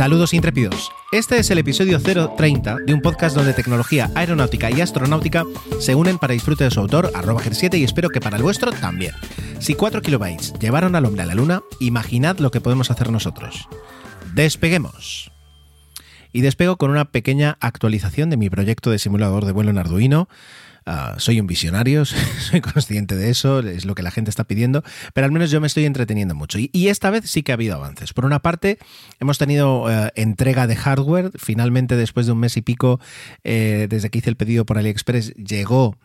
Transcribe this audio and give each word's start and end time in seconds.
Saludos 0.00 0.32
intrépidos. 0.32 0.90
Este 1.12 1.38
es 1.38 1.50
el 1.50 1.58
episodio 1.58 2.00
030 2.00 2.76
de 2.86 2.94
un 2.94 3.02
podcast 3.02 3.36
donde 3.36 3.52
tecnología 3.52 4.10
aeronáutica 4.14 4.70
y 4.70 4.80
astronáutica 4.80 5.44
se 5.78 5.94
unen 5.94 6.16
para 6.16 6.32
disfrute 6.32 6.64
de 6.64 6.70
su 6.70 6.80
autor, 6.80 7.12
arroba 7.14 7.42
7 7.42 7.76
y 7.76 7.84
espero 7.84 8.08
que 8.08 8.18
para 8.18 8.38
el 8.38 8.42
vuestro 8.42 8.72
también. 8.72 9.12
Si 9.58 9.74
4 9.74 10.00
kilobytes 10.00 10.54
llevaron 10.58 10.96
al 10.96 11.04
hombre 11.04 11.24
a 11.24 11.26
la 11.26 11.34
luna, 11.34 11.60
imaginad 11.80 12.38
lo 12.38 12.50
que 12.50 12.62
podemos 12.62 12.90
hacer 12.90 13.10
nosotros. 13.10 13.68
Despeguemos. 14.32 15.32
Y 16.32 16.40
despego 16.40 16.78
con 16.78 16.90
una 16.90 17.04
pequeña 17.04 17.58
actualización 17.60 18.30
de 18.30 18.38
mi 18.38 18.48
proyecto 18.48 18.90
de 18.90 18.98
simulador 18.98 19.44
de 19.44 19.52
vuelo 19.52 19.68
en 19.68 19.76
Arduino. 19.76 20.30
Uh, 20.86 21.18
soy 21.18 21.40
un 21.40 21.46
visionario, 21.46 22.04
soy 22.04 22.60
consciente 22.60 23.16
de 23.16 23.30
eso, 23.30 23.60
es 23.60 23.84
lo 23.84 23.94
que 23.94 24.02
la 24.02 24.10
gente 24.10 24.30
está 24.30 24.44
pidiendo, 24.44 24.82
pero 25.14 25.26
al 25.26 25.32
menos 25.32 25.50
yo 25.50 25.60
me 25.60 25.66
estoy 25.66 25.84
entreteniendo 25.84 26.34
mucho. 26.34 26.58
Y, 26.58 26.88
esta 26.88 27.10
vez 27.10 27.30
sí 27.30 27.42
que 27.42 27.52
ha 27.52 27.54
habido 27.54 27.76
avances. 27.76 28.12
Por 28.12 28.24
una 28.24 28.40
parte, 28.40 28.78
hemos 29.20 29.38
tenido 29.38 29.84
uh, 29.84 30.08
entrega 30.16 30.66
de 30.66 30.76
hardware. 30.76 31.30
Finalmente, 31.36 31.96
después 31.96 32.26
de 32.26 32.32
un 32.32 32.38
mes 32.38 32.56
y 32.56 32.62
pico, 32.62 32.98
eh, 33.44 33.86
desde 33.88 34.10
que 34.10 34.18
hice 34.18 34.30
el 34.30 34.36
pedido 34.36 34.66
por 34.66 34.78
AliExpress, 34.78 35.34
llegó 35.34 35.98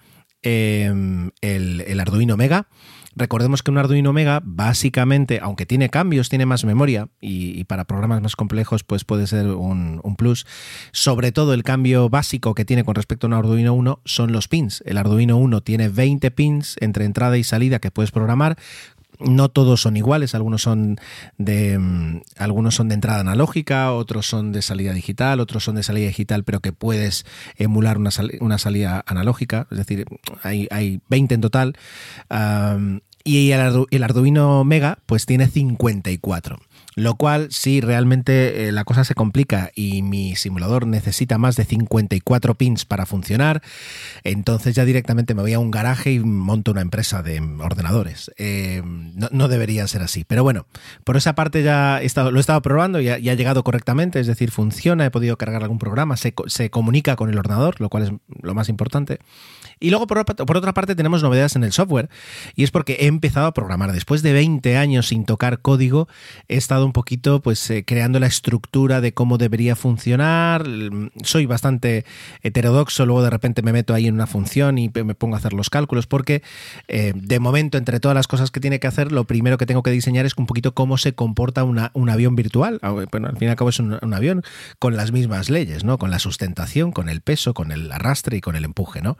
eh, 0.43 0.93
el, 1.41 1.83
el 1.87 1.99
Arduino 1.99 2.37
Mega. 2.37 2.67
Recordemos 3.15 3.63
que 3.63 3.71
un 3.71 3.77
Arduino 3.77 4.11
Mega 4.11 4.41
básicamente, 4.43 5.39
aunque 5.41 5.65
tiene 5.65 5.89
cambios, 5.89 6.29
tiene 6.29 6.45
más 6.45 6.65
memoria 6.65 7.07
y, 7.21 7.63
para 7.63 7.85
programas 7.85 8.21
más 8.21 8.35
complejos 8.35 8.83
pues 8.83 9.05
puede 9.05 9.25
ser 9.27 9.47
un, 9.47 10.01
plus. 10.17 10.45
Sobre 10.91 11.31
todo 11.31 11.53
el 11.53 11.63
cambio 11.63 12.09
básico 12.09 12.53
que 12.53 12.65
tiene 12.65 12.83
con 12.83 12.95
respecto 12.95 13.27
a 13.27 13.29
un 13.29 13.33
Arduino 13.33 13.73
1 13.73 14.01
son 14.03 14.31
los 14.31 14.47
pins. 14.47 14.83
El 14.85 14.97
Arduino 14.97 15.37
1 15.37 15.61
tiene 15.61 15.89
20 15.89 16.29
pins 16.31 16.75
entre 16.81 17.05
entrada 17.05 17.37
y 17.37 17.43
salida 17.43 17.79
que 17.79 17.91
puedes 17.91 18.11
programar 18.11 18.57
no 19.19 19.49
todos 19.49 19.81
son 19.81 19.97
iguales, 19.97 20.35
algunos 20.35 20.61
son 20.61 20.97
de 21.37 21.77
um, 21.77 22.21
algunos 22.37 22.75
son 22.75 22.89
de 22.89 22.95
entrada 22.95 23.21
analógica, 23.21 23.93
otros 23.93 24.27
son 24.27 24.51
de 24.51 24.61
salida 24.61 24.93
digital, 24.93 25.39
otros 25.39 25.63
son 25.63 25.75
de 25.75 25.83
salida 25.83 26.07
digital, 26.07 26.43
pero 26.43 26.59
que 26.59 26.73
puedes 26.73 27.25
emular 27.55 27.97
una, 27.97 28.09
una 28.39 28.57
salida 28.57 29.03
analógica, 29.07 29.67
es 29.71 29.77
decir, 29.77 30.05
hay, 30.43 30.67
hay 30.71 31.01
20 31.09 31.35
en 31.35 31.41
total. 31.41 31.77
Y 33.25 33.51
el, 33.51 33.85
el, 33.89 34.03
Arduino 34.03 34.63
Mega 34.63 34.99
pues 35.05 35.25
tiene 35.25 35.47
54. 35.47 36.59
Lo 36.95 37.15
cual, 37.15 37.49
si 37.51 37.81
realmente 37.81 38.67
eh, 38.67 38.71
la 38.71 38.85
cosa 38.85 39.03
se 39.03 39.15
complica 39.15 39.69
y 39.75 40.01
mi 40.01 40.37
simulador 40.37 40.87
necesita 40.87 41.37
más 41.37 41.57
de 41.57 41.65
54 41.65 42.55
pins 42.55 42.85
para 42.85 43.05
funcionar, 43.05 43.61
entonces 44.23 44.75
ya 44.75 44.85
directamente 44.85 45.35
me 45.35 45.41
voy 45.41 45.51
a 45.51 45.59
un 45.59 45.71
garaje 45.71 46.13
y 46.13 46.19
monto 46.19 46.71
una 46.71 46.79
empresa 46.79 47.21
de 47.21 47.41
ordenadores. 47.59 48.31
Eh, 48.37 48.81
no, 48.85 49.27
no, 49.31 49.49
debería 49.49 49.85
ser 49.87 50.03
así. 50.03 50.23
Pero 50.23 50.43
bueno, 50.43 50.67
por 51.03 51.17
esa 51.17 51.35
parte 51.35 51.63
ya 51.63 52.01
he 52.01 52.05
estado, 52.05 52.31
lo 52.31 52.37
he 52.37 52.41
estado 52.41 52.61
probando 52.61 53.01
y 53.01 53.09
ha, 53.09 53.19
y 53.19 53.29
ha, 53.29 53.33
llegado 53.33 53.65
correctamente, 53.65 54.21
es 54.21 54.27
decir, 54.27 54.51
funciona, 54.51 55.05
he 55.05 55.11
podido 55.11 55.37
cargar 55.37 55.63
algún 55.63 55.79
programa, 55.79 56.15
se, 56.15 56.33
se, 56.47 56.69
comunica 56.69 57.17
con 57.17 57.29
el 57.29 57.37
ordenador, 57.37 57.81
lo 57.81 57.89
cual 57.89 58.03
es 58.03 58.11
lo 58.41 58.55
más 58.55 58.69
importante. 58.69 59.19
Y 59.79 59.89
luego, 59.89 60.07
por, 60.07 60.19
otra 60.19 60.73
parte, 60.73 60.95
tenemos 60.95 61.23
novedades 61.23 61.55
en 61.55 61.63
el 61.63 61.71
software, 61.71 62.09
y 62.55 62.63
es 62.63 62.71
porque 62.71 62.97
he 63.01 63.07
empezado 63.07 63.47
a 63.47 63.53
programar. 63.53 63.91
Después 63.91 64.21
de 64.21 64.33
20 64.33 64.77
años 64.77 65.07
sin 65.07 65.25
tocar 65.25 65.59
código, 65.59 66.07
he 66.47 66.57
estado 66.57 66.85
un 66.85 66.93
poquito 66.93 67.41
pues 67.41 67.69
eh, 67.69 67.83
creando 67.85 68.19
la 68.19 68.27
estructura 68.27 69.01
de 69.01 69.13
cómo 69.13 69.37
debería 69.37 69.75
funcionar. 69.75 70.65
Soy 71.23 71.45
bastante 71.45 72.05
heterodoxo, 72.41 73.05
luego 73.05 73.23
de 73.23 73.29
repente 73.29 73.61
me 73.61 73.73
meto 73.73 73.93
ahí 73.93 74.07
en 74.07 74.15
una 74.15 74.27
función 74.27 74.77
y 74.77 74.89
me 74.93 75.15
pongo 75.15 75.35
a 75.35 75.39
hacer 75.39 75.53
los 75.53 75.69
cálculos 75.69 76.07
porque 76.07 76.41
eh, 76.87 77.13
de 77.15 77.39
momento 77.39 77.77
entre 77.77 77.99
todas 77.99 78.15
las 78.15 78.27
cosas 78.27 78.51
que 78.51 78.59
tiene 78.59 78.79
que 78.79 78.87
hacer, 78.87 79.11
lo 79.11 79.25
primero 79.25 79.57
que 79.57 79.65
tengo 79.65 79.83
que 79.83 79.91
diseñar 79.91 80.25
es 80.25 80.33
un 80.37 80.45
poquito 80.45 80.73
cómo 80.73 80.97
se 80.97 81.13
comporta 81.13 81.63
un 81.63 82.09
avión 82.09 82.35
virtual. 82.35 82.79
Ah, 82.81 82.91
bueno, 82.91 83.27
al 83.27 83.37
fin 83.37 83.47
y 83.47 83.51
al 83.51 83.57
cabo 83.57 83.69
es 83.69 83.79
un, 83.79 83.97
un, 84.01 84.13
avión 84.13 84.43
con 84.79 84.95
las 84.95 85.11
mismas 85.11 85.49
leyes, 85.49 85.83
¿no? 85.83 85.97
Con 85.97 86.11
la 86.11 86.19
sustentación, 86.19 86.91
con 86.91 87.09
el 87.09 87.21
peso, 87.21 87.53
con 87.53 87.71
el 87.71 87.91
arrastre 87.91 88.37
y 88.37 88.41
con 88.41 88.55
el 88.55 88.65
empuje, 88.65 89.01
¿no? 89.01 89.17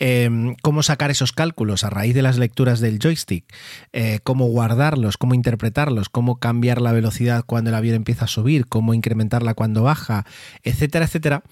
Eh, 0.00 0.56
cómo 0.62 0.82
sacar 0.82 1.10
esos 1.10 1.32
cálculos 1.32 1.84
a 1.84 1.90
raíz 1.90 2.14
de 2.14 2.22
las 2.22 2.38
lecturas 2.38 2.80
del 2.80 2.98
joystick, 2.98 3.44
eh, 3.92 4.20
cómo 4.22 4.46
guardarlos, 4.46 5.18
cómo 5.18 5.34
interpretarlos, 5.34 6.08
cómo 6.08 6.40
cambiar 6.40 6.80
la 6.80 6.92
velocidad 6.92 7.44
cuando 7.46 7.68
el 7.68 7.76
avión 7.76 7.96
empieza 7.96 8.24
a 8.24 8.28
subir, 8.28 8.66
cómo 8.66 8.94
incrementarla 8.94 9.52
cuando 9.52 9.82
baja, 9.82 10.24
etcétera, 10.62 11.04
etcétera. 11.04 11.42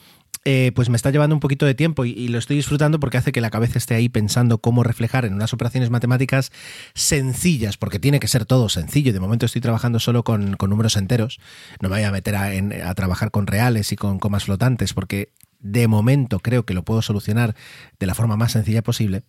Eh, 0.44 0.72
pues 0.74 0.88
me 0.88 0.96
está 0.96 1.10
llevando 1.10 1.36
un 1.36 1.40
poquito 1.40 1.66
de 1.66 1.74
tiempo 1.74 2.06
y, 2.06 2.28
lo 2.28 2.38
estoy 2.38 2.56
disfrutando 2.56 2.98
porque 3.00 3.18
hace 3.18 3.32
que 3.32 3.42
la 3.42 3.50
cabeza 3.50 3.76
esté 3.76 3.94
ahí 3.94 4.08
pensando 4.08 4.58
cómo 4.58 4.82
reflejar 4.82 5.26
en 5.26 5.34
unas 5.34 5.52
operaciones 5.52 5.90
matemáticas 5.90 6.52
sencillas, 6.94 7.76
porque 7.76 7.98
tiene 7.98 8.18
que 8.18 8.28
ser 8.28 8.46
todo 8.46 8.70
sencillo. 8.70 9.12
De 9.12 9.20
momento 9.20 9.44
estoy 9.44 9.60
trabajando 9.60 10.00
solo 10.00 10.24
con, 10.24 10.56
números 10.58 10.96
enteros, 10.96 11.38
no 11.82 11.90
me 11.90 11.96
voy 11.96 12.04
a 12.04 12.12
meter 12.12 12.34
en, 12.34 12.72
a 12.72 12.94
trabajar 12.94 13.30
con 13.30 13.46
reales 13.46 13.92
y 13.92 13.96
con 13.96 14.18
comas 14.18 14.44
flotantes, 14.44 14.94
porque 14.94 15.32
de 15.58 15.88
momento 15.88 16.40
creo 16.40 16.64
que 16.64 16.74
lo 16.74 16.84
puedo 16.84 17.02
solucionar 17.02 17.54
de 17.98 18.06
la 18.06 18.14
forma 18.14 18.36
más 18.36 18.52
sencilla 18.52 18.82
posible. 18.82 19.22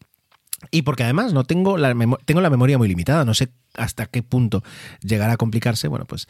Y 0.71 0.81
porque 0.81 1.03
además 1.03 1.33
no 1.33 1.45
tengo 1.45 1.77
la, 1.77 1.95
tengo 2.25 2.41
la 2.41 2.49
memoria 2.49 2.77
muy 2.77 2.87
limitada, 2.87 3.23
no 3.25 3.33
sé 3.33 3.49
hasta 3.79 4.05
qué 4.05 4.23
punto 4.23 4.63
llegará 5.01 5.33
a 5.33 5.37
complicarse. 5.37 5.87
Bueno, 5.87 6.05
pues 6.05 6.27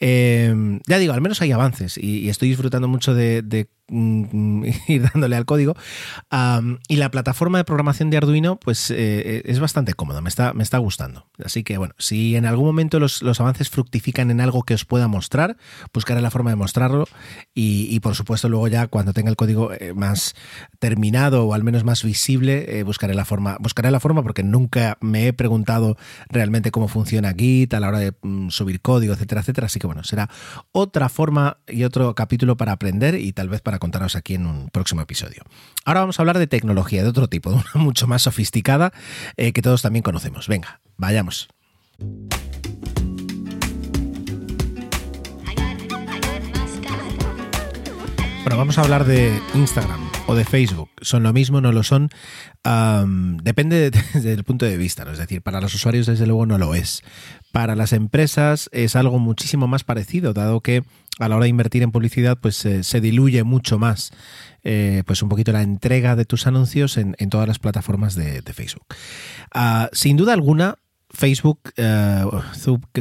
eh, 0.00 0.80
ya 0.86 0.98
digo, 0.98 1.12
al 1.12 1.20
menos 1.20 1.42
hay 1.42 1.52
avances 1.52 1.98
y, 1.98 2.28
estoy 2.28 2.48
disfrutando 2.48 2.88
mucho 2.88 3.14
de, 3.14 3.68
mm, 3.88 4.64
ir 4.88 5.02
dándole 5.12 5.36
al 5.36 5.44
código. 5.44 5.74
Y 6.88 6.96
la 6.96 7.10
plataforma 7.10 7.58
de 7.58 7.64
programación 7.64 8.10
de 8.10 8.16
Arduino, 8.16 8.56
pues 8.56 8.90
eh, 8.90 9.42
es 9.44 9.60
bastante 9.60 9.94
cómoda, 9.94 10.20
me 10.20 10.28
está, 10.28 10.52
me 10.54 10.62
está 10.62 10.78
gustando. 10.78 11.26
Así 11.44 11.62
que 11.64 11.78
bueno, 11.78 11.94
si 11.98 12.36
en 12.36 12.46
algún 12.46 12.66
momento 12.66 13.00
los, 13.00 13.22
los, 13.22 13.40
avances 13.40 13.68
fructifican 13.70 14.30
en 14.30 14.40
algo 14.40 14.62
que 14.62 14.74
os 14.74 14.84
pueda 14.84 15.08
mostrar, 15.08 15.56
buscaré 15.92 16.20
la 16.20 16.30
forma 16.30 16.50
de 16.50 16.56
mostrarlo 16.56 17.06
y, 17.54 18.00
por 18.00 18.14
supuesto 18.14 18.48
luego 18.48 18.68
ya 18.68 18.86
cuando 18.86 19.12
tenga 19.12 19.30
el 19.30 19.36
código 19.36 19.72
eh, 19.72 19.92
más 19.94 20.34
terminado 20.78 21.44
o 21.44 21.54
al 21.54 21.64
menos 21.64 21.84
más 21.84 22.02
visible, 22.02 22.78
eh, 22.78 22.82
buscaré 22.82 23.14
la 23.14 23.24
forma, 23.24 23.56
buscaré 23.60 23.90
la 23.90 24.00
forma 24.00 24.22
porque 24.22 24.42
nunca 24.42 24.98
me 25.00 25.28
he 25.28 25.32
preguntado 25.32 25.96
realmente 26.28 26.70
cómo 26.70 26.88
funciona 26.92 27.34
Git 27.36 27.74
a 27.74 27.80
la 27.80 27.88
hora 27.88 27.98
de 27.98 28.12
mm, 28.22 28.50
subir 28.50 28.80
código, 28.80 29.14
etcétera, 29.14 29.40
etcétera. 29.40 29.66
Así 29.66 29.80
que 29.80 29.86
bueno, 29.86 30.04
será 30.04 30.28
otra 30.70 31.08
forma 31.08 31.58
y 31.66 31.84
otro 31.84 32.14
capítulo 32.14 32.56
para 32.56 32.72
aprender 32.72 33.16
y 33.16 33.32
tal 33.32 33.48
vez 33.48 33.60
para 33.62 33.78
contaros 33.78 34.14
aquí 34.14 34.34
en 34.34 34.46
un 34.46 34.68
próximo 34.68 35.00
episodio. 35.00 35.42
Ahora 35.84 36.00
vamos 36.00 36.18
a 36.18 36.22
hablar 36.22 36.38
de 36.38 36.46
tecnología 36.46 37.02
de 37.02 37.08
otro 37.08 37.28
tipo, 37.28 37.50
de 37.50 37.56
una 37.56 37.70
mucho 37.74 38.06
más 38.06 38.22
sofisticada 38.22 38.92
eh, 39.36 39.52
que 39.52 39.62
todos 39.62 39.82
también 39.82 40.02
conocemos. 40.02 40.46
Venga, 40.46 40.80
vayamos. 40.96 41.48
Bueno, 48.44 48.56
vamos 48.58 48.76
a 48.76 48.82
hablar 48.82 49.04
de 49.04 49.40
Instagram 49.54 50.11
de 50.34 50.44
Facebook 50.44 50.90
son 51.00 51.22
lo 51.22 51.32
mismo, 51.32 51.60
no 51.60 51.72
lo 51.72 51.82
son, 51.82 52.10
depende 53.42 53.90
desde 54.14 54.32
el 54.32 54.44
punto 54.44 54.66
de 54.66 54.76
vista, 54.76 55.06
es 55.10 55.18
decir, 55.18 55.42
para 55.42 55.60
los 55.60 55.74
usuarios 55.74 56.06
desde 56.06 56.26
luego 56.26 56.46
no 56.46 56.58
lo 56.58 56.74
es. 56.74 57.02
Para 57.52 57.76
las 57.76 57.92
empresas 57.92 58.70
es 58.72 58.96
algo 58.96 59.18
muchísimo 59.18 59.66
más 59.66 59.84
parecido, 59.84 60.32
dado 60.32 60.60
que 60.60 60.84
a 61.18 61.28
la 61.28 61.36
hora 61.36 61.44
de 61.44 61.50
invertir 61.50 61.82
en 61.82 61.92
publicidad 61.92 62.38
pues 62.40 62.56
se 62.56 63.00
diluye 63.00 63.44
mucho 63.44 63.78
más 63.78 64.12
eh, 64.64 65.02
pues 65.06 65.22
un 65.22 65.28
poquito 65.28 65.50
la 65.50 65.62
entrega 65.62 66.14
de 66.14 66.24
tus 66.24 66.46
anuncios 66.46 66.96
en, 66.96 67.14
todas 67.30 67.48
las 67.48 67.58
plataformas 67.58 68.14
de, 68.14 68.42
Facebook. 68.52 68.86
Ah, 69.52 69.88
sin 69.92 70.16
duda 70.16 70.34
alguna, 70.34 70.76
Facebook, 71.10 71.72
eh, 71.76 72.24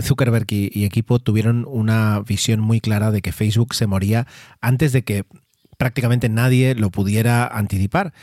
Zuckerberg 0.02 0.48
y, 0.50 0.86
equipo 0.86 1.20
tuvieron 1.20 1.66
una 1.68 2.22
visión 2.22 2.62
muy 2.62 2.82
clara 2.82 3.12
de 3.12 3.22
que 3.22 3.32
Facebook 3.32 3.76
se 3.76 3.86
moría 3.86 4.26
antes 4.60 4.92
de 4.92 5.04
que 5.04 5.26
prácticamente 5.82 6.30
nadie 6.30 6.76
lo 6.76 6.92
pudiera 6.92 7.48
anticipar. 7.48 8.14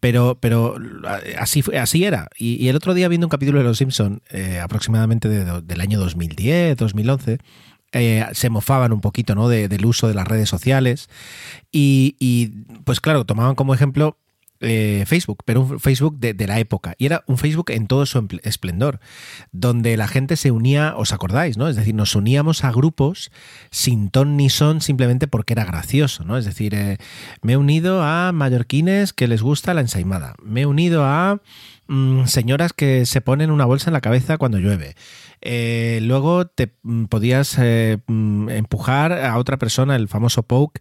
pero, 0.00 0.36
pero 0.38 0.76
así, 1.38 1.64
así 1.80 2.04
era. 2.04 2.28
Y, 2.36 2.68
el 2.68 2.76
otro 2.76 2.92
día 2.92 3.08
viendo 3.08 3.26
un 3.26 3.30
capítulo 3.30 3.60
de 3.60 3.64
Los 3.64 3.78
Simpson, 3.78 4.20
eh, 4.28 4.60
aproximadamente 4.60 5.30
del 5.30 5.80
año 5.80 5.98
2010, 5.98 6.76
2011, 6.76 7.38
eh, 7.92 8.26
se 8.32 8.50
mofaban 8.50 8.92
un 8.92 9.00
poquito 9.00 9.34
¿no? 9.34 9.48
del 9.48 9.86
uso 9.86 10.06
de 10.06 10.12
las 10.12 10.28
redes 10.28 10.50
sociales 10.50 11.08
y, 11.72 12.52
pues 12.84 13.00
claro, 13.00 13.24
tomaban 13.24 13.54
como 13.54 13.72
ejemplo 13.72 14.18
eh, 14.64 15.04
Facebook, 15.06 15.42
pero 15.44 15.62
un 15.62 15.80
Facebook 15.80 16.18
de, 16.18 16.46
la 16.46 16.58
época. 16.58 16.94
Y 16.98 17.06
era 17.06 17.24
un 17.26 17.38
Facebook 17.38 17.70
en 17.70 17.86
todo 17.86 18.06
su 18.06 18.26
esplendor, 18.42 19.00
donde 19.52 19.96
la 19.96 20.08
gente 20.08 20.36
se 20.36 20.50
unía, 20.50 20.94
os 20.96 21.12
acordáis, 21.12 21.56
¿no? 21.56 21.68
Es 21.68 21.76
decir, 21.76 21.94
nos 21.94 22.14
uníamos 22.14 22.64
a 22.64 22.72
grupos 22.72 23.30
sin 23.70 24.10
ton 24.10 24.36
ni 24.36 24.50
son 24.50 24.80
simplemente 24.80 25.28
porque 25.28 25.54
era 25.54 25.64
gracioso, 25.64 26.24
¿no? 26.24 26.36
Es 26.36 26.44
decir, 26.44 26.74
eh, 26.74 26.98
me 27.42 27.52
he 27.52 27.56
unido 27.56 28.02
a 28.02 28.32
mallorquines 28.32 29.12
que 29.12 29.28
les 29.28 29.42
gusta 29.42 29.74
la 29.74 29.80
ensaimada. 29.80 30.34
Me 30.42 30.62
he 30.62 30.66
unido 30.66 31.04
a 31.04 31.40
mm, 31.86 32.26
señoras 32.26 32.72
que 32.72 33.06
se 33.06 33.20
ponen 33.20 33.50
una 33.50 33.64
bolsa 33.66 33.90
en 33.90 33.94
la 33.94 34.00
cabeza 34.00 34.38
cuando 34.38 34.58
llueve. 34.58 34.96
Eh, 35.40 35.98
luego 36.02 36.46
te 36.46 36.74
mm, 36.82 37.04
podías 37.04 37.58
mm, 37.58 38.48
empujar 38.48 39.12
a 39.12 39.36
otra 39.38 39.58
persona, 39.58 39.96
el 39.96 40.08
famoso 40.08 40.42
poke, 40.42 40.80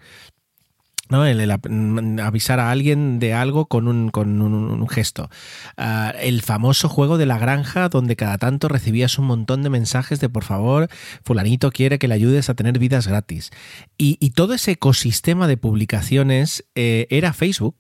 ¿no? 1.10 1.26
El, 1.26 1.48
mm, 1.48 2.20
avisar 2.20 2.60
a 2.60 2.72
alguien 2.72 3.20
de 3.20 3.34
algo 3.34 3.68
con 3.68 3.88
un, 3.88 4.10
con 4.10 4.42
un, 4.42 4.88
gesto. 4.88 5.30
Ah, 5.78 6.14
el 6.20 6.42
famoso 6.42 6.90
juego 6.90 7.18
de 7.18 7.26
la 7.26 7.38
granja 7.38 7.90
donde 7.90 8.16
cada 8.16 8.38
tanto 8.38 8.68
recibías 8.68 9.18
un 9.18 9.26
montón 9.26 9.64
de 9.64 9.70
mensajes 9.70 10.20
de 10.20 10.30
por 10.30 10.44
favor, 10.44 10.90
fulanito 11.24 11.72
quiere 11.72 12.00
que 12.00 12.08
le 12.08 12.16
ayudes 12.16 12.50
a 12.50 12.54
tener 12.54 12.80
vidas 12.80 13.08
gratis. 13.08 13.52
Y, 13.98 14.18
todo 14.32 14.56
ese 14.56 14.72
ecosistema 14.72 15.48
de 15.48 15.58
publicaciones 15.58 16.66
eh, 16.76 17.08
era 17.10 17.34
Facebook. 17.34 17.76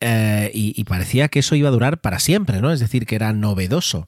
y, 0.00 0.74
y, 0.76 0.84
parecía 0.84 1.28
que 1.28 1.40
eso 1.40 1.54
iba 1.56 1.68
a 1.68 1.72
durar 1.72 2.00
para 2.00 2.18
siempre, 2.18 2.60
¿no? 2.60 2.70
Es 2.70 2.80
decir, 2.80 3.06
que 3.06 3.16
era 3.16 3.32
novedoso. 3.32 4.06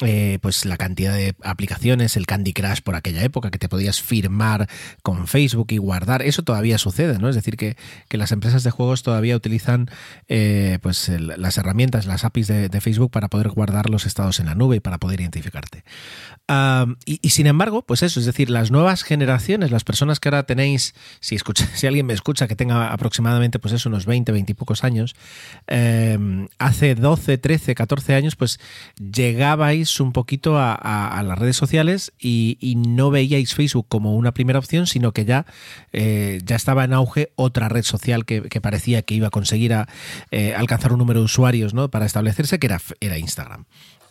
Eh, 0.00 0.38
pues 0.40 0.64
la 0.64 0.76
cantidad 0.76 1.12
de 1.12 1.34
aplicaciones, 1.42 2.16
el 2.16 2.24
Candy 2.24 2.52
Crush 2.52 2.82
por 2.82 2.94
aquella 2.94 3.24
época, 3.24 3.50
que 3.50 3.58
te 3.58 3.68
podías 3.68 4.00
firmar 4.00 4.68
con 5.02 5.26
Facebook 5.26 5.68
y 5.70 5.78
guardar, 5.78 6.22
eso 6.22 6.42
todavía 6.42 6.78
sucede, 6.78 7.18
¿no? 7.18 7.28
Es 7.28 7.34
decir, 7.34 7.56
que, 7.56 7.76
las 8.10 8.30
empresas 8.30 8.62
de 8.62 8.70
juegos 8.70 9.02
todavía 9.02 9.36
utilizan 9.36 9.88
eh, 10.28 10.78
pues 10.82 11.08
las 11.08 11.56
herramientas, 11.58 12.06
las 12.06 12.24
APIs 12.24 12.46
de, 12.46 12.78
Facebook 12.80 13.10
para 13.10 13.26
poder 13.26 13.48
guardar 13.48 13.90
los 13.90 14.06
estados 14.06 14.38
en 14.38 14.46
la 14.46 14.54
nube 14.54 14.76
y 14.76 14.80
para 14.80 14.98
poder 14.98 15.20
identificarte. 15.20 15.82
y, 17.04 17.30
sin 17.30 17.48
embargo, 17.48 17.82
pues 17.82 18.02
eso, 18.02 18.20
es 18.20 18.26
decir, 18.26 18.50
las 18.50 18.70
nuevas 18.70 19.02
generaciones, 19.02 19.72
las 19.72 19.82
personas 19.82 20.20
que 20.20 20.28
ahora 20.28 20.44
tenéis, 20.44 20.94
si, 21.18 21.34
escucha, 21.34 21.66
si 21.74 21.88
alguien 21.88 22.06
me 22.06 22.14
escucha 22.14 22.46
que 22.46 22.54
tenga 22.54 22.92
aproximadamente 22.92 23.58
pues 23.58 23.84
unos 23.84 24.06
20, 24.06 24.30
20 24.30 24.52
y 24.52 24.54
pocos 24.54 24.84
años, 24.84 25.16
eh, 25.66 26.46
hace 26.58 26.94
12, 26.94 27.38
13, 27.38 27.74
14 27.74 28.14
años, 28.14 28.36
pues 28.36 28.60
llegabais 28.96 29.87
un 30.00 30.12
poquito 30.12 30.58
a, 30.58 31.22
las 31.24 31.38
redes 31.38 31.56
sociales 31.56 32.12
y, 32.18 32.56
no 32.78 33.10
veíais 33.10 33.54
Facebook 33.54 33.86
como 33.88 34.14
una 34.14 34.32
primera 34.32 34.58
opción, 34.58 34.86
sino 34.86 35.12
que 35.12 35.24
ya, 35.24 35.46
eh, 35.92 36.40
ya 36.44 36.56
estaba 36.56 36.84
en 36.84 36.92
auge 36.92 37.32
otra 37.36 37.68
red 37.68 37.82
social 37.82 38.24
que, 38.24 38.42
parecía 38.60 39.02
que 39.02 39.14
iba 39.14 39.28
a 39.28 39.30
conseguir 39.30 39.74
eh, 40.30 40.54
alcanzar 40.54 40.92
un 40.92 40.98
número 40.98 41.20
de 41.20 41.24
usuarios 41.24 41.74
¿no? 41.74 41.90
para 41.90 42.06
establecerse, 42.06 42.58
que 42.58 42.66
era, 42.66 42.80
era 43.00 43.18
Instagram. 43.18 43.64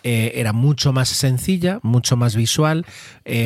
Eh, 0.03 0.33
era 0.35 0.53
mucho 0.53 0.93
más 0.93 1.09
sencilla, 1.09 1.79
mucho 1.81 2.15
más 2.15 2.35
visual, 2.35 2.85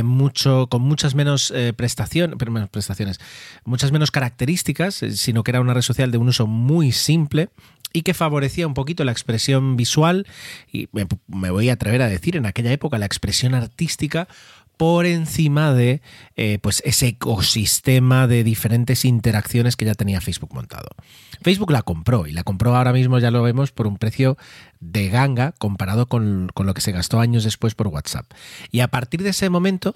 mucho, 0.04 0.68
con 0.68 0.82
muchas 0.82 1.16
menos 1.16 1.54
prestaciones, 1.76 2.38
prestaciones, 2.70 3.20
muchas 3.64 3.92
menos 3.92 4.12
características, 4.12 4.96
sino 4.96 5.44
que 5.44 5.52
era 5.52 5.62
una 5.62 5.74
red 5.74 5.82
social 5.82 6.12
de 6.12 6.18
un 6.18 6.28
uso 6.28 6.48
muy 6.48 6.92
simple 6.92 7.50
y 7.94 8.04
que 8.04 8.14
favorecía 8.14 8.68
un 8.68 8.74
poquito 8.74 9.04
la 9.04 9.12
expresión 9.12 9.76
visual 9.76 10.28
y 10.72 10.88
me, 10.92 11.50
voy 11.50 11.70
a 11.70 11.74
atrever 11.74 12.02
a 12.02 12.10
decir 12.10 12.36
en 12.36 12.46
aquella 12.46 12.72
época 12.72 12.98
la 12.98 13.06
expresión 13.06 13.54
artística 13.56 14.28
por 14.78 15.06
encima 15.06 15.74
de 15.74 16.02
eh, 16.36 16.58
pues 16.60 16.82
ese 16.86 17.10
ecosistema 17.10 18.26
de 18.26 18.44
diferentes 18.44 19.06
interacciones 19.06 19.76
que 19.76 19.86
ya 19.86 19.94
tenía 19.94 20.22
Facebook 20.22 20.56
montado. 20.56 20.88
Facebook 21.44 21.70
la 21.70 21.84
compró 21.84 22.26
y 22.26 22.32
la 22.32 22.44
compró 22.44 22.76
ahora 22.76 22.92
mismo, 22.92 23.20
ya 23.20 23.30
lo 23.30 23.44
vemos, 23.44 23.72
por 23.72 23.86
un 23.86 23.98
precio 23.98 24.38
de 24.80 25.10
ganga 25.10 25.54
comparado 25.60 26.08
con, 26.08 26.50
con 26.56 26.66
lo 26.66 26.74
que 26.74 26.82
se 26.82 26.92
gastó 26.92 27.20
años 27.20 27.44
después 27.44 27.76
por 27.76 27.90
WhatsApp. 27.90 28.26
Y 28.72 28.80
a 28.80 28.88
partir 28.88 29.22
de 29.22 29.30
ese 29.30 29.52
momento, 29.52 29.96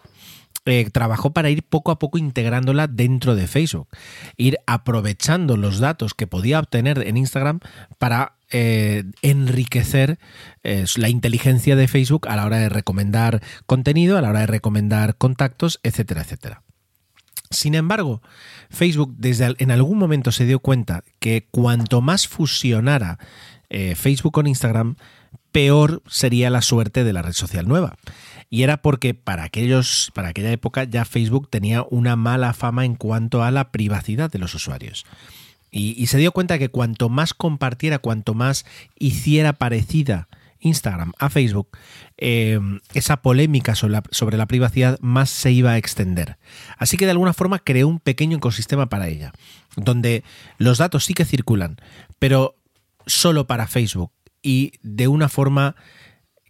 eh, 0.68 0.90
trabajó 0.92 1.31
para 1.31 1.52
ir 1.52 1.62
poco 1.62 1.92
a 1.92 2.00
poco 2.00 2.18
integrándola 2.18 2.88
dentro 2.88 3.36
de 3.36 3.46
Facebook, 3.46 3.88
ir 4.36 4.57
aprovechando 4.66 5.57
los 5.57 5.80
datos 5.80 6.16
que 6.16 6.25
podía 6.25 6.60
obtener 6.60 7.07
en 7.07 7.18
Instagram 7.18 7.60
para 8.00 8.38
eh, 8.50 9.04
enriquecer 9.22 10.18
eh, 10.63 10.86
la 10.96 11.10
inteligencia 11.10 11.75
de 11.75 11.88
Facebook 11.88 12.28
a 12.28 12.36
la 12.36 12.46
hora 12.46 12.57
de 12.57 12.69
recomendar 12.69 13.44
contenido, 13.68 14.18
a 14.18 14.22
la 14.22 14.30
hora 14.30 14.40
de 14.40 14.48
recomendar 14.48 15.18
contactos, 15.18 15.80
etcétera, 15.84 16.22
etcétera. 16.22 16.63
Sin 17.51 17.75
embargo, 17.75 18.24
Facebook 18.72 19.13
desde 19.19 19.54
en 19.60 19.69
algún 19.69 20.00
momento 20.00 20.31
se 20.31 20.46
dio 20.46 20.60
cuenta 20.60 21.04
que 21.19 21.48
cuanto 21.51 22.01
más 22.01 22.28
fusionara 22.28 23.19
Facebook 23.96 24.31
con 24.31 24.48
Instagram, 24.48 24.96
peor 25.51 26.01
sería 26.08 26.50
la 26.50 26.62
suerte 26.62 27.04
de 27.04 27.13
la 27.13 27.22
red 27.22 27.34
social 27.34 27.68
nueva. 27.68 27.96
Y 28.50 28.64
era 28.64 28.78
porque 28.78 29.14
para 29.14 29.44
aquellos, 29.44 30.12
para 30.14 30.30
aquella 30.30 30.52
época 30.52 30.84
ya 30.84 31.06
Facebook 31.06 31.50
tenía 31.50 31.84
una 31.90 32.16
mala 32.16 32.54
fama 32.54 32.86
en 32.86 32.96
cuanto 32.96 33.44
a 33.44 33.52
la 33.52 33.72
privacidad 33.72 34.32
de 34.32 34.40
los 34.40 34.54
usuarios. 34.54 35.06
Y, 35.78 36.08
se 36.08 36.18
dio 36.18 36.32
cuenta 36.32 36.58
que 36.58 36.70
cuanto 36.70 37.10
más 37.10 37.34
compartiera, 37.34 38.00
cuanto 38.00 38.34
más 38.34 38.66
hiciera 38.98 39.52
parecida 39.52 40.30
Instagram 40.62 41.12
a 41.20 41.30
Facebook, 41.30 41.68
eh, 42.18 42.62
esa 42.94 43.18
polémica 43.18 43.76
sobre 43.76 44.38
la, 44.38 44.46
privacidad 44.46 44.98
más 45.02 45.30
se 45.30 45.52
iba 45.52 45.72
a 45.72 45.78
extender. 45.78 46.38
Así 46.78 46.96
que 46.96 47.04
de 47.04 47.12
alguna 47.12 47.34
forma 47.34 47.60
creó 47.60 47.90
un 47.90 48.00
pequeño 48.00 48.38
ecosistema 48.38 48.88
para 48.88 49.10
ella, 49.10 49.34
donde 49.76 50.24
los 50.58 50.78
datos 50.78 51.04
sí 51.04 51.14
que 51.14 51.26
circulan, 51.26 51.76
pero 52.20 52.56
solo 53.06 53.46
para 53.46 53.68
Facebook 53.68 54.12
y 54.42 54.74
de 54.82 55.10
una 55.10 55.28
forma 55.28 55.75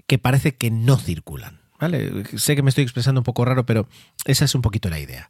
que 0.06 0.20
parece 0.20 0.56
que 0.56 0.70
no 0.70 0.98
circulan. 0.98 1.64
Sé 2.38 2.55
que 2.55 2.62
me 2.62 2.70
estoy 2.70 2.84
expresando 2.84 3.20
un 3.20 3.25
poco 3.25 3.44
raro, 3.44 3.65
pero 3.65 3.88
esa 4.25 4.46
es 4.46 4.55
un 4.55 4.62
poquito 4.62 4.89
la 4.89 5.00
idea. 5.00 5.29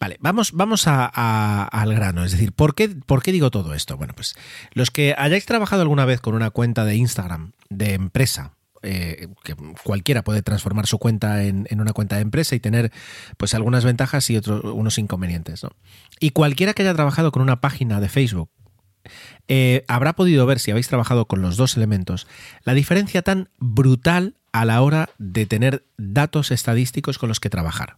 Vale, 0.00 0.16
vamos, 0.20 0.52
vamos 0.52 0.84
al 0.86 1.94
grano. 1.94 2.24
Es 2.24 2.32
decir, 2.32 2.52
¿por 2.52 2.74
qué, 2.74 2.88
¿por 2.88 3.22
qué 3.22 3.32
digo 3.32 3.50
todo 3.50 3.74
esto? 3.74 3.96
Bueno, 3.96 4.14
pues 4.14 4.34
los 4.72 4.90
que 4.90 5.14
hayáis 5.16 5.44
trabajado 5.46 5.82
alguna 5.82 6.04
vez 6.04 6.20
con 6.20 6.34
una 6.34 6.50
cuenta 6.50 6.84
de 6.84 6.96
Instagram 6.96 7.52
de 7.68 7.94
empresa, 7.94 8.54
eh, 8.84 9.28
que 9.44 9.54
cualquiera 9.84 10.24
puede 10.24 10.42
transformar 10.42 10.86
su 10.86 10.98
cuenta 10.98 11.44
en, 11.44 11.68
una 11.78 11.92
cuenta 11.92 12.16
de 12.16 12.22
empresa 12.22 12.56
y 12.56 12.60
tener 12.60 12.90
pues 13.36 13.54
algunas 13.54 13.84
ventajas 13.84 14.28
y 14.30 14.36
otros 14.36 14.64
unos 14.64 14.98
inconvenientes. 14.98 15.64
Y 16.18 16.30
cualquiera 16.30 16.74
que 16.74 16.82
haya 16.82 16.94
trabajado 16.94 17.30
con 17.30 17.42
una 17.42 17.60
página 17.60 18.00
de 18.00 18.08
Facebook 18.08 18.50
eh, 19.46 19.84
habrá 19.88 20.14
podido 20.14 20.46
ver, 20.46 20.58
si 20.58 20.70
habéis 20.70 20.88
trabajado 20.88 21.26
con 21.26 21.42
los 21.42 21.56
dos 21.56 21.76
elementos, 21.76 22.26
la 22.64 22.74
diferencia 22.74 23.22
tan 23.22 23.50
brutal 23.58 24.36
a 24.52 24.64
la 24.64 24.82
hora 24.82 25.10
de 25.18 25.46
tener 25.46 25.84
datos 25.96 26.50
estadísticos 26.50 27.18
con 27.18 27.28
los 27.28 27.40
que 27.40 27.50
trabajar. 27.50 27.96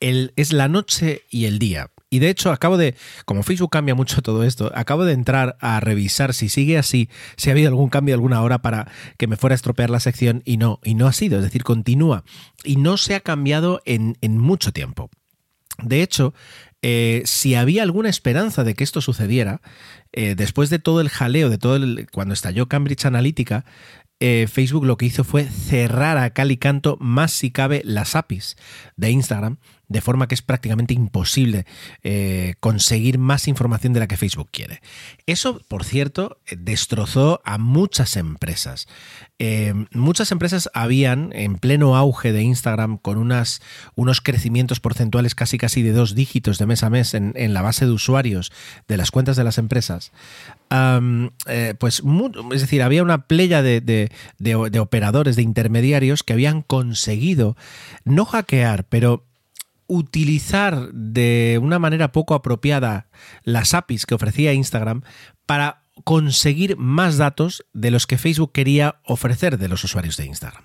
El, 0.00 0.32
es 0.36 0.52
la 0.52 0.68
noche 0.68 1.22
y 1.30 1.46
el 1.46 1.58
día. 1.58 1.90
Y 2.08 2.20
de 2.20 2.28
hecho, 2.28 2.52
acabo 2.52 2.76
de, 2.76 2.94
como 3.24 3.42
Facebook 3.42 3.70
cambia 3.70 3.94
mucho 3.94 4.22
todo 4.22 4.44
esto, 4.44 4.70
acabo 4.74 5.04
de 5.04 5.12
entrar 5.12 5.56
a 5.60 5.80
revisar 5.80 6.34
si 6.34 6.48
sigue 6.48 6.78
así, 6.78 7.08
si 7.36 7.50
ha 7.50 7.52
habido 7.52 7.68
algún 7.68 7.88
cambio 7.88 8.14
alguna 8.14 8.42
hora 8.42 8.58
para 8.58 8.90
que 9.18 9.26
me 9.26 9.36
fuera 9.36 9.54
a 9.54 9.56
estropear 9.56 9.90
la 9.90 9.98
sección 9.98 10.42
y 10.44 10.56
no, 10.56 10.78
y 10.84 10.94
no 10.94 11.08
ha 11.08 11.12
sido, 11.12 11.38
es 11.38 11.44
decir, 11.44 11.64
continúa. 11.64 12.24
Y 12.62 12.76
no 12.76 12.96
se 12.96 13.16
ha 13.16 13.20
cambiado 13.20 13.82
en, 13.84 14.16
mucho 14.38 14.72
tiempo. 14.72 15.10
De 15.82 16.02
hecho, 16.02 16.32
eh, 16.80 17.22
si 17.24 17.54
había 17.54 17.82
alguna 17.82 18.08
esperanza 18.08 18.62
de 18.62 18.74
que 18.74 18.84
esto 18.84 19.00
sucediera, 19.00 19.60
eh, 20.12 20.34
después 20.36 20.70
de 20.70 20.78
todo 20.78 21.00
el 21.00 21.08
jaleo, 21.08 21.50
de 21.50 21.58
todo 21.58 21.76
el, 21.76 22.06
cuando 22.12 22.34
estalló 22.34 22.68
Cambridge 22.68 23.04
Analytica, 23.04 23.64
eh, 24.20 24.46
Facebook 24.50 24.84
lo 24.84 24.96
que 24.96 25.06
hizo 25.06 25.24
fue 25.24 25.44
cerrar 25.44 26.18
a 26.18 26.30
cal 26.30 26.50
y 26.50 26.56
canto 26.56 26.96
más 27.00 27.32
si 27.32 27.50
cabe 27.50 27.82
las 27.84 28.16
APIs 28.16 28.56
de 28.96 29.10
Instagram 29.10 29.58
de 29.88 30.00
forma 30.00 30.26
que 30.26 30.34
es 30.34 30.42
prácticamente 30.42 30.94
imposible 30.94 31.66
eh, 32.02 32.54
conseguir 32.60 33.18
más 33.18 33.48
información 33.48 33.92
de 33.92 34.00
la 34.00 34.08
que 34.08 34.16
Facebook 34.16 34.48
quiere. 34.50 34.80
Eso, 35.26 35.60
por 35.68 35.84
cierto, 35.84 36.38
destrozó 36.50 37.40
a 37.44 37.58
muchas 37.58 38.16
empresas. 38.16 38.88
Eh, 39.38 39.74
muchas 39.92 40.32
empresas 40.32 40.70
habían, 40.74 41.30
en 41.34 41.56
pleno 41.56 41.96
auge 41.96 42.32
de 42.32 42.42
Instagram, 42.42 42.98
con 42.98 43.18
unas, 43.18 43.60
unos 43.94 44.20
crecimientos 44.20 44.80
porcentuales 44.80 45.34
casi 45.34 45.58
casi 45.58 45.82
de 45.82 45.92
dos 45.92 46.14
dígitos 46.14 46.58
de 46.58 46.66
mes 46.66 46.82
a 46.82 46.90
mes 46.90 47.14
en, 47.14 47.34
la 47.54 47.62
base 47.62 47.86
de 47.86 47.92
usuarios 47.92 48.50
de 48.88 48.96
las 48.96 49.10
cuentas 49.10 49.36
de 49.36 49.44
las 49.44 49.58
empresas, 49.58 50.10
eh, 50.70 51.74
pues 51.78 52.02
es 52.52 52.60
decir, 52.60 52.82
había 52.82 53.02
una 53.02 53.26
playa 53.26 53.62
de, 53.62 53.80
de 54.38 54.80
operadores, 54.80 55.36
de 55.36 55.42
intermediarios 55.42 56.22
que 56.22 56.32
habían 56.32 56.62
conseguido 56.62 57.56
no 58.04 58.24
hackear, 58.24 58.84
pero 58.84 59.24
utilizar 59.86 60.92
de 60.92 61.58
una 61.62 61.78
manera 61.78 62.12
poco 62.12 62.34
apropiada 62.34 63.08
las 63.42 63.74
APIs 63.74 64.06
que 64.06 64.14
ofrecía 64.14 64.52
Instagram 64.52 65.02
para 65.46 65.82
conseguir 66.04 66.76
más 66.76 67.16
datos 67.16 67.64
de 67.72 67.90
los 67.90 68.06
que 68.06 68.18
Facebook 68.18 68.52
quería 68.52 69.00
ofrecer 69.04 69.58
de 69.58 69.68
los 69.68 69.84
usuarios 69.84 70.16
de 70.16 70.26
Instagram. 70.26 70.64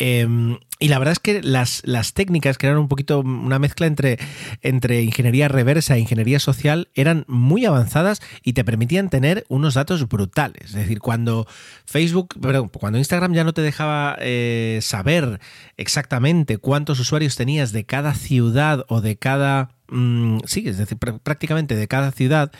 Em, 0.00 0.56
y 0.78 0.88
la 0.88 0.98
verdad 0.98 1.12
es 1.12 1.18
que 1.18 1.42
las, 1.42 1.82
las, 1.84 2.14
técnicas, 2.14 2.56
que 2.56 2.66
eran 2.66 2.78
un 2.78 2.88
poquito 2.88 3.20
una 3.20 3.58
mezcla 3.58 3.86
entre, 3.86 4.18
entre 4.62 5.02
ingeniería 5.02 5.46
reversa 5.46 5.94
e 5.94 6.00
ingeniería 6.00 6.40
social, 6.40 6.88
eran 6.94 7.26
muy 7.28 7.66
avanzadas 7.66 8.22
y 8.42 8.54
te 8.54 8.64
permitían 8.64 9.10
tener 9.10 9.44
unos 9.48 9.74
datos 9.74 10.08
brutales. 10.08 10.70
Es 10.70 10.72
decir, 10.72 11.00
cuando 11.00 11.46
Facebook, 11.84 12.34
cuando 12.72 12.98
Instagram 12.98 13.34
ya 13.34 13.44
no 13.44 13.52
te 13.52 13.60
dejaba 13.60 14.16
eh, 14.20 14.78
saber 14.80 15.38
exactamente 15.76 16.56
cuántos 16.56 16.98
usuarios 16.98 17.36
tenías 17.36 17.72
de 17.72 17.84
cada 17.84 18.14
ciudad 18.14 18.86
o 18.88 19.02
de 19.02 19.18
cada. 19.18 19.72
Mm, 19.90 20.38
sí, 20.46 20.66
es 20.66 20.78
decir, 20.78 20.96
prácticamente 20.96 21.76
de 21.76 21.88
cada 21.88 22.10
ciudad 22.10 22.52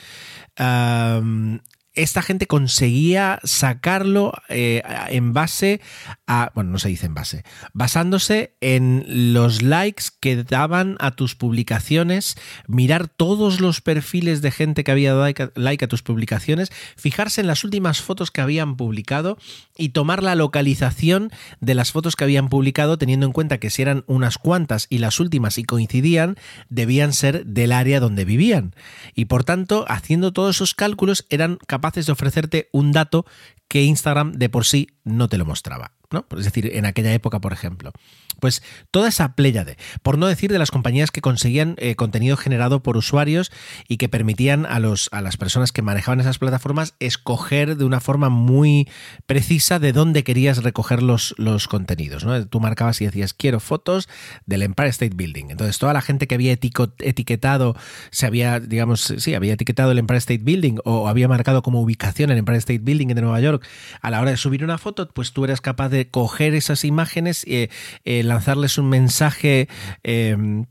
esta 1.95 2.23
gente 2.23 2.47
conseguía 2.47 3.41
sacarlo 3.43 4.33
eh, 4.49 4.83
en 5.09 5.33
base 5.33 5.81
a, 6.27 6.53
bueno, 6.55 6.71
no 6.71 6.79
se 6.79 6.89
dice 6.89 7.07
en 7.07 7.15
base, 7.15 7.45
basándose 7.73 8.55
en 8.61 9.05
los 9.33 9.63
likes 9.63 10.05
que 10.21 10.45
daban 10.45 10.97
a 11.01 11.11
tus 11.11 11.35
publicaciones, 11.35 12.37
mirar 12.69 13.09
todos 13.09 13.61
los 13.61 13.81
perfiles 13.81 14.41
de 14.41 14.53
gente 14.53 14.85
que 14.85 14.93
había 14.93 15.15
dado 15.15 15.33
like 15.57 15.85
a, 15.85 15.89
tus 15.89 16.03
publicaciones, 16.03 16.71
fijarse 16.97 17.41
en 17.41 17.49
las 17.49 17.65
últimas 17.65 18.01
fotos 18.01 18.31
que 18.31 18.41
habían 18.41 18.77
publicado 18.77 19.37
y 19.77 19.89
tomar 19.89 20.23
la 20.23 20.37
localización 20.37 21.33
de 21.61 21.75
las 21.75 21.91
fotos 21.91 22.15
que 22.15 22.23
habían 22.23 22.49
publicado, 22.49 22.99
teniendo 22.99 23.27
en 23.27 23.33
cuenta 23.33 23.59
que 23.59 23.71
si 23.71 23.83
eran 23.83 24.05
unas 24.07 24.39
cuantas 24.39 24.87
y 24.91 24.99
las 24.99 25.19
últimas 25.19 25.59
y 25.59 25.65
coincidían, 25.65 26.37
debían 26.69 27.13
ser 27.13 27.47
del 27.47 27.73
área 27.73 27.99
donde 27.99 28.25
vivían. 28.25 28.75
Y 29.17 29.25
por 29.25 29.43
tanto, 29.43 29.85
haciendo 29.89 30.33
todos 30.33 30.57
esos 30.57 30.75
cálculos, 30.75 31.27
eran 31.31 31.59
capaces 31.67 31.80
de 32.07 32.13
ofrecerte 32.13 32.69
un 32.73 32.93
dato 32.93 33.27
que 33.69 33.83
Instagram 33.83 34.33
de 34.33 34.49
por 34.49 34.65
sí 34.65 34.89
no 35.05 35.29
te 35.29 35.39
lo 35.39 35.45
mostraba. 35.45 35.93
¿no? 36.11 36.27
Es 36.37 36.45
decir, 36.45 36.71
en 36.75 36.87
aquella 36.87 37.13
época, 37.13 37.41
por 37.41 37.53
ejemplo. 37.53 37.93
Pues 38.39 38.63
toda 38.91 39.09
esa 39.09 39.35
pléyade, 39.35 39.77
por 40.03 40.19
no 40.19 40.27
decir 40.27 40.53
de 40.53 40.59
las 40.59 40.71
compañías 40.71 41.11
que 41.11 41.21
conseguían 41.21 41.75
eh, 41.79 41.95
contenido 41.95 42.37
generado 42.37 42.83
por 42.83 42.97
usuarios 42.97 43.51
y 43.89 43.97
que 43.97 44.09
permitían 44.09 44.67
a, 44.67 44.79
los, 44.79 45.09
a 45.13 45.21
las 45.21 45.37
personas 45.37 45.73
que 45.73 45.83
manejaban 45.83 46.21
esas 46.21 46.39
plataformas 46.39 46.95
escoger 47.01 47.77
de 47.77 47.85
una 47.85 48.01
forma 48.01 48.29
muy 48.29 48.89
precisa 49.27 49.79
de 49.79 49.93
dónde 49.93 50.25
querías 50.25 50.63
recoger 50.63 51.03
los, 51.03 51.35
los 51.39 51.69
contenidos. 51.69 52.25
¿no? 52.25 52.47
Tú 52.47 52.61
marcabas 52.61 53.01
y 53.01 53.07
decías, 53.07 53.35
quiero 53.35 53.61
fotos 53.61 54.09
del 54.47 54.63
Empire 54.63 54.89
State 54.89 55.17
Building. 55.17 55.47
Entonces, 55.51 55.79
toda 55.79 55.93
la 55.93 56.03
gente 56.03 56.27
que 56.27 56.35
había 56.35 56.53
etiquetado, 56.53 57.77
se 58.11 58.27
había, 58.27 58.61
digamos, 58.61 59.15
sí, 59.19 59.35
había 59.35 59.55
etiquetado 59.55 59.93
el 59.93 59.99
Empire 59.99 60.19
State 60.19 60.43
Building 60.43 60.79
o 60.85 61.09
había 61.09 61.29
marcado 61.29 61.63
como 61.63 61.81
ubicación 61.81 62.31
el 62.31 62.39
Empire 62.39 62.59
State 62.59 62.81
Building 62.81 63.09
de 63.09 63.23
Nueva 63.23 63.41
York 63.41 63.67
a 64.01 64.11
la 64.11 64.21
hora 64.21 64.31
de 64.31 64.37
subir 64.37 64.65
una 64.65 64.79
foto, 64.79 65.09
pues 65.09 65.33
tú 65.33 65.45
eras 65.45 65.61
capaz 65.61 65.89
de 65.89 66.09
coger 66.09 66.55
esas 66.55 66.85
imágenes 66.85 67.47
y 67.47 67.69
eh, 68.05 68.20
lanzarles 68.29 68.79
un 68.79 68.89
mensaje. 68.89 69.69
Em, 70.03 70.67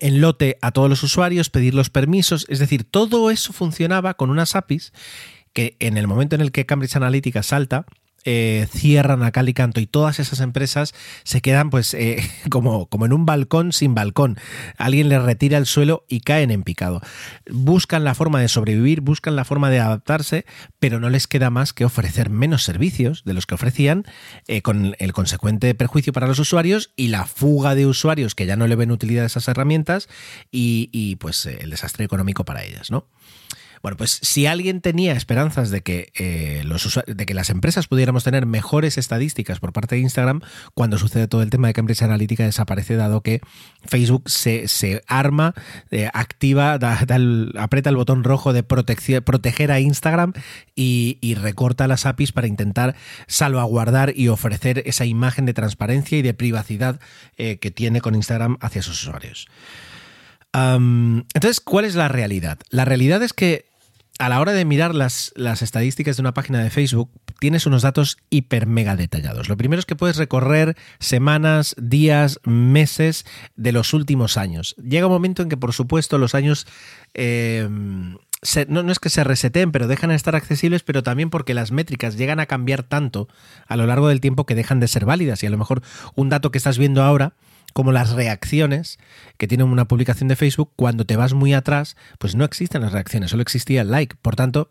en 0.00 0.20
lote 0.20 0.58
a 0.60 0.72
todos 0.72 0.90
los 0.90 1.02
usuarios, 1.02 1.48
pedir 1.48 1.72
los 1.72 1.88
permisos, 1.88 2.44
es 2.50 2.58
decir, 2.58 2.84
todo 2.84 3.30
eso 3.30 3.54
funcionaba 3.54 4.12
con 4.12 4.28
unas 4.28 4.54
APIs 4.54 4.92
que 5.54 5.74
en 5.80 5.96
el 5.96 6.06
momento 6.06 6.34
en 6.34 6.42
el 6.42 6.52
que 6.52 6.66
Cambridge 6.66 6.96
Analytica 6.96 7.42
salta, 7.42 7.86
eh, 8.28 8.66
cierran 8.72 9.22
a 9.22 9.30
cal 9.30 9.48
y 9.48 9.54
canto 9.54 9.80
y 9.80 9.86
todas 9.86 10.18
esas 10.18 10.40
empresas 10.40 10.94
se 11.22 11.40
quedan 11.40 11.70
pues 11.70 11.94
eh, 11.94 12.28
como, 12.50 12.86
como 12.86 13.06
en 13.06 13.12
un 13.12 13.24
balcón 13.24 13.72
sin 13.72 13.94
balcón. 13.94 14.36
Alguien 14.76 15.08
les 15.08 15.22
retira 15.22 15.58
el 15.58 15.66
suelo 15.66 16.04
y 16.08 16.20
caen 16.20 16.50
en 16.50 16.64
picado. 16.64 17.00
Buscan 17.48 18.02
la 18.02 18.16
forma 18.16 18.40
de 18.40 18.48
sobrevivir, 18.48 19.00
buscan 19.00 19.36
la 19.36 19.44
forma 19.44 19.70
de 19.70 19.78
adaptarse, 19.78 20.44
pero 20.80 20.98
no 20.98 21.08
les 21.08 21.28
queda 21.28 21.50
más 21.50 21.72
que 21.72 21.84
ofrecer 21.84 22.28
menos 22.28 22.64
servicios 22.64 23.22
de 23.24 23.34
los 23.34 23.46
que 23.46 23.54
ofrecían, 23.54 24.04
eh, 24.48 24.60
con 24.60 24.96
el 24.98 25.12
consecuente 25.12 25.72
perjuicio 25.76 26.12
para 26.12 26.26
los 26.26 26.40
usuarios 26.40 26.92
y 26.96 27.08
la 27.08 27.26
fuga 27.26 27.76
de 27.76 27.86
usuarios 27.86 28.34
que 28.34 28.46
ya 28.46 28.56
no 28.56 28.66
le 28.66 28.74
ven 28.74 28.90
utilidad 28.90 29.22
a 29.22 29.28
esas 29.28 29.46
herramientas 29.46 30.08
y, 30.50 30.90
y 30.92 31.14
pues 31.14 31.46
el 31.46 31.70
desastre 31.70 32.04
económico 32.04 32.44
para 32.44 32.64
ellas, 32.64 32.90
¿no? 32.90 33.06
Bueno, 33.86 33.98
pues 33.98 34.18
si 34.20 34.46
alguien 34.46 34.80
tenía 34.80 35.12
esperanzas 35.12 35.70
de 35.70 35.80
que, 35.80 36.10
eh, 36.16 36.62
los 36.64 37.00
de 37.06 37.24
que 37.24 37.34
las 37.34 37.50
empresas 37.50 37.86
pudiéramos 37.86 38.24
tener 38.24 38.44
mejores 38.44 38.98
estadísticas 38.98 39.60
por 39.60 39.72
parte 39.72 39.94
de 39.94 40.00
Instagram, 40.00 40.40
cuando 40.74 40.98
sucede 40.98 41.28
todo 41.28 41.40
el 41.42 41.50
tema 41.50 41.68
de 41.68 41.74
Cambridge 41.74 42.02
Analytica 42.02 42.42
desaparece 42.42 42.96
dado 42.96 43.20
que 43.20 43.40
Facebook 43.84 44.28
se, 44.28 45.04
arma, 45.06 45.54
eh, 45.92 46.10
activa, 46.12 46.72
aprieta 46.72 47.90
el 47.90 47.96
botón 47.96 48.24
rojo 48.24 48.52
de 48.52 48.64
proteger 48.64 49.70
a 49.70 49.78
Instagram 49.78 50.32
y, 50.74 51.36
recorta 51.40 51.86
las 51.86 52.06
APIs 52.06 52.32
para 52.32 52.48
intentar 52.48 52.96
salvaguardar 53.28 54.14
y 54.16 54.26
ofrecer 54.26 54.82
esa 54.86 55.04
imagen 55.04 55.46
de 55.46 55.54
transparencia 55.54 56.18
y 56.18 56.22
de 56.22 56.34
privacidad 56.34 56.98
eh, 57.36 57.58
que 57.58 57.70
tiene 57.70 58.00
con 58.00 58.16
Instagram 58.16 58.56
hacia 58.60 58.82
sus 58.82 59.00
usuarios. 59.00 59.46
entonces, 60.52 61.60
¿cuál 61.60 61.84
es 61.84 61.94
la 61.94 62.08
realidad? 62.08 62.58
La 62.70 62.84
realidad 62.84 63.22
es 63.22 63.32
que 63.32 63.75
a 64.18 64.28
la 64.28 64.40
hora 64.40 64.52
de 64.52 64.64
mirar 64.64 64.94
las, 64.94 65.32
las, 65.36 65.62
estadísticas 65.62 66.16
de 66.16 66.22
una 66.22 66.32
página 66.32 66.62
de 66.62 66.70
Facebook, 66.70 67.10
tienes 67.38 67.66
unos 67.66 67.82
datos 67.82 68.16
hiper 68.30 68.66
mega 68.66 68.96
detallados. 68.96 69.48
Lo 69.48 69.56
primero 69.56 69.78
es 69.78 69.86
que 69.86 69.96
puedes 69.96 70.16
recorrer 70.16 70.76
semanas, 70.98 71.74
días, 71.78 72.40
meses 72.44 73.26
de 73.56 73.72
los 73.72 73.92
últimos 73.92 74.36
años. 74.36 74.74
Llega 74.76 75.06
un 75.06 75.12
momento 75.12 75.42
en 75.42 75.48
que, 75.48 75.56
por 75.56 75.72
supuesto, 75.72 76.18
los 76.18 76.34
años... 76.34 76.66
Eh, 77.14 77.68
no, 78.68 78.82
no, 78.82 78.92
es 78.92 78.98
que 78.98 79.08
se 79.08 79.24
reseten, 79.24 79.72
pero 79.72 79.88
dejan 79.88 80.10
de 80.10 80.16
estar 80.16 80.36
accesibles, 80.36 80.82
pero 80.82 81.02
también 81.02 81.30
porque 81.30 81.54
las 81.54 81.72
métricas 81.72 82.16
llegan 82.16 82.38
a 82.38 82.46
cambiar 82.46 82.84
tanto 82.84 83.28
a 83.66 83.76
lo 83.76 83.86
largo 83.86 84.08
del 84.08 84.20
tiempo 84.20 84.46
que 84.46 84.54
dejan 84.54 84.78
de 84.78 84.88
ser 84.88 85.04
válidas. 85.04 85.42
Y 85.42 85.46
a 85.46 85.50
lo 85.50 85.58
mejor 85.58 85.82
un 86.14 86.28
dato 86.28 86.50
que 86.50 86.58
estás 86.58 86.78
viendo 86.78 87.02
ahora 87.02 87.32
como 87.76 87.92
las 87.92 88.12
reacciones 88.12 88.98
que 89.36 89.46
tiene 89.46 89.62
una 89.62 89.86
publicación 89.86 90.28
de 90.28 90.36
Facebook, 90.36 90.72
cuando 90.76 91.04
te 91.04 91.14
vas 91.14 91.34
muy 91.34 91.52
atrás, 91.52 91.94
pues 92.18 92.34
no 92.34 92.46
existen 92.46 92.80
las 92.80 92.92
reacciones, 92.92 93.32
solo 93.32 93.42
existía 93.42 93.82
el 93.82 93.90
like. 93.90 94.16
Por 94.22 94.34
tanto, 94.34 94.70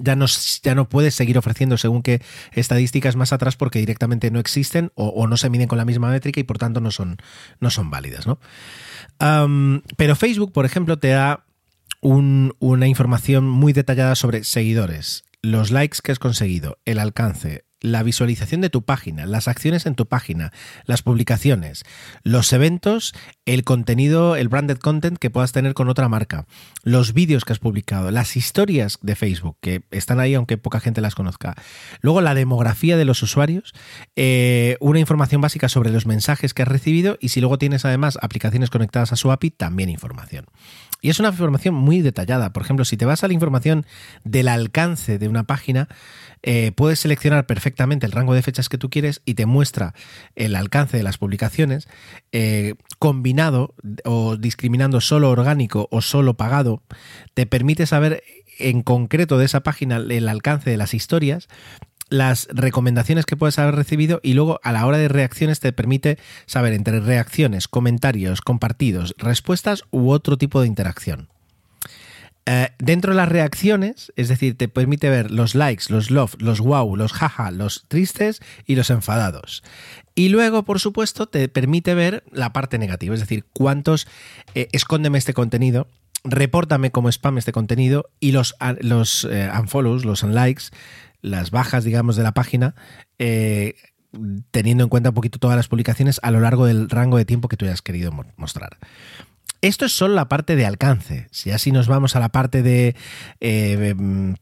ya 0.00 0.14
no, 0.14 0.26
ya 0.62 0.76
no 0.76 0.88
puedes 0.88 1.16
seguir 1.16 1.36
ofreciendo 1.38 1.76
según 1.76 2.04
qué 2.04 2.22
estadísticas 2.52 3.16
más 3.16 3.32
atrás 3.32 3.56
porque 3.56 3.80
directamente 3.80 4.30
no 4.30 4.38
existen 4.38 4.92
o, 4.94 5.26
no 5.26 5.36
se 5.36 5.50
miden 5.50 5.66
con 5.66 5.76
la 5.76 5.84
misma 5.84 6.08
métrica 6.08 6.38
y 6.38 6.44
por 6.44 6.58
tanto 6.58 6.80
no 6.80 6.92
son, 6.92 7.16
no 7.58 7.68
son 7.68 7.90
válidas. 7.90 8.28
¿no? 8.28 8.38
pero 9.96 10.14
Facebook, 10.14 10.52
por 10.52 10.66
ejemplo, 10.66 11.00
te 11.00 11.08
da 11.08 11.46
una 12.00 12.86
información 12.86 13.48
muy 13.48 13.72
detallada 13.72 14.14
sobre 14.14 14.44
seguidores, 14.44 15.24
los 15.42 15.72
likes 15.72 15.98
que 16.00 16.12
has 16.12 16.20
conseguido, 16.20 16.78
el 16.84 17.00
alcance, 17.00 17.64
la 17.80 18.02
visualización 18.02 18.60
de 18.60 18.70
tu 18.70 18.82
página, 18.82 19.26
las 19.26 19.48
acciones 19.48 19.86
en 19.86 19.94
tu 19.94 20.06
página, 20.06 20.52
las 20.84 21.02
publicaciones, 21.02 21.84
los 22.22 22.52
eventos, 22.52 23.14
el 23.46 23.64
contenido, 23.64 24.36
el 24.36 24.48
branded 24.48 24.78
content 24.78 25.18
que 25.18 25.30
puedas 25.30 25.52
tener 25.52 25.74
con 25.74 25.88
otra 25.88 26.08
marca, 26.08 26.46
los 26.82 27.12
vídeos 27.12 27.44
que 27.44 27.52
has 27.52 27.58
publicado, 27.58 28.10
las 28.10 28.36
historias 28.36 28.98
de 29.02 29.16
Facebook 29.16 29.56
que 29.60 29.82
están 29.90 30.20
ahí 30.20 30.34
aunque 30.34 30.58
poca 30.58 30.80
gente 30.80 31.00
las 31.00 31.14
conozca. 31.14 31.54
Luego 32.00 32.20
la 32.20 32.34
demografía 32.34 32.96
de 32.96 33.04
los 33.04 33.22
usuarios, 33.22 33.74
eh, 34.16 34.76
una 34.80 35.00
información 35.00 35.40
básica 35.40 35.68
sobre 35.68 35.90
los 35.90 36.06
mensajes 36.06 36.54
que 36.54 36.62
has 36.62 36.68
recibido 36.68 37.16
y 37.20 37.28
si 37.28 37.40
luego 37.40 37.58
tienes 37.58 37.84
además 37.84 38.18
aplicaciones 38.22 38.70
conectadas 38.70 39.12
a 39.12 39.16
su 39.16 39.30
API, 39.30 39.50
también 39.50 39.88
información. 39.88 40.46
Y 41.00 41.10
es 41.10 41.20
una 41.20 41.28
información 41.28 41.74
muy 41.74 42.02
detallada. 42.02 42.52
Por 42.52 42.62
ejemplo, 42.64 42.84
si 42.84 42.96
te 42.96 43.04
vas 43.04 43.22
a 43.22 43.28
la 43.28 43.34
información 43.34 43.86
del 44.24 44.48
alcance 44.48 45.18
de 45.18 45.28
una 45.28 45.44
página, 45.44 45.88
eh, 46.42 46.72
puedes 46.72 47.00
seleccionar 47.00 47.46
perfectamente 47.46 48.06
el 48.06 48.12
rango 48.12 48.34
de 48.34 48.42
fechas 48.42 48.68
que 48.68 48.78
tú 48.78 48.90
quieres 48.90 49.22
y 49.24 49.34
te 49.34 49.46
muestra 49.46 49.94
el 50.36 50.54
alcance 50.54 50.96
de 50.96 51.02
las 51.02 51.18
publicaciones 51.18 51.88
eh, 52.32 52.74
combinado 52.98 53.74
o 54.04 54.36
discriminando 54.36 55.00
solo 55.00 55.30
orgánico 55.30 55.88
o 55.90 56.02
solo 56.02 56.34
pagado. 56.34 56.82
Te 57.34 57.46
permite 57.46 57.86
saber 57.86 58.22
en 58.58 58.82
concreto 58.82 59.38
de 59.38 59.44
esa 59.44 59.60
página 59.60 59.96
el 59.96 60.28
alcance 60.28 60.70
de 60.70 60.76
las 60.76 60.94
historias 60.94 61.48
las 62.10 62.48
recomendaciones 62.50 63.26
que 63.26 63.36
puedes 63.36 63.58
haber 63.58 63.74
recibido 63.74 64.20
y 64.22 64.32
luego 64.32 64.60
a 64.62 64.72
la 64.72 64.86
hora 64.86 64.98
de 64.98 65.08
reacciones 65.08 65.60
te 65.60 65.72
permite 65.72 66.18
saber 66.46 66.72
entre 66.72 67.00
reacciones, 67.00 67.68
comentarios, 67.68 68.40
compartidos, 68.40 69.14
respuestas 69.18 69.84
u 69.90 70.10
otro 70.10 70.38
tipo 70.38 70.60
de 70.60 70.68
interacción. 70.68 71.28
Eh, 72.50 72.70
dentro 72.78 73.12
de 73.12 73.16
las 73.18 73.28
reacciones, 73.28 74.10
es 74.16 74.28
decir, 74.28 74.56
te 74.56 74.68
permite 74.68 75.10
ver 75.10 75.30
los 75.30 75.54
likes, 75.54 75.84
los 75.90 76.10
love, 76.10 76.34
los 76.38 76.60
wow, 76.60 76.96
los 76.96 77.12
jaja, 77.12 77.50
los 77.50 77.84
tristes 77.88 78.40
y 78.64 78.74
los 78.74 78.88
enfadados. 78.88 79.62
Y 80.14 80.30
luego, 80.30 80.62
por 80.62 80.80
supuesto, 80.80 81.26
te 81.26 81.46
permite 81.50 81.92
ver 81.92 82.24
la 82.32 82.54
parte 82.54 82.78
negativa, 82.78 83.12
es 83.12 83.20
decir, 83.20 83.44
cuántos 83.52 84.08
eh, 84.54 84.68
escóndeme 84.72 85.18
este 85.18 85.34
contenido, 85.34 85.88
repórtame 86.24 86.90
como 86.90 87.10
spam 87.10 87.36
este 87.36 87.52
contenido 87.52 88.08
y 88.18 88.32
los, 88.32 88.54
los 88.80 89.28
eh, 89.30 89.50
unfollows, 89.54 90.06
los 90.06 90.22
unlikes, 90.22 90.70
las 91.20 91.50
bajas, 91.50 91.84
digamos, 91.84 92.16
de 92.16 92.22
la 92.22 92.32
página, 92.32 92.74
teniendo 94.50 94.84
en 94.84 94.88
cuenta 94.88 95.10
un 95.10 95.14
poquito 95.14 95.38
todas 95.38 95.56
las 95.58 95.68
publicaciones 95.68 96.18
a 96.22 96.30
lo 96.30 96.40
largo 96.40 96.64
del 96.64 96.88
rango 96.88 97.18
de 97.18 97.26
tiempo 97.26 97.48
que 97.48 97.58
tú 97.58 97.66
hayas 97.66 97.82
querido 97.82 98.10
mostrar. 98.38 98.78
Esto 99.60 99.86
es 99.86 99.92
solo 99.92 100.14
la 100.14 100.28
parte 100.28 100.54
de 100.54 100.66
alcance. 100.66 101.26
Si 101.32 101.50
así 101.50 101.72
nos 101.72 101.88
vamos 101.88 102.14
a 102.14 102.20
la 102.20 102.28
parte 102.28 102.62
de 102.62 102.94
eh, 103.40 103.94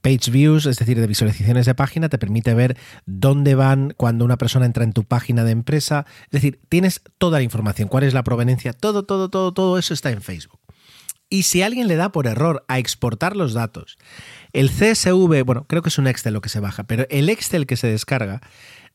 page 0.02 0.30
views, 0.30 0.66
es 0.66 0.76
decir, 0.76 1.00
de 1.00 1.06
visualizaciones 1.06 1.64
de 1.64 1.74
página, 1.74 2.10
te 2.10 2.18
permite 2.18 2.52
ver 2.52 2.76
dónde 3.06 3.54
van 3.54 3.94
cuando 3.96 4.26
una 4.26 4.36
persona 4.36 4.66
entra 4.66 4.84
en 4.84 4.92
tu 4.92 5.04
página 5.04 5.44
de 5.44 5.52
empresa. 5.52 6.04
Es 6.24 6.32
decir, 6.32 6.60
tienes 6.68 7.00
toda 7.16 7.38
la 7.38 7.44
información, 7.44 7.88
cuál 7.88 8.04
es 8.04 8.12
la 8.12 8.24
proveniencia, 8.24 8.74
todo, 8.74 9.04
todo, 9.04 9.30
todo, 9.30 9.52
todo 9.52 9.78
eso 9.78 9.94
está 9.94 10.10
en 10.10 10.20
Facebook. 10.20 10.60
Y 11.28 11.42
si 11.42 11.62
alguien 11.62 11.88
le 11.88 11.96
da 11.96 12.12
por 12.12 12.26
error 12.26 12.64
a 12.68 12.78
exportar 12.78 13.36
los 13.36 13.52
datos, 13.52 13.98
el 14.52 14.70
CSV, 14.70 15.44
bueno, 15.44 15.64
creo 15.66 15.82
que 15.82 15.88
es 15.88 15.98
un 15.98 16.06
Excel 16.06 16.34
lo 16.34 16.40
que 16.40 16.48
se 16.48 16.60
baja, 16.60 16.84
pero 16.84 17.06
el 17.10 17.28
Excel 17.30 17.66
que 17.66 17.76
se 17.76 17.88
descarga 17.88 18.42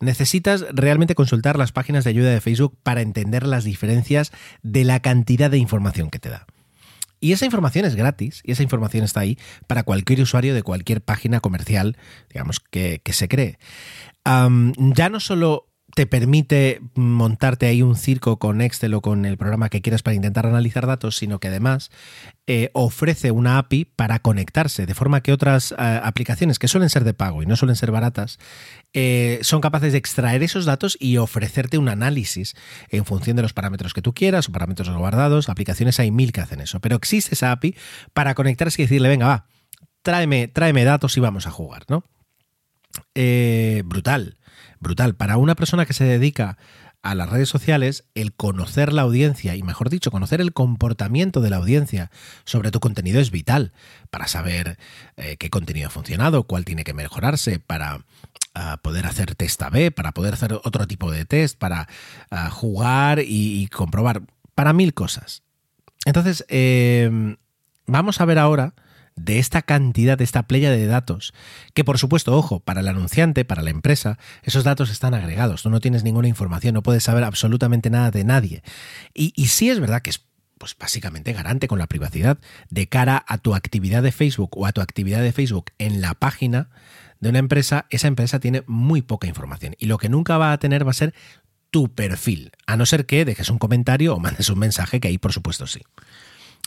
necesitas 0.01 0.65
realmente 0.71 1.15
consultar 1.15 1.57
las 1.57 1.71
páginas 1.71 2.03
de 2.03 2.09
ayuda 2.09 2.29
de 2.31 2.41
Facebook 2.41 2.77
para 2.83 3.01
entender 3.01 3.47
las 3.47 3.63
diferencias 3.63 4.31
de 4.61 4.83
la 4.83 4.99
cantidad 4.99 5.49
de 5.49 5.57
información 5.57 6.09
que 6.09 6.19
te 6.19 6.29
da. 6.29 6.45
Y 7.19 7.33
esa 7.33 7.45
información 7.45 7.85
es 7.85 7.95
gratis 7.95 8.41
y 8.43 8.51
esa 8.51 8.63
información 8.63 9.03
está 9.03 9.19
ahí 9.19 9.37
para 9.67 9.83
cualquier 9.83 10.21
usuario 10.21 10.55
de 10.55 10.63
cualquier 10.63 11.01
página 11.01 11.39
comercial, 11.39 11.95
digamos, 12.29 12.59
que, 12.59 12.99
se 13.05 13.27
cree. 13.27 13.59
ya 14.25 15.09
no 15.09 15.19
solo 15.19 15.70
te 15.93 16.05
permite 16.05 16.81
montarte 16.95 17.65
ahí 17.65 17.81
un 17.81 17.95
circo 17.95 18.39
con 18.39 18.61
Excel 18.61 18.93
o 18.93 19.01
con 19.01 19.25
el 19.25 19.37
programa 19.37 19.69
que 19.69 19.81
quieras 19.81 20.03
para 20.03 20.15
intentar 20.15 20.45
analizar 20.45 20.87
datos, 20.87 21.17
sino 21.17 21.39
que 21.39 21.49
además 21.49 21.91
eh, 22.47 22.69
ofrece 22.73 23.31
una 23.31 23.57
API 23.57 23.85
para 23.85 24.19
conectarse, 24.19 24.85
de 24.85 24.93
forma 24.93 25.21
que 25.21 25.33
otras 25.33 25.73
eh, 25.73 25.75
aplicaciones 26.03 26.59
que 26.59 26.67
suelen 26.67 26.89
ser 26.89 27.03
de 27.03 27.13
pago 27.13 27.43
y 27.43 27.45
no 27.45 27.55
suelen 27.55 27.75
ser 27.75 27.91
baratas, 27.91 28.39
eh, 28.93 29.39
son 29.41 29.61
capaces 29.61 29.91
de 29.91 29.97
extraer 29.97 30.43
esos 30.43 30.65
datos 30.65 30.97
y 30.99 31.17
ofrecerte 31.17 31.77
un 31.77 31.89
análisis 31.89 32.55
en 32.89 33.05
función 33.05 33.35
de 33.35 33.41
los 33.41 33.53
parámetros 33.53 33.93
que 33.93 34.01
tú 34.01 34.13
quieras 34.13 34.47
o 34.47 34.51
parámetros 34.51 34.89
guardados. 34.89 35.49
Aplicaciones 35.49 35.99
hay 35.99 36.11
mil 36.11 36.31
que 36.31 36.41
hacen 36.41 36.61
eso, 36.61 36.79
pero 36.79 36.95
existe 36.95 37.35
esa 37.35 37.51
API 37.51 37.75
para 38.13 38.33
conectarse 38.35 38.81
y 38.81 38.85
decirle, 38.85 39.09
venga, 39.09 39.27
va, 39.27 39.45
tráeme, 40.01 40.47
tráeme 40.47 40.83
datos 40.83 41.17
y 41.17 41.19
vamos 41.19 41.47
a 41.47 41.51
jugar, 41.51 41.85
¿no? 41.89 42.03
brutal 43.85 44.37
brutal. 44.81 45.15
Para 45.15 45.37
una 45.37 45.55
persona 45.55 45.85
que 45.85 45.93
se 45.93 46.03
dedica 46.03 46.57
a 47.03 47.15
las 47.15 47.29
redes 47.29 47.49
sociales, 47.49 48.03
el 48.13 48.33
conocer 48.33 48.93
la 48.93 49.01
audiencia 49.03 49.55
y, 49.55 49.63
mejor 49.63 49.89
dicho, 49.89 50.11
conocer 50.11 50.39
el 50.41 50.53
comportamiento 50.53 51.41
de 51.41 51.49
la 51.49 51.57
audiencia 51.57 52.11
sobre 52.43 52.69
tu 52.69 52.79
contenido 52.79 53.19
es 53.19 53.31
vital 53.31 53.71
para 54.09 54.27
saber 54.27 54.77
eh, 55.17 55.37
qué 55.37 55.49
contenido 55.49 55.87
ha 55.87 55.91
funcionado, 55.91 56.43
cuál 56.43 56.65
tiene 56.65 56.83
que 56.83 56.93
mejorarse, 56.93 57.59
para 57.59 58.05
ah, 58.53 58.77
poder 58.83 59.07
hacer 59.07 59.33
test 59.35 59.61
A-B, 59.63 59.91
para 59.91 60.11
poder 60.11 60.35
hacer 60.35 60.53
otro 60.53 60.85
tipo 60.85 61.09
de 61.09 61.25
test, 61.25 61.57
para 61.57 61.87
ah, 62.29 62.49
jugar 62.51 63.19
y, 63.25 63.67
comprobar, 63.67 64.21
para 64.53 64.73
mil 64.73 64.93
cosas. 64.93 65.41
Entonces, 66.05 66.45
em, 66.49 67.37
vamos 67.87 68.21
a 68.21 68.25
ver 68.25 68.37
ahora 68.37 68.73
de 69.23 69.39
esta 69.39 69.61
cantidad, 69.61 70.17
de 70.17 70.23
esta 70.23 70.43
playa 70.43 70.71
de 70.71 70.85
datos, 70.85 71.33
que 71.73 71.83
por 71.83 71.97
supuesto, 71.97 72.35
ojo, 72.35 72.59
para 72.59 72.81
el 72.81 72.87
anunciante, 72.87 73.45
para 73.45 73.61
la 73.61 73.69
empresa, 73.69 74.17
esos 74.43 74.63
datos 74.63 74.89
están 74.89 75.13
agregados, 75.13 75.63
tú 75.63 75.69
no 75.69 75.79
tienes 75.79 76.03
ninguna 76.03 76.27
información, 76.27 76.73
no 76.73 76.83
puedes 76.83 77.03
saber 77.03 77.23
absolutamente 77.23 77.89
nada 77.89 78.11
de 78.11 78.23
nadie. 78.23 78.63
Y, 79.13 79.31
sí 79.47 79.69
es 79.69 79.79
verdad 79.79 80.01
que 80.01 80.09
es 80.09 80.25
pues 80.57 80.77
básicamente 80.77 81.33
garante 81.33 81.67
con 81.67 81.79
la 81.79 81.87
privacidad 81.87 82.37
de 82.69 82.87
cara 82.87 83.25
a 83.27 83.39
tu 83.39 83.55
actividad 83.55 84.03
de 84.03 84.11
Facebook 84.11 84.51
o 84.57 84.67
a 84.67 84.71
tu 84.71 84.81
actividad 84.81 85.21
de 85.21 85.31
Facebook 85.31 85.71
en 85.79 86.01
la 86.01 86.13
página 86.13 86.69
de 87.19 87.29
una 87.29 87.39
empresa, 87.39 87.87
esa 87.89 88.07
empresa 88.07 88.39
tiene 88.39 88.63
muy 88.67 89.01
poca 89.01 89.27
información 89.27 89.75
y 89.79 89.87
lo 89.87 89.97
que 89.97 90.07
nunca 90.07 90.37
va 90.37 90.51
a 90.51 90.59
tener 90.59 90.85
va 90.85 90.91
a 90.91 90.93
ser 90.93 91.15
tu 91.71 91.89
perfil, 91.89 92.51
a 92.67 92.77
no 92.77 92.85
ser 92.85 93.07
que 93.07 93.25
dejes 93.25 93.49
un 93.49 93.57
comentario 93.57 94.13
o 94.13 94.19
mandes 94.19 94.49
un 94.49 94.59
mensaje, 94.59 94.99
que 94.99 95.07
ahí 95.07 95.17
por 95.17 95.33
supuesto 95.33 95.65
sí. 95.65 95.81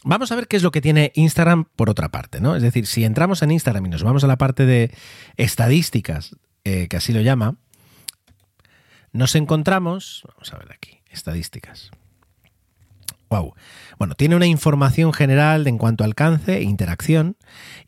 Vamos 0.05 0.31
a 0.31 0.37
ver 0.37 0.49
qué 0.49 0.57
es 0.57 0.63
lo 0.63 0.71
que 0.71 0.83
tiene 0.83 1.13
Instagram 1.15 1.65
por 1.77 1.89
otra 1.89 2.11
parte, 2.11 2.39
¿no? 2.39 2.55
Es 2.57 2.63
decir, 2.63 2.87
si 2.87 3.05
entramos 3.05 3.43
en 3.43 3.51
Instagram 3.51 3.87
y 3.87 3.89
nos 3.89 4.03
vamos 4.03 4.23
a 4.23 4.27
la 4.27 4.37
parte 4.37 4.67
de 4.67 4.95
estadísticas, 5.39 6.37
eh, 6.65 6.89
que 6.89 6.99
así 6.99 7.15
lo 7.15 7.23
llama, 7.23 7.57
nos 9.13 9.35
encontramos, 9.35 10.23
vamos 10.29 10.53
a 10.53 10.59
ver 10.59 10.73
aquí, 10.73 11.01
estadísticas. 11.11 11.91
Wow. 13.31 13.55
Bueno, 13.99 14.15
tiene 14.15 14.37
una 14.37 14.47
información 14.47 15.15
general 15.15 15.67
en 15.67 15.79
cuanto 15.79 16.05
a 16.05 16.07
alcance 16.07 16.59
e 16.59 16.63
interacción 16.63 17.39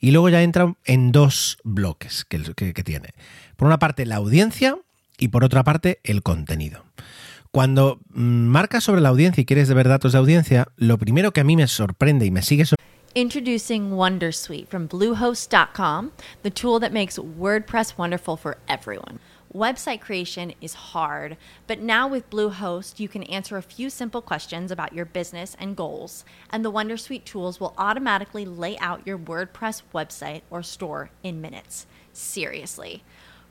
y 0.00 0.10
luego 0.10 0.30
ya 0.30 0.42
entra 0.42 0.74
en 0.86 1.12
dos 1.12 1.58
bloques 1.64 2.24
que, 2.24 2.42
que 2.54 2.82
tiene. 2.82 3.10
Por 3.56 3.66
una 3.66 3.78
parte 3.78 4.06
la 4.06 4.16
audiencia 4.16 4.78
y 5.18 5.28
por 5.28 5.44
otra 5.44 5.64
parte 5.64 6.00
el 6.02 6.22
contenido. 6.22 6.84
Cuando 7.50 8.00
mm, 8.14 8.46
marcas 8.46 8.84
sobre 8.84 9.00
la 9.00 9.08
audiencia 9.08 9.42
y 9.42 9.44
quieres 9.44 9.72
ver 9.72 9.88
datos 9.88 10.12
de 10.12 10.18
audiencia, 10.18 10.66
lo 10.76 10.98
primero 10.98 11.32
que 11.32 11.40
a 11.40 11.44
mí 11.44 11.56
me 11.56 11.66
sorprende 11.66 12.26
y 12.26 12.30
me 12.30 12.42
sigue 12.42 12.64
Introducing 13.14 13.92
Wondersuite 13.92 14.68
from 14.68 14.86
Bluehost.com, 14.88 16.12
the 16.42 16.50
tool 16.50 16.78
that 16.80 16.92
makes 16.92 17.18
WordPress 17.18 17.96
wonderful 17.96 18.36
for 18.36 18.58
everyone. 18.68 19.20
Website 19.54 20.02
creation 20.02 20.52
is 20.60 20.74
hard, 20.74 21.38
but 21.66 21.80
now 21.80 22.06
with 22.06 22.28
Bluehost, 22.28 23.00
you 23.00 23.08
can 23.08 23.22
answer 23.22 23.56
a 23.56 23.62
few 23.62 23.88
simple 23.88 24.20
questions 24.20 24.70
about 24.70 24.92
your 24.92 25.06
business 25.06 25.56
and 25.58 25.74
goals, 25.74 26.26
and 26.50 26.62
the 26.62 26.70
Wondersuite 26.70 27.24
tools 27.24 27.58
will 27.58 27.72
automatically 27.78 28.44
lay 28.44 28.76
out 28.80 29.06
your 29.06 29.16
WordPress 29.16 29.80
website 29.94 30.42
or 30.50 30.62
store 30.62 31.08
in 31.22 31.40
minutes. 31.40 31.86
Seriously. 32.12 33.02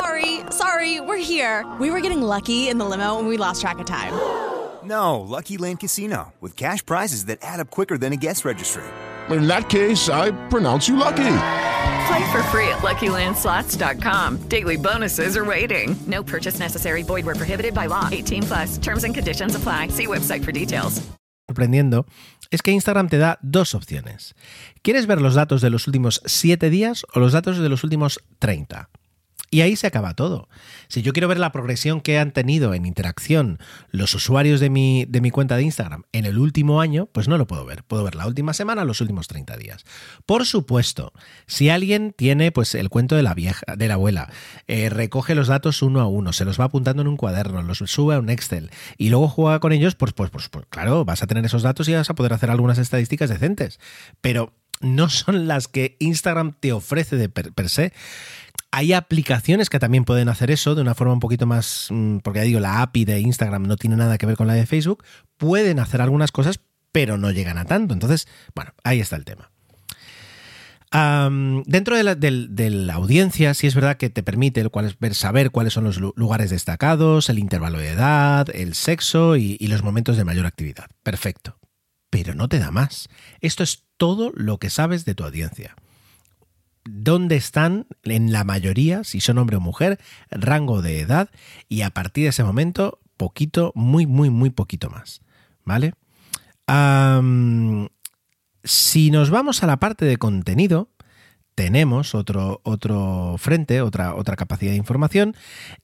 Sorry, 0.00 0.40
sorry, 0.50 1.00
we're 1.02 1.18
here. 1.18 1.66
We 1.78 1.90
were 1.90 2.00
getting 2.00 2.22
lucky 2.22 2.68
in 2.68 2.78
the 2.78 2.86
limo 2.86 3.18
and 3.18 3.28
we 3.28 3.36
lost 3.36 3.60
track 3.60 3.78
of 3.78 3.86
time. 3.86 4.14
No, 4.82 5.20
Lucky 5.20 5.58
Land 5.58 5.80
Casino, 5.80 6.32
with 6.40 6.56
cash 6.56 6.84
prizes 6.86 7.26
that 7.26 7.38
add 7.42 7.60
up 7.60 7.70
quicker 7.70 7.98
than 7.98 8.14
a 8.14 8.16
guest 8.16 8.46
registry. 8.46 8.82
In 9.28 9.46
that 9.46 9.68
case, 9.68 10.08
I 10.08 10.30
pronounce 10.48 10.88
you 10.88 10.96
lucky. 10.96 11.36
Play 12.08 12.32
for 12.32 12.42
free 12.44 12.66
at 12.68 12.80
LuckyLandSlots.com. 12.80 14.38
Daily 14.48 14.78
bonuses 14.78 15.36
are 15.36 15.44
waiting. 15.44 15.94
No 16.06 16.22
purchase 16.22 16.58
necessary. 16.58 17.02
Void 17.02 17.26
where 17.26 17.36
prohibited 17.36 17.74
by 17.74 17.86
law. 17.86 18.08
18 18.10 18.42
plus. 18.42 18.78
Terms 18.78 19.04
and 19.04 19.14
conditions 19.14 19.54
apply. 19.54 19.88
See 19.88 20.06
website 20.06 20.42
for 20.42 20.52
details. 20.52 21.02
Sorprendiendo 21.46 22.06
es 22.50 22.62
que 22.62 22.70
Instagram 22.70 23.08
te 23.08 23.18
da 23.18 23.38
dos 23.42 23.74
opciones. 23.74 24.34
¿Quieres 24.82 25.06
ver 25.06 25.20
los 25.20 25.34
datos 25.34 25.60
de 25.60 25.68
los 25.68 25.86
últimos 25.88 26.22
7 26.24 26.70
días 26.70 27.04
o 27.12 27.20
los 27.20 27.32
datos 27.32 27.58
de 27.58 27.68
los 27.68 27.84
últimos 27.84 28.20
30? 28.38 28.88
Y 29.52 29.62
ahí 29.62 29.74
se 29.74 29.88
acaba 29.88 30.14
todo. 30.14 30.48
Si 30.86 31.02
yo 31.02 31.12
quiero 31.12 31.26
ver 31.26 31.38
la 31.38 31.50
progresión 31.50 32.00
que 32.00 32.18
han 32.18 32.30
tenido 32.30 32.72
en 32.72 32.86
interacción 32.86 33.58
los 33.90 34.14
usuarios 34.14 34.60
de 34.60 34.70
mi, 34.70 35.06
de 35.08 35.20
mi 35.20 35.32
cuenta 35.32 35.56
de 35.56 35.64
Instagram 35.64 36.04
en 36.12 36.24
el 36.24 36.38
último 36.38 36.80
año, 36.80 37.06
pues 37.06 37.26
no 37.26 37.36
lo 37.36 37.48
puedo 37.48 37.64
ver. 37.64 37.82
Puedo 37.82 38.04
ver 38.04 38.14
la 38.14 38.28
última 38.28 38.54
semana, 38.54 38.84
los 38.84 39.00
últimos 39.00 39.26
30 39.26 39.56
días. 39.56 39.84
Por 40.24 40.46
supuesto, 40.46 41.12
si 41.48 41.68
alguien 41.68 42.14
tiene 42.16 42.52
pues 42.52 42.76
el 42.76 42.90
cuento 42.90 43.16
de 43.16 43.24
la 43.24 43.34
vieja, 43.34 43.64
de 43.76 43.88
la 43.88 43.94
abuela, 43.94 44.30
eh, 44.68 44.88
recoge 44.88 45.34
los 45.34 45.48
datos 45.48 45.82
uno 45.82 46.00
a 46.00 46.06
uno, 46.06 46.32
se 46.32 46.44
los 46.44 46.60
va 46.60 46.66
apuntando 46.66 47.02
en 47.02 47.08
un 47.08 47.16
cuaderno, 47.16 47.62
los 47.62 47.78
sube 47.78 48.14
a 48.14 48.20
un 48.20 48.30
Excel 48.30 48.70
y 48.98 49.08
luego 49.08 49.28
juega 49.28 49.58
con 49.58 49.72
ellos, 49.72 49.96
pues, 49.96 50.12
pues, 50.12 50.30
pues, 50.30 50.48
pues 50.48 50.66
claro, 50.70 51.04
vas 51.04 51.24
a 51.24 51.26
tener 51.26 51.44
esos 51.44 51.62
datos 51.62 51.88
y 51.88 51.94
vas 51.94 52.08
a 52.08 52.14
poder 52.14 52.32
hacer 52.32 52.50
algunas 52.50 52.78
estadísticas 52.78 53.30
decentes. 53.30 53.80
Pero 54.20 54.54
no 54.80 55.08
son 55.08 55.46
las 55.46 55.68
que 55.68 55.96
Instagram 55.98 56.54
te 56.58 56.72
ofrece 56.72 57.16
de 57.16 57.28
per 57.28 57.68
se. 57.68 57.92
Hay 58.72 58.92
aplicaciones 58.92 59.68
que 59.68 59.80
también 59.80 60.04
pueden 60.04 60.28
hacer 60.28 60.50
eso 60.50 60.74
de 60.74 60.82
una 60.82 60.94
forma 60.94 61.12
un 61.12 61.20
poquito 61.20 61.44
más, 61.46 61.88
mm, 61.90 62.18
porque 62.18 62.40
ya 62.40 62.44
digo, 62.44 62.60
la 62.60 62.82
API 62.82 63.04
de 63.04 63.20
Instagram 63.20 63.64
no 63.64 63.76
tiene 63.76 63.96
nada 63.96 64.16
que 64.16 64.26
ver 64.26 64.36
con 64.36 64.46
la 64.46 64.54
de 64.54 64.66
Facebook, 64.66 65.04
pueden 65.36 65.80
hacer 65.80 66.00
algunas 66.00 66.30
cosas, 66.30 66.60
pero 66.92 67.16
no 67.18 67.32
llegan 67.32 67.58
a 67.58 67.64
tanto. 67.64 67.94
Entonces, 67.94 68.28
bueno, 68.54 68.72
ahí 68.84 69.00
está 69.00 69.16
el 69.16 69.24
tema. 69.24 69.50
dentro 71.66 71.96
de 71.96 72.02
la, 72.70 72.94
audiencia, 72.94 73.54
sí 73.54 73.68
es 73.68 73.76
verdad 73.76 73.96
que 73.96 74.10
te 74.10 74.24
permite 74.24 74.68
ver, 74.98 75.14
saber 75.14 75.50
cuáles 75.52 75.72
son 75.72 75.84
los 75.84 76.00
lugares 76.00 76.50
destacados, 76.50 77.28
el 77.28 77.38
intervalo 77.38 77.78
de 77.78 77.90
edad, 77.90 78.48
el 78.52 78.74
sexo 78.74 79.36
y 79.36 79.66
los 79.68 79.84
momentos 79.84 80.16
de 80.16 80.24
mayor 80.24 80.46
actividad. 80.46 80.86
Perfecto. 81.04 81.58
Pero 82.10 82.34
no 82.34 82.48
te 82.48 82.58
da 82.58 82.72
más. 82.72 83.08
Esto 83.40 83.62
es 83.62 83.84
todo 83.96 84.32
lo 84.34 84.58
que 84.58 84.68
sabes 84.68 85.04
de 85.04 85.14
tu 85.14 85.24
audiencia 85.24 85.76
dónde 86.84 87.36
están 87.36 87.86
en 88.04 88.32
la 88.32 88.44
mayoría, 88.44 89.04
si 89.04 89.20
son 89.20 89.38
hombre 89.38 89.56
o 89.56 89.60
mujer, 89.60 89.98
rango 90.30 90.82
de 90.82 91.00
edad 91.00 91.30
y 91.68 91.82
a 91.82 91.90
partir 91.90 92.24
de 92.24 92.30
ese 92.30 92.44
momento, 92.44 93.00
poquito, 93.16 93.72
muy, 93.74 94.06
muy, 94.06 94.30
muy 94.30 94.50
poquito 94.50 94.90
más. 94.90 95.20
¿Vale? 95.64 95.94
si 98.62 99.10
nos 99.10 99.30
vamos 99.30 99.64
a 99.64 99.66
la 99.66 99.78
parte 99.78 100.04
de 100.04 100.18
contenido, 100.18 100.88
tenemos 101.56 102.14
otro, 102.14 102.60
otro 102.62 103.34
frente, 103.38 103.82
otra, 103.82 104.14
otra 104.14 104.36
capacidad 104.36 104.70
de 104.70 104.76
información, 104.76 105.36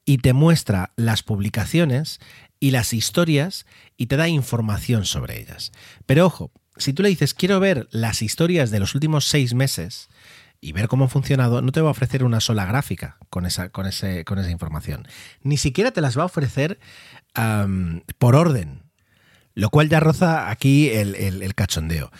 y 0.04 0.18
te 0.18 0.32
muestra 0.32 0.92
las 0.96 1.22
publicaciones 1.24 2.20
y 2.60 2.70
las 2.70 2.92
historias 2.92 3.66
y 3.96 4.06
te 4.06 4.16
da 4.16 4.28
información 4.28 5.04
sobre 5.04 5.40
ellas. 5.40 5.72
Pero 6.06 6.26
ojo, 6.26 6.52
si 6.76 6.92
tú 6.92 7.02
le 7.02 7.08
dices 7.08 7.34
quiero 7.34 7.60
ver 7.60 7.88
las 7.90 8.22
historias 8.22 8.70
de 8.70 8.80
los 8.80 8.94
últimos 8.94 9.26
seis 9.26 9.54
meses, 9.54 10.08
y 10.60 10.72
ver 10.72 10.88
cómo 10.88 11.04
ha 11.04 11.08
funcionado, 11.08 11.62
no 11.62 11.72
te 11.72 11.80
va 11.80 11.88
a 11.88 11.92
ofrecer 11.92 12.24
una 12.24 12.40
sola 12.40 12.66
gráfica 12.66 13.18
con 13.30 13.46
esa, 13.46 13.68
con 13.70 13.86
ese, 13.86 14.24
con 14.24 14.38
esa 14.38 14.50
información. 14.50 15.06
Ni 15.42 15.56
siquiera 15.56 15.90
te 15.90 16.00
las 16.00 16.18
va 16.18 16.22
a 16.22 16.26
ofrecer 16.26 16.78
por 18.18 18.36
orden. 18.36 18.82
Lo 19.54 19.70
cual 19.70 19.88
ya 19.88 20.00
roza 20.00 20.50
aquí 20.50 20.90
el, 20.90 21.14
el, 21.14 21.54
cachondeo. 21.54 22.10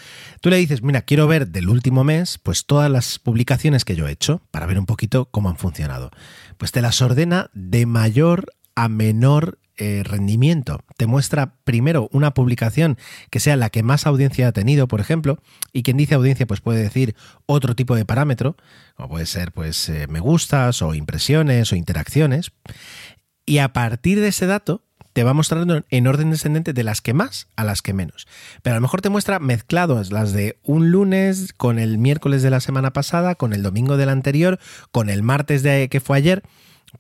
Tú 0.41 0.49
le 0.49 0.57
dices, 0.57 0.83
mira, 0.83 1.03
quiero 1.03 1.27
ver 1.27 1.49
del 1.49 1.69
último 1.69 2.03
mes, 2.03 2.39
pues 2.39 2.65
todas 2.65 2.91
las 2.91 3.19
publicaciones 3.19 3.85
que 3.85 3.95
yo 3.95 4.09
he 4.09 4.13
hecho, 4.13 4.41
para 4.51 4.65
ver 4.65 4.79
un 4.79 4.87
poquito 4.87 5.27
cómo 5.27 5.51
han 5.51 5.59
funcionado. 5.59 6.11
Pues 6.57 6.73
te 6.73 6.81
las 6.81 7.03
ordena 7.03 7.51
de 7.53 7.85
mayor 7.85 8.55
a 8.75 8.89
menor 8.89 9.59
eh, 9.79 10.03
rendimiento. 10.05 10.81
Te 10.97 11.07
muestra 11.07 11.55
primero 11.65 12.09
una 12.13 12.33
publicación 12.33 12.97
que 13.31 13.41
sea 13.41 13.57
la 13.57 13.71
que 13.71 13.83
más 13.83 14.07
audiencia 14.07 14.49
ha 14.49 14.53
tenido, 14.53 14.89
por 14.89 15.01
ejemplo, 15.01 15.39
y 15.73 15.83
quien 15.83 15.97
dice 15.97 16.15
audiencia 16.15 16.47
pues 16.47 16.61
puede 16.61 16.83
decir 16.83 17.15
otro 17.47 17.75
tipo 17.75 17.95
de 17.95 18.05
parámetro, 18.05 18.57
como 18.97 19.11
puede 19.11 19.27
ser 19.27 19.53
pues 19.53 19.89
eh, 19.89 20.07
me 20.09 20.21
gustas 20.21 20.83
o 20.83 20.95
impresiones 20.95 21.73
o 21.73 21.77
interacciones. 21.77 22.53
Y 23.45 23.59
a 23.59 23.73
partir 23.73 24.21
de 24.21 24.29
ese 24.29 24.47
dato 24.47 24.83
te 25.17 25.25
va 25.25 25.33
mostrando 25.33 25.83
en 25.89 26.07
orden 26.07 26.31
descendente 26.31 26.75
de 26.75 26.83
las 26.83 27.01
que 27.01 27.15
más 27.15 27.49
a 27.57 27.65
las 27.65 27.81
que 27.81 27.95
menos. 27.95 28.27
Pero 28.63 28.75
a 28.75 28.77
lo 28.77 28.83
mejor 28.83 29.01
te 29.01 29.09
muestra 29.09 29.39
mezclados 29.39 30.13
las 30.13 30.35
de 30.35 30.59
un 30.63 30.91
lunes 30.91 31.55
con 31.55 31.79
el 31.79 31.97
miércoles 31.97 32.43
de 32.43 32.51
la 32.51 32.61
semana 32.61 32.93
pasada, 32.93 33.35
con 33.35 33.55
el 33.55 33.63
domingo 33.63 33.97
del 33.97 34.11
anterior, 34.11 34.59
con 34.93 35.09
el 35.09 35.23
martes 35.23 35.63
de 35.63 35.89
que 35.89 36.01
fue 36.01 36.19
ayer 36.19 36.43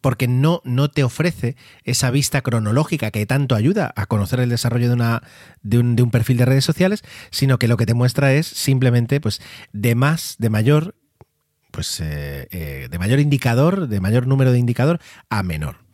porque 0.01 0.29
no, 0.29 0.61
no 0.65 0.91
te 0.91 1.05
ofrece 1.05 1.57
esa 1.85 2.11
vista 2.11 2.43
cronológica 2.43 3.11
que 3.11 3.27
tanto 3.27 3.55
ayuda 3.55 3.93
a 3.97 4.07
conocer 4.07 4.41
el 4.41 4.51
desarrollo 4.51 4.89
de, 4.89 4.95
una, 4.95 5.23
de, 5.63 5.79
un, 5.79 6.11
perfil 6.11 6.37
de 6.37 6.45
redes 6.45 6.65
sociales, 6.65 7.03
sino 7.31 7.59
que 7.59 7.69
lo 7.69 7.77
que 7.77 7.87
te 7.87 7.95
muestra 7.95 8.33
es 8.33 8.47
simplemente 8.47 9.21
pues, 9.21 9.41
de 9.73 9.95
más, 9.95 10.37
de 10.39 10.51
mayor, 10.51 10.95
pues, 11.71 12.01
eh, 12.01 12.49
eh, 12.51 12.89
de 12.91 12.99
mayor 12.99 13.21
indicador, 13.21 13.89
de 13.89 14.01
mayor 14.01 14.27
número 14.27 14.53
de 14.53 14.59
indicador 14.59 15.01
a 15.31 15.43
menor. 15.43 15.87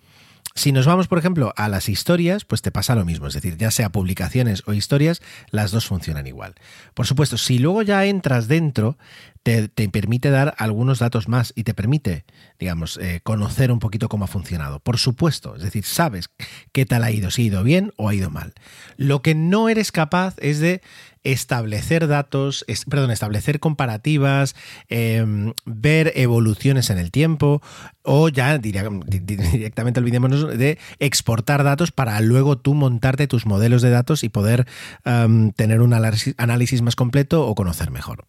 Si 0.54 0.70
nos 0.70 0.84
vamos, 0.84 1.08
por 1.08 1.18
ejemplo, 1.18 1.54
a 1.56 1.68
las 1.68 1.88
historias, 1.88 2.44
pues 2.44 2.60
te 2.60 2.70
pasa 2.70 2.94
lo 2.94 3.06
mismo, 3.06 3.26
es 3.26 3.34
decir, 3.34 3.56
ya 3.56 3.70
sea 3.70 3.90
publicaciones 3.90 4.62
o 4.66 4.74
historias, 4.74 5.22
las 5.50 5.70
dos 5.70 5.86
funcionan 5.86 6.26
igual. 6.26 6.54
Por 6.92 7.06
supuesto, 7.06 7.38
si 7.38 7.58
luego 7.58 7.80
ya 7.80 8.04
entras 8.04 8.48
dentro, 8.48 8.98
te, 9.42 9.68
permite 9.88 10.31
dar 10.31 10.55
algunos 10.59 11.00
datos 11.00 11.28
más 11.28 11.52
y 11.57 11.64
te 11.64 11.74
permite, 11.74 12.24
digamos, 12.59 12.96
eh, 12.98 13.20
conocer 13.22 13.72
un 13.72 13.81
poquito 13.81 14.09
cómo 14.09 14.24
ha 14.24 14.28
funcionado. 14.28 14.78
Por 14.81 14.98
supuesto, 14.98 15.57
es 15.57 15.62
decir, 15.62 15.85
sabes 15.85 16.31
qué 16.72 16.87
tal 16.87 17.02
ha 17.05 17.11
ido, 17.11 17.31
si 17.31 17.42
ha 17.42 17.46
ido 17.46 17.64
bien 17.64 17.92
o 17.96 18.09
ha 18.09 18.14
ido 18.14 18.31
mal. 18.31 18.55
Lo 18.96 19.22
que 19.22 19.35
no 19.35 19.68
eres 19.68 19.90
capaz 19.90 20.37
es 20.38 20.61
de 20.61 20.81
establecer 21.24 22.09
datos, 22.09 22.64
perdón, 22.88 23.11
establecer 23.11 23.61
comparativas, 23.61 24.57
em, 24.88 25.52
ver 25.64 26.12
evoluciones 26.16 26.90
en 26.90 26.98
el 26.98 27.11
tiempo 27.11 27.62
o 28.02 28.28
ya 28.28 28.59
directamente 28.59 30.00
olvidémonos 30.00 30.59
de 30.59 30.78
exportar 30.98 31.62
datos 31.62 31.92
para 31.92 32.20
luego 32.20 32.59
tú 32.59 32.74
montarte 32.74 33.28
tus 33.28 33.46
modelos 33.46 33.83
de 33.83 33.90
datos 33.90 34.24
y 34.24 34.28
poder 34.28 34.66
em, 35.05 35.52
tener 35.52 35.81
un 35.81 35.94
análisis 35.94 36.83
más 36.83 36.96
completo 36.96 37.46
o 37.46 37.55
conocer 37.55 37.90
mejor. 37.90 38.24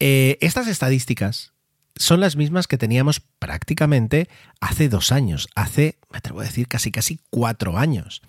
Eh, 0.00 0.38
estas 0.40 0.66
estadísticas 0.66 1.52
son 1.96 2.20
las 2.20 2.34
mismas 2.34 2.66
que 2.66 2.78
teníamos 2.78 3.20
prácticamente 3.38 4.28
hace 4.60 4.88
dos 4.88 5.12
años, 5.12 5.48
hace, 5.54 5.98
me 6.10 6.18
atrevo 6.18 6.40
a 6.40 6.44
decir, 6.44 6.66
casi 6.66 6.90
casi 6.90 7.20
cuatro 7.30 7.78
años. 7.78 8.22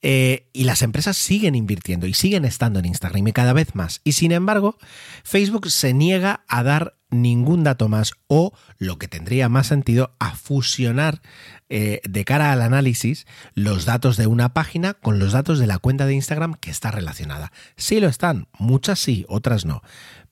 Eh, 0.00 0.48
y 0.52 0.64
las 0.64 0.82
empresas 0.82 1.16
siguen 1.16 1.56
invirtiendo 1.56 2.06
y 2.06 2.14
siguen 2.14 2.44
estando 2.44 2.78
en 2.78 2.86
Instagram 2.86 3.26
y 3.26 3.32
cada 3.32 3.52
vez 3.52 3.74
más. 3.74 4.00
Y 4.04 4.12
sin 4.12 4.32
embargo, 4.32 4.78
Facebook 5.24 5.70
se 5.70 5.92
niega 5.92 6.44
a 6.46 6.62
dar 6.62 6.94
ningún 7.10 7.64
dato 7.64 7.88
más 7.88 8.12
o, 8.26 8.52
lo 8.78 8.98
que 8.98 9.08
tendría 9.08 9.48
más 9.48 9.66
sentido, 9.66 10.14
a 10.18 10.36
fusionar 10.36 11.20
eh, 11.68 12.00
de 12.08 12.24
cara 12.24 12.52
al 12.52 12.62
análisis 12.62 13.26
los 13.54 13.84
datos 13.84 14.16
de 14.16 14.26
una 14.26 14.54
página 14.54 14.94
con 14.94 15.18
los 15.18 15.32
datos 15.32 15.58
de 15.58 15.66
la 15.66 15.78
cuenta 15.78 16.06
de 16.06 16.14
Instagram 16.14 16.54
que 16.54 16.70
está 16.70 16.90
relacionada. 16.90 17.52
Sí 17.76 17.98
lo 18.00 18.08
están, 18.08 18.46
muchas 18.58 18.98
sí, 19.00 19.26
otras 19.28 19.64
no. 19.64 19.82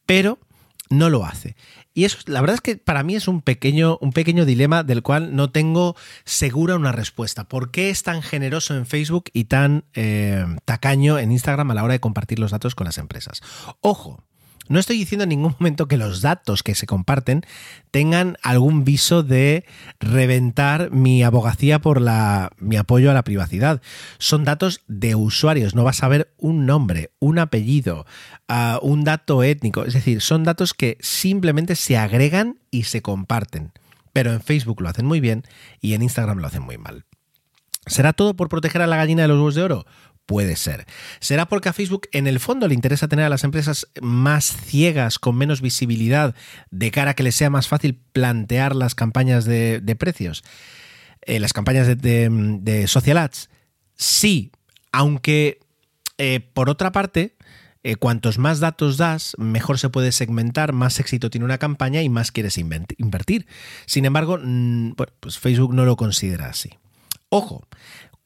Pero 0.07 0.38
no 0.90 1.11
lo 1.11 1.25
hace. 1.25 1.57
Y 1.94 2.05
eso, 2.05 2.18
la 2.27 2.40
verdad 2.40 2.55
es 2.55 2.61
que 2.61 2.77
para 2.77 3.03
mí 3.03 3.16
es 3.16 3.27
un 3.27 3.40
pequeño, 3.40 3.99
un 4.01 4.12
pequeño 4.12 4.44
dilema 4.44 4.83
del 4.83 5.03
cual 5.03 5.35
no 5.35 5.51
tengo 5.51 5.96
segura 6.25 6.77
una 6.77 6.92
respuesta. 6.92 7.44
¿Por 7.44 7.70
qué 7.70 7.90
es 7.90 8.03
tan 8.03 8.22
generoso 8.22 8.77
en 8.77 8.87
Facebook 8.87 9.31
y 9.33 9.44
tan 9.44 9.85
eh, 9.94 10.44
tacaño 10.64 11.18
en 11.18 11.33
Instagram 11.33 11.70
a 11.70 11.75
la 11.75 11.85
hora 11.85 11.94
de 11.94 12.01
compartir 12.01 12.38
los 12.38 12.51
datos 12.51 12.75
con 12.75 12.85
las 12.85 12.99
empresas? 12.99 13.40
Ojo, 13.81 14.22
no 14.69 14.79
estoy 14.79 14.99
diciendo 14.99 15.25
en 15.25 15.31
ningún 15.31 15.55
momento 15.59 15.89
que 15.89 15.97
los 15.97 16.23
datos 16.23 16.63
que 16.63 16.75
se 16.75 16.87
comparten 16.87 17.43
tengan 17.91 18.37
algún 18.43 18.85
viso 18.85 19.23
de 19.23 19.65
reventar 20.01 20.91
mi 20.91 21.23
abogacía 21.23 21.81
por 21.81 22.01
la, 22.01 22.51
mi 22.59 22.77
apoyo 22.77 23.11
a 23.11 23.15
la 23.15 23.25
privacidad. 23.25 23.81
Son 24.19 24.45
datos 24.45 24.83
de 24.89 25.15
usuarios, 25.15 25.75
no 25.75 25.85
vas 25.85 26.03
a 26.03 26.09
ver 26.09 26.33
un 26.37 26.67
nombre, 26.67 27.11
un 27.19 27.39
apellido, 27.39 28.07
uh, 28.49 28.85
un 28.85 29.05
dato 29.05 29.43
étnico. 29.43 29.85
Es 29.85 29.95
decir, 29.95 30.21
son 30.21 30.45
datos 30.45 30.75
que 30.75 30.99
simplemente 31.01 31.77
se 31.77 31.97
agregan 31.97 32.59
y 32.71 32.85
se 32.85 33.03
comparten. 33.03 33.73
Pero 34.13 34.33
en 34.33 34.41
Facebook 34.41 34.81
lo 34.81 34.89
hacen 34.89 35.07
muy 35.07 35.21
bien 35.21 35.45
y 35.81 35.95
en 35.95 36.03
Instagram 36.03 36.39
lo 36.39 36.47
hacen 36.47 36.63
muy 36.63 36.79
mal. 36.79 37.05
¿Será 37.87 38.13
todo 38.13 38.35
por 38.35 38.49
proteger 38.49 38.83
a 38.83 38.87
la 38.89 38.97
gallina 38.97 39.23
de 39.23 39.29
los 39.29 39.37
huevos 39.37 39.55
de 39.55 39.63
oro? 39.63 39.87
Puede 40.27 40.57
ser. 40.57 40.87
¿Será 41.21 41.47
porque 41.47 41.69
a 41.69 41.73
Facebook 41.73 42.09
en 42.11 42.27
el 42.27 42.41
fondo 42.41 42.67
le 42.67 42.75
interesa 42.75 43.07
tener 43.07 43.25
a 43.25 43.29
las 43.29 43.45
empresas 43.45 43.87
más 44.03 44.45
ciegas, 44.45 45.21
con 45.21 45.37
menos 45.37 45.61
visibilidad, 45.61 46.35
de 46.73 46.91
cara 46.91 47.12
a 47.12 47.15
que 47.15 47.23
les 47.23 47.37
sea 47.37 47.49
más 47.49 47.69
fácil 47.69 48.01
plantear 48.12 48.75
las 48.75 48.97
campañas 48.97 49.45
de, 49.45 49.97
precios? 49.97 50.43
Eh, 51.23 51.39
las 51.39 51.53
campañas 51.53 51.87
de, 51.87 52.85
social 52.89 53.19
ads. 53.19 53.51
Sí, 53.95 54.51
aunque 54.91 55.61
eh, 56.19 56.41
por 56.41 56.71
otra 56.71 56.91
parte, 56.91 57.37
eh, 57.85 57.95
cuantos 57.95 58.39
más 58.39 58.59
datos 58.59 58.97
das, 58.97 59.37
mejor 59.39 59.79
se 59.79 59.91
puede 59.91 60.11
segmentar, 60.11 60.73
más 60.73 60.99
éxito 60.99 61.31
tiene 61.31 61.45
una 61.45 61.59
campaña 61.59 62.03
y 62.03 62.09
más 62.09 62.33
quieres 62.33 62.59
invertir. 62.59 63.47
Sin 63.87 64.05
embargo, 64.05 64.41
pues 65.21 65.39
Facebook 65.39 65.73
no 65.73 65.85
lo 65.85 65.95
considera 65.95 66.49
así. 66.49 66.71
Ojo, 67.29 67.67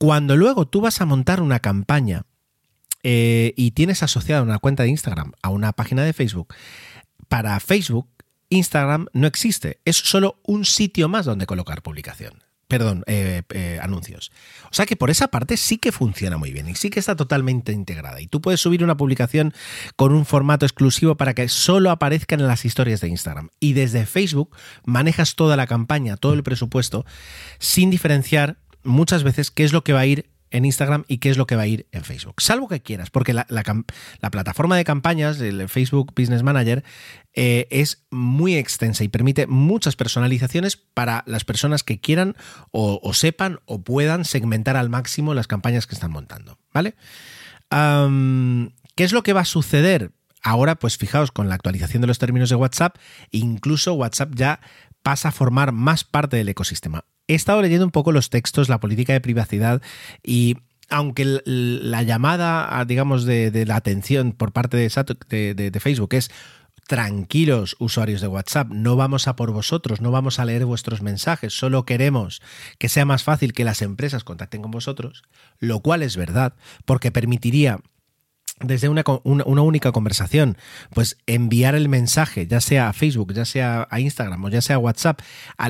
cuando 0.00 0.34
luego 0.34 0.66
tú 0.66 0.80
vas 0.80 1.02
a 1.02 1.04
montar 1.04 1.42
una 1.42 1.60
campaña 1.60 2.22
eh, 3.02 3.52
y 3.54 3.72
tienes 3.72 4.02
asociada 4.02 4.40
una 4.40 4.58
cuenta 4.58 4.82
de 4.82 4.88
Instagram 4.88 5.32
a 5.42 5.50
una 5.50 5.74
página 5.74 6.02
de 6.02 6.14
Facebook, 6.14 6.54
para 7.28 7.60
Facebook 7.60 8.08
Instagram 8.48 9.08
no 9.12 9.26
existe, 9.26 9.78
es 9.84 9.98
solo 9.98 10.40
un 10.42 10.64
sitio 10.64 11.10
más 11.10 11.26
donde 11.26 11.44
colocar 11.44 11.82
publicación 11.82 12.42
perdón, 12.66 13.02
eh, 13.08 13.42
eh, 13.50 13.80
anuncios. 13.82 14.30
O 14.70 14.74
sea 14.74 14.86
que 14.86 14.94
por 14.94 15.10
esa 15.10 15.26
parte 15.26 15.56
sí 15.56 15.76
que 15.76 15.90
funciona 15.90 16.36
muy 16.36 16.52
bien 16.52 16.68
y 16.68 16.76
sí 16.76 16.88
que 16.88 17.00
está 17.00 17.16
totalmente 17.16 17.72
integrada. 17.72 18.20
Y 18.20 18.28
tú 18.28 18.40
puedes 18.40 18.60
subir 18.60 18.84
una 18.84 18.96
publicación 18.96 19.52
con 19.96 20.12
un 20.12 20.24
formato 20.24 20.66
exclusivo 20.66 21.16
para 21.16 21.34
que 21.34 21.48
solo 21.48 21.90
aparezcan 21.90 22.38
en 22.38 22.46
las 22.46 22.64
historias 22.64 23.00
de 23.00 23.08
Instagram. 23.08 23.48
Y 23.58 23.72
desde 23.72 24.06
Facebook 24.06 24.56
manejas 24.84 25.34
toda 25.34 25.56
la 25.56 25.66
campaña, 25.66 26.16
todo 26.16 26.32
el 26.34 26.44
presupuesto, 26.44 27.04
sin 27.58 27.90
diferenciar 27.90 28.56
muchas 28.82 29.22
veces 29.22 29.50
qué 29.50 29.64
es 29.64 29.72
lo 29.72 29.84
que 29.84 29.92
va 29.92 30.00
a 30.00 30.06
ir 30.06 30.30
en 30.50 30.64
Instagram 30.64 31.04
y 31.06 31.18
qué 31.18 31.30
es 31.30 31.36
lo 31.36 31.46
que 31.46 31.56
va 31.56 31.62
a 31.62 31.66
ir 31.66 31.86
en 31.92 32.04
Facebook. 32.04 32.40
Salvo 32.40 32.68
que 32.68 32.82
quieras, 32.82 33.10
porque 33.10 33.32
la, 33.32 33.44
plataforma 34.30 34.76
de 34.76 34.84
campañas, 34.84 35.40
el 35.40 35.68
Facebook 35.68 36.12
Business 36.16 36.42
Manager, 36.42 36.84
eh, 37.34 37.68
es 37.70 38.04
muy 38.10 38.56
extensa 38.56 39.04
y 39.04 39.08
permite 39.08 39.46
muchas 39.46 39.96
personalizaciones 39.96 40.76
para 40.76 41.22
las 41.26 41.44
personas 41.44 41.84
que 41.84 42.00
quieran 42.00 42.36
o, 42.72 43.12
sepan 43.14 43.60
o 43.64 43.82
puedan 43.82 44.24
segmentar 44.24 44.76
al 44.76 44.90
máximo 44.90 45.34
las 45.34 45.46
campañas 45.46 45.86
que 45.86 45.94
están 45.94 46.10
montando. 46.10 46.58
¿Vale? 46.72 46.94
¿Qué 47.70 49.04
es 49.04 49.12
lo 49.12 49.22
que 49.22 49.32
va 49.32 49.42
a 49.42 49.44
suceder? 49.44 50.12
Ahora, 50.42 50.74
pues 50.74 50.96
fijaos, 50.96 51.30
con 51.30 51.48
la 51.48 51.54
actualización 51.54 52.00
de 52.00 52.06
los 52.06 52.18
términos 52.18 52.48
de 52.48 52.56
WhatsApp, 52.56 52.96
incluso 53.30 53.94
WhatsApp 53.94 54.34
ya 54.34 54.60
pasa 55.02 55.28
a 55.28 55.32
formar 55.32 55.72
más 55.72 56.02
parte 56.02 56.36
del 56.36 56.48
ecosistema 56.48 57.04
he 57.30 57.36
estado 57.36 57.62
leyendo 57.62 57.84
un 57.84 57.92
poco 57.92 58.12
los 58.12 58.28
textos, 58.28 58.68
la 58.68 58.80
política 58.80 59.12
de 59.12 59.20
privacidad 59.20 59.80
y 60.22 60.56
aunque 60.88 61.40
la 61.44 62.02
llamada, 62.02 62.84
digamos, 62.84 63.24
de, 63.24 63.64
la 63.64 63.76
atención 63.76 64.32
por 64.32 64.50
parte 64.50 64.76
de, 64.76 65.54
de, 65.54 65.80
Facebook 65.80 66.14
es 66.14 66.32
tranquilos 66.88 67.76
usuarios 67.78 68.20
de 68.20 68.26
WhatsApp, 68.26 68.66
no 68.70 68.96
vamos 68.96 69.28
a 69.28 69.36
por 69.36 69.52
vosotros, 69.52 70.00
no 70.00 70.10
vamos 70.10 70.40
a 70.40 70.44
leer 70.44 70.64
vuestros 70.64 71.02
mensajes, 71.02 71.56
solo 71.56 71.86
queremos 71.86 72.42
que 72.78 72.88
sea 72.88 73.04
más 73.04 73.22
fácil 73.22 73.52
que 73.52 73.62
las 73.64 73.82
empresas 73.82 74.24
contacten 74.24 74.62
con 74.62 74.72
vosotros, 74.72 75.22
lo 75.60 75.78
cual 75.78 76.02
es 76.02 76.16
verdad, 76.16 76.54
porque 76.84 77.12
permitiría 77.12 77.78
desde 78.60 78.88
una, 78.88 79.04
única 79.24 79.90
conversación, 79.92 80.56
pues 80.92 81.16
enviar 81.26 81.74
el 81.74 81.88
mensaje, 81.88 82.46
ya 82.46 82.60
sea 82.60 82.88
a 82.88 82.92
Facebook, 82.92 83.32
ya 83.32 83.44
sea 83.44 83.88
a 83.90 84.00
Instagram 84.00 84.44
o 84.44 84.48
ya 84.50 84.60
sea 84.60 84.76
a 84.76 84.78
WhatsApp, 84.78 85.20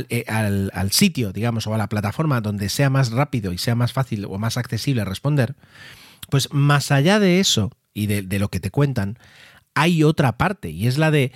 eh, 0.08 0.24
al, 0.26 0.70
al, 0.74 0.90
sitio, 0.90 1.32
digamos, 1.32 1.66
o 1.66 1.74
a 1.74 1.78
la 1.78 1.88
plataforma 1.88 2.40
donde 2.40 2.68
sea 2.68 2.90
más 2.90 3.12
rápido 3.12 3.52
y 3.52 3.58
sea 3.58 3.74
más 3.74 3.92
fácil 3.92 4.24
o 4.24 4.38
más 4.38 4.56
accesible 4.56 5.04
responder, 5.04 5.54
pues 6.30 6.52
más 6.52 6.90
allá 6.90 7.20
de 7.20 7.40
eso 7.40 7.70
y 7.94 8.06
de, 8.06 8.22
de 8.22 8.38
lo 8.38 8.48
que 8.48 8.60
te 8.60 8.70
cuentan, 8.70 9.18
hay 9.74 10.02
otra 10.02 10.36
parte 10.36 10.70
y 10.70 10.88
es 10.88 10.98
la 10.98 11.10
de 11.10 11.32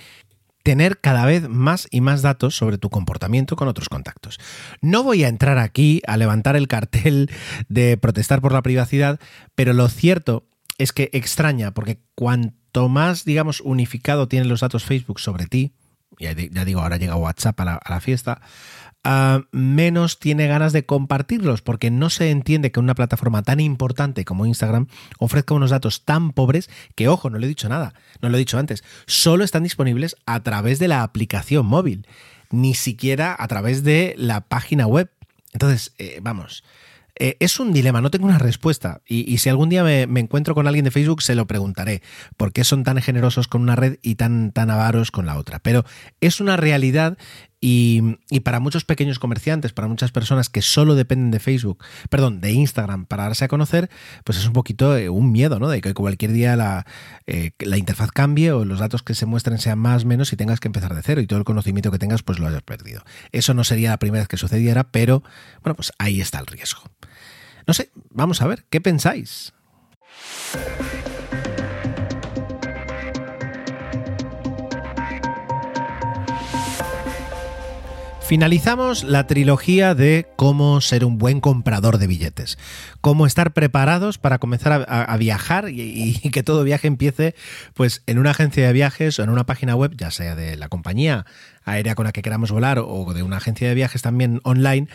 tener 0.63 0.99
cada 0.99 1.25
vez 1.25 1.47
más 1.47 1.87
y 1.91 2.01
más 2.01 2.23
datos 2.23 2.57
sobre 2.57 2.79
tu 2.79 2.89
comportamiento 2.89 3.55
con 3.55 3.67
otros 3.67 3.87
contactos. 3.87 4.39
No 4.81 5.03
voy 5.03 5.23
a 5.23 5.27
entrar 5.27 5.59
aquí 5.59 6.01
a 6.07 6.17
levantar 6.17 6.55
el 6.55 6.67
cartel 6.67 7.29
de 7.69 7.97
protestar 7.97 8.41
por 8.41 8.51
la 8.51 8.63
privacidad, 8.63 9.19
pero 9.53 9.73
lo 9.73 9.87
cierto 9.89 10.43
es 10.77 10.91
que 10.91 11.09
extraña, 11.13 11.71
porque 11.71 11.99
cuanto 12.15 12.89
más, 12.89 13.25
digamos, 13.25 13.61
unificado 13.61 14.27
tienen 14.27 14.49
los 14.49 14.61
datos 14.61 14.83
Facebook 14.83 15.19
sobre 15.19 15.47
ti, 15.47 15.73
ya, 16.19 16.33
ya 16.33 16.65
digo, 16.65 16.81
ahora 16.81 16.97
llega 16.97 17.15
WhatsApp 17.15 17.59
a 17.59 17.79
la, 17.87 17.99
fiesta, 17.99 18.41
ah, 19.03 19.41
menos 19.51 20.19
tiene 20.19 20.47
ganas 20.47 20.73
de 20.73 20.85
compartirlos, 20.85 21.61
porque 21.61 21.91
no 21.91 22.09
se 22.09 22.31
entiende 22.31 22.71
que 22.71 22.79
una 22.79 22.95
plataforma 22.95 23.43
tan 23.43 23.59
importante 23.59 24.25
como 24.25 24.45
Instagram 24.45 24.87
ofrezca 25.19 25.53
unos 25.53 25.71
datos 25.71 26.05
tan 26.05 26.31
pobres 26.31 26.69
que, 26.95 27.07
ojo, 27.07 27.29
no 27.29 27.37
le 27.37 27.45
he 27.45 27.49
dicho 27.49 27.69
nada, 27.69 27.93
no 28.21 28.29
lo 28.29 28.37
he 28.37 28.39
dicho 28.39 28.57
antes, 28.57 28.83
solo 29.07 29.43
están 29.43 29.63
disponibles 29.63 30.15
a 30.25 30.41
través 30.43 30.79
de 30.79 30.87
la 30.87 31.03
aplicación 31.03 31.65
móvil, 31.65 32.07
ni 32.51 32.73
siquiera 32.73 33.35
a 33.37 33.47
través 33.47 33.83
de 33.83 34.15
la 34.17 34.41
página 34.41 34.87
web. 34.87 35.09
Entonces, 35.53 35.93
eh, 35.97 36.19
vamos, 36.21 36.63
eh, 37.17 37.37
es 37.39 37.59
un 37.59 37.71
dilema, 37.71 38.01
no 38.01 38.11
tengo 38.11 38.25
una 38.25 38.37
respuesta. 38.37 39.01
Y, 39.05 39.37
si 39.37 39.49
algún 39.49 39.69
día 39.69 39.83
me, 39.83 40.03
encuentro 40.19 40.53
con 40.53 40.67
alguien 40.67 40.85
de 40.85 40.91
Facebook, 40.91 41.21
se 41.21 41.35
lo 41.35 41.47
preguntaré. 41.47 42.01
¿Por 42.37 42.51
qué 42.51 42.63
son 42.63 42.83
tan 42.83 43.01
generosos 43.01 43.47
con 43.47 43.61
una 43.61 43.75
red 43.75 43.97
y 44.01 44.15
tan, 44.15 44.51
tan 44.51 44.69
avaros 44.69 45.11
con 45.11 45.25
la 45.25 45.37
otra? 45.37 45.59
Pero 45.59 45.85
es 46.19 46.41
una 46.41 46.57
realidad 46.57 47.17
y, 47.67 48.39
para 48.41 48.59
muchos 48.59 48.85
pequeños 48.85 49.17
comerciantes, 49.17 49.73
para 49.73 49.87
muchas 49.87 50.11
personas 50.11 50.49
que 50.49 50.61
solo 50.61 50.93
dependen 50.93 51.31
de 51.31 51.39
Facebook, 51.39 51.83
perdón, 52.11 52.39
de 52.39 52.51
Instagram 52.51 53.07
para 53.07 53.23
darse 53.23 53.45
a 53.45 53.47
conocer, 53.47 53.89
pues 54.23 54.37
es 54.37 54.45
un 54.45 54.53
poquito 54.53 54.95
eh, 54.95 55.09
un 55.09 55.31
miedo, 55.31 55.57
¿no? 55.57 55.67
De 55.67 55.81
que 55.81 55.95
cualquier 55.95 56.31
día 56.31 56.55
la, 56.55 56.85
eh, 57.25 57.53
la 57.57 57.77
interfaz 57.77 58.11
cambie 58.11 58.51
o 58.51 58.65
los 58.65 58.77
datos 58.77 59.01
que 59.01 59.15
se 59.15 59.25
muestren 59.25 59.57
sean 59.57 59.79
más 59.79 60.05
menos 60.05 60.31
y 60.31 60.35
tengas 60.35 60.59
que 60.59 60.67
empezar 60.67 60.93
de 60.93 61.01
cero 61.01 61.21
y 61.21 61.25
todo 61.25 61.39
el 61.39 61.45
conocimiento 61.45 61.89
que 61.89 61.97
tengas 61.97 62.21
pues 62.21 62.37
lo 62.37 62.45
hayas 62.45 62.61
perdido. 62.61 63.03
Eso 63.31 63.55
no 63.55 63.63
sería 63.63 63.89
la 63.89 63.97
primera 63.97 64.21
vez 64.21 64.27
que 64.27 64.37
sucediera, 64.37 64.91
pero 64.91 65.23
bueno, 65.63 65.75
pues 65.75 65.91
ahí 65.97 66.21
está 66.21 66.37
el 66.37 66.45
riesgo. 66.45 66.83
No 67.65 67.73
sé, 67.73 67.89
vamos 68.11 68.43
a 68.43 68.47
ver, 68.47 68.65
¿qué 68.69 68.79
pensáis? 68.79 69.53
Finalizamos 78.27 79.03
la 79.03 79.27
trilogía 79.27 79.93
de 79.93 80.25
cómo 80.35 80.81
ser 80.81 81.05
un 81.05 81.19
buen 81.19 81.41
comprador 81.41 81.99
de 81.99 82.07
billetes, 82.07 82.57
cómo 82.99 83.27
estar 83.27 83.53
preparados 83.53 84.17
para 84.17 84.39
comenzar 84.39 84.83
a, 84.89 85.17
viajar 85.17 85.69
y, 85.69 86.17
que 86.31 86.41
todo 86.41 86.63
viaje 86.63 86.87
empiece 86.87 87.35
pues 87.75 88.01
en 88.07 88.17
una 88.17 88.31
agencia 88.31 88.65
de 88.65 88.73
viajes 88.73 89.19
o 89.19 89.23
en 89.23 89.29
una 89.29 89.45
página 89.45 89.75
web, 89.75 89.93
ya 89.95 90.09
sea 90.09 90.35
de 90.35 90.57
la 90.57 90.69
compañía 90.69 91.27
aérea 91.65 91.93
con 91.93 92.05
la 92.05 92.13
que 92.13 92.23
queramos 92.23 92.51
volar 92.51 92.79
o 92.79 93.13
de 93.13 93.21
una 93.21 93.37
agencia 93.37 93.67
de 93.67 93.75
viajes 93.75 94.01
también 94.01 94.41
online, 94.43 94.87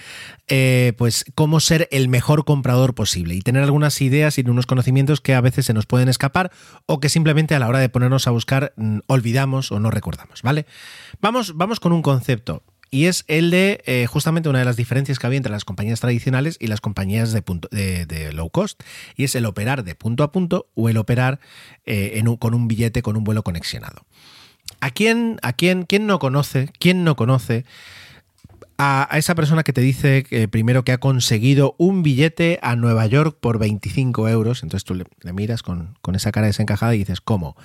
eh, 0.49 0.95
pues 0.99 1.25
cómo 1.37 1.61
ser 1.61 1.87
el 1.93 2.09
mejor 2.09 2.45
comprador 2.45 2.97
posible 2.97 3.37
y 3.37 3.43
tener 3.43 3.63
algunas 3.63 4.01
ideas 4.01 4.39
y 4.39 4.41
unos 4.41 4.67
conocimientos 4.67 5.21
que 5.21 5.37
a 5.37 5.41
veces 5.41 5.67
se 5.67 5.73
nos 5.73 5.87
pueden 5.87 6.09
escapar 6.09 6.51
o 6.87 6.99
que 6.99 7.09
simplemente 7.09 7.55
a 7.55 7.61
la 7.61 7.69
hora 7.69 7.79
de 7.79 7.89
ponernos 7.89 8.27
a 8.27 8.33
buscar 8.33 8.73
mm, 8.77 8.99
olvidamos 9.07 9.71
o 9.71 9.79
no 9.79 9.93
recordamos, 9.93 10.43
¿vale? 10.43 10.67
Vamos, 11.21 11.57
vamos 11.57 11.79
con 11.79 11.93
un 11.93 12.03
concepto 12.03 12.65
y 12.91 13.07
es 13.07 13.25
el 13.29 13.51
de 13.51 13.83
eh, 13.87 14.07
justamente 14.07 14.49
una 14.49 14.59
de 14.59 14.65
las 14.65 14.77
diferencias 14.77 15.19
que 15.19 15.27
había 15.27 15.37
entre 15.37 15.53
las 15.53 15.65
compañías 15.65 16.01
tradicionales 16.01 16.57
y 16.61 16.67
las 16.67 16.81
compañías 16.81 17.33
de, 17.33 17.43
punto, 17.43 17.69
de, 17.71 18.33
low 18.33 18.51
cost, 18.51 18.83
y 19.17 19.25
es 19.25 19.35
el 19.35 19.47
operar 19.47 19.85
de 19.85 19.95
punto 19.95 20.25
a 20.25 20.33
punto 20.33 20.67
o 20.75 20.89
el 20.89 20.97
operar 20.97 21.41
eh, 21.87 22.23
con 22.39 22.55
un 22.55 22.69
billete 22.69 23.03
con 23.03 23.17
un 23.17 23.25
vuelo 23.25 23.43
conexionado. 23.43 24.05
¿A 24.81 24.91
quién, 24.91 25.39
a 25.43 25.53
quién, 25.53 25.85
quién 25.85 26.07
no 26.07 26.19
conoce, 26.19 26.71
quién 26.79 27.05
no 27.05 27.15
conoce 27.15 27.65
a, 28.79 29.09
esa 29.13 29.35
persona 29.35 29.63
que 29.63 29.73
te 29.73 29.81
dice 29.83 30.49
primero 30.51 30.85
que 30.85 30.93
ha 30.93 30.99
conseguido 30.99 31.75
un 31.77 32.03
billete 32.03 32.59
a 32.63 32.77
Nueva 32.77 33.07
York 33.07 33.37
por 33.41 33.59
25 33.59 34.29
euros? 34.29 34.63
Entonces 34.63 34.85
tú 34.85 34.95
le, 34.95 35.33
miras 35.33 35.63
con, 35.63 35.97
esa 36.15 36.33
cara 36.33 36.47
desencajada 36.47 36.95
y 36.95 36.99
dices, 36.99 37.21
¿cómo? 37.21 37.57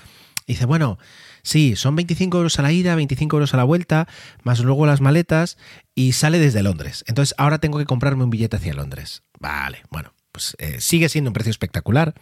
Y 0.45 0.53
dice, 0.53 0.65
bueno, 0.65 0.99
sí, 1.45 1.75
son 1.77 1.95
25 1.95 2.37
euros 2.37 2.59
a 2.59 2.63
la 2.63 2.73
ida, 2.73 2.95
25 2.95 3.37
euros 3.37 3.53
a 3.53 3.57
la 3.57 3.63
vuelta, 3.63 4.07
más 4.43 4.59
luego 4.59 4.85
las 4.85 4.99
maletas 4.99 5.57
y 5.93 6.11
sale 6.11 6.39
desde 6.39 6.63
Londres. 6.63 7.05
Entonces 7.07 7.33
ahora 7.37 7.59
tengo 7.59 7.77
que 7.77 7.85
comprarme 7.85 8.25
un 8.25 8.29
billete 8.29 8.57
hacia 8.57 8.73
Londres. 8.73 9.23
Vale, 9.39 9.83
bueno, 9.89 10.13
pues 10.31 10.57
eh, 10.59 10.81
sigue 10.81 11.07
siendo 11.07 11.29
un 11.29 11.33
precio 11.33 11.51
espectacular 11.51 12.13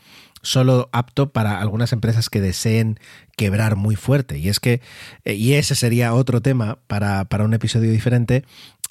solo 0.43 0.89
apto 0.91 1.31
para 1.31 1.59
algunas 1.59 1.93
empresas 1.93 2.29
que 2.29 2.41
deseen 2.41 2.99
quebrar 3.35 3.75
muy 3.75 3.95
fuerte. 3.95 4.37
Y 4.37 4.49
es 4.49 4.59
que, 4.59 4.81
eh, 5.23 5.33
y 5.33 5.53
ese 5.53 5.73
sería 5.73 6.13
otro 6.13 6.41
tema 6.41 6.77
para, 6.85 7.25
un 7.39 7.53
episodio 7.55 7.89
diferente, 7.89 8.43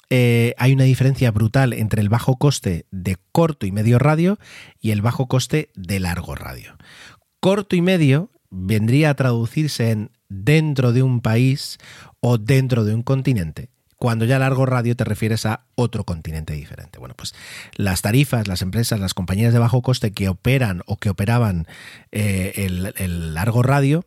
eh, 0.09 0.53
hay 0.57 0.73
una 0.73 0.83
diferencia 0.83 1.31
brutal 1.31 1.71
entre 1.71 2.01
el 2.01 2.09
bajo 2.09 2.35
coste 2.37 2.85
de 2.91 3.17
corto 3.31 3.65
y 3.65 3.71
medio 3.71 3.97
radio 3.97 4.37
y 4.81 4.91
el 4.91 5.01
bajo 5.01 5.27
coste 5.27 5.69
de 5.75 6.01
largo 6.01 6.35
radio. 6.35 6.75
Corto 7.39 7.75
y 7.75 7.81
medio 7.81 8.29
vendría 8.53 9.09
a 9.09 9.15
traducirse 9.15 9.91
en 9.91 10.11
dentro 10.29 10.93
de 10.93 11.03
un 11.03 11.21
país 11.21 11.77
o 12.19 12.37
dentro 12.37 12.85
de 12.85 12.93
un 12.93 13.03
continente 13.03 13.69
cuando 14.03 14.25
ya 14.25 14.37
largo 14.37 14.65
radio 14.65 14.97
te 14.97 15.05
refieres 15.05 15.45
a 15.45 15.63
otro 15.75 16.03
continente 16.03 16.51
diferente. 16.51 16.99
Bueno, 16.99 17.15
pues 17.15 17.33
las 17.77 18.01
tarifas, 18.01 18.49
las 18.49 18.61
empresas, 18.61 18.99
las 18.99 19.13
compañías 19.13 19.53
de 19.53 19.59
bajo 19.59 19.81
coste 19.81 20.11
que 20.11 20.27
operan 20.27 20.81
o 20.87 20.97
que 20.97 21.09
operaban 21.09 21.67
eh, 22.11 22.51
el, 22.97 23.33
largo 23.33 23.63
radio, 23.63 24.05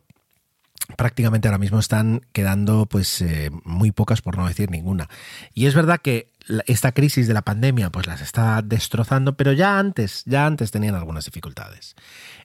prácticamente 0.97 1.47
ahora 1.47 1.57
mismo 1.57 1.79
están 1.79 2.21
quedando 2.31 2.85
pues 2.85 3.23
eh, 3.23 3.49
muy 3.63 3.91
pocas 3.91 4.21
por 4.21 4.37
no 4.37 4.47
decir 4.47 4.69
ninguna. 4.69 5.09
Y 5.55 5.65
es 5.65 5.73
verdad 5.73 5.99
que 5.99 6.31
esta 6.65 6.91
crisis 6.91 7.27
de 7.27 7.33
la 7.33 7.41
pandemia 7.41 7.89
pues 7.89 8.07
las 8.07 8.21
está 8.21 8.61
destrozando, 8.61 9.35
pero 9.35 9.53
ya 9.53 9.79
antes, 9.79 10.23
ya 10.25 10.45
antes 10.45 10.71
tenían 10.71 10.95
algunas 10.95 11.25
dificultades. 11.25 11.95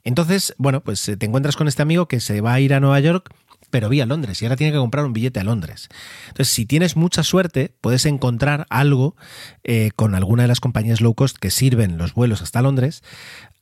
Entonces, 0.05 0.55
bueno, 0.59 0.83
pues 0.83 1.09
eh, 1.09 1.17
te 1.17 1.27
encuentras 1.27 1.57
con 1.57 1.69
este 1.69 1.83
amigo 1.83 2.09
que 2.09 2.21
se 2.21 2.41
va 2.41 2.55
a 2.55 2.61
ir 2.61 2.75
a 2.75 2.81
Nueva 2.81 3.01
York 3.01 3.35
pero 3.71 3.89
vía 3.89 4.05
Londres 4.05 4.41
y 4.43 4.45
ahora 4.45 4.57
tiene 4.57 4.73
que 4.73 4.79
comprar 4.79 5.07
un 5.07 5.15
billete 5.15 5.41
a 5.41 5.45
Londres. 5.45 5.89
Entonces, 6.29 6.53
si 6.53 6.67
tienes 6.67 6.95
mucha 6.95 7.23
suerte, 7.23 7.75
puedes 7.81 8.05
encontrar 8.05 8.67
algo 8.69 9.17
eh, 9.65 9.93
con 9.97 10.15
alguna 10.15 10.43
de 10.43 10.49
las 10.49 10.61
compañías 10.61 11.01
low 11.01 11.15
cost 11.15 11.39
que 11.39 11.51
sirven 11.51 11.97
los 11.97 12.13
vuelos 12.13 12.43
hasta 12.43 12.61
Londres, 12.61 13.03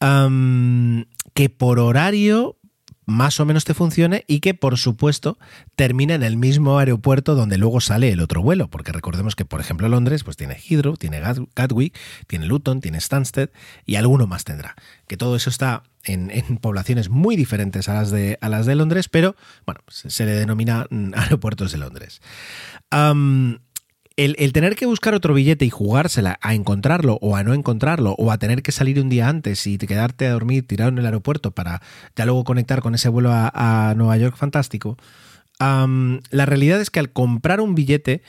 que 0.01 1.49
por 1.49 1.79
horario 1.79 2.57
más 3.11 3.41
o 3.41 3.45
menos 3.45 3.65
te 3.65 3.75
funcione 3.75 4.25
y 4.27 4.41
que 4.41 4.55
por 4.55 4.79
supuesto 4.79 5.39
termine 5.77 6.15
en 6.15 6.23
el 6.23 6.37
mismo 6.37 6.79
aeropuerto 6.79 7.35
donde 7.35 7.59
luego 7.59 7.81
sale 7.81 8.11
el 8.11 8.21
otro 8.21 8.43
vuelo, 8.43 8.69
porque 8.69 8.93
recordemos 8.93 9.37
que 9.37 9.45
por 9.45 9.61
ejemplo 9.61 9.89
Londres 9.89 10.25
pues 10.25 10.37
tiene 10.37 10.55
Heathrow, 10.55 10.97
tiene 10.97 11.21
Gatwick, 11.55 11.99
tiene 12.27 12.47
Luton, 12.47 12.81
tiene 12.81 13.01
Stansted 13.01 13.51
y 13.85 13.97
alguno 13.97 14.27
más 14.27 14.45
tendrá. 14.45 14.77
Que 15.07 15.17
todo 15.17 15.37
eso 15.37 15.51
está 15.51 15.83
en, 16.05 16.59
poblaciones 16.59 17.09
muy 17.11 17.37
diferentes 17.37 17.89
a 17.89 17.95
las 17.95 18.11
de, 18.11 18.39
a 18.41 18.49
las 18.49 18.67
de 18.67 18.75
Londres, 18.75 19.09
pero 19.09 19.37
bueno, 19.67 19.81
se, 19.89 20.25
le 20.25 20.33
denomina 20.33 20.87
mm, 20.91 21.13
aeropuertos 21.17 21.73
de 21.73 21.79
Londres. 21.79 22.21
El, 24.17 24.53
tener 24.53 24.77
que 24.77 24.87
buscar 24.87 25.15
otro 25.15 25.35
billete 25.35 25.65
y 25.65 25.71
jugársela 25.71 26.39
a 26.43 26.55
encontrarlo 26.55 27.19
o 27.23 27.37
a 27.37 27.43
no 27.43 27.55
encontrarlo 27.55 28.15
o 28.19 28.31
a 28.31 28.39
tener 28.39 28.63
que 28.63 28.73
salir 28.73 29.01
un 29.01 29.09
día 29.09 29.29
antes 29.29 29.67
y 29.67 29.79
quedarte 29.79 30.27
a 30.27 30.33
dormir 30.33 30.67
tirado 30.67 30.91
en 30.91 30.99
el 30.99 31.07
aeropuerto 31.07 31.53
para 31.53 31.81
ya 32.17 32.27
luego 32.27 32.45
conectar 32.45 32.83
con 32.83 32.95
ese 32.95 33.09
vuelo 33.09 33.31
a, 33.33 33.95
Nueva 33.97 34.17
York 34.17 34.37
fantástico, 34.37 34.97
la 35.59 36.47
realidad 36.47 36.81
es 36.81 36.91
que 36.91 37.01
al 37.01 37.13
comprar 37.13 37.61
un 37.61 37.75
billete 37.75 38.23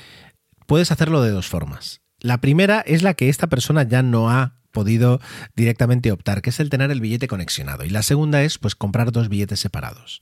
puedes 0.66 0.92
hacerlo 0.92 1.22
de 1.22 1.32
dos 1.32 1.48
formas. 1.48 2.02
La 2.20 2.40
primera 2.40 2.82
es 2.82 3.04
la 3.04 3.14
que 3.16 3.30
esta 3.30 3.48
persona 3.48 3.84
ya 3.84 4.04
no 4.04 4.30
ha 4.30 4.56
podido 4.72 5.20
directamente 5.56 6.12
optar, 6.12 6.42
que 6.42 6.52
es 6.52 6.60
el 6.60 6.70
tener 6.70 6.92
el 6.92 7.02
billete 7.02 7.28
conexionado. 7.28 7.84
Y 7.84 7.90
la 7.90 8.04
segunda 8.04 8.44
es 8.44 8.58
pues 8.58 8.76
comprar 8.76 9.12
dos 9.12 9.28
billetes 9.28 9.60
separados. 9.60 10.22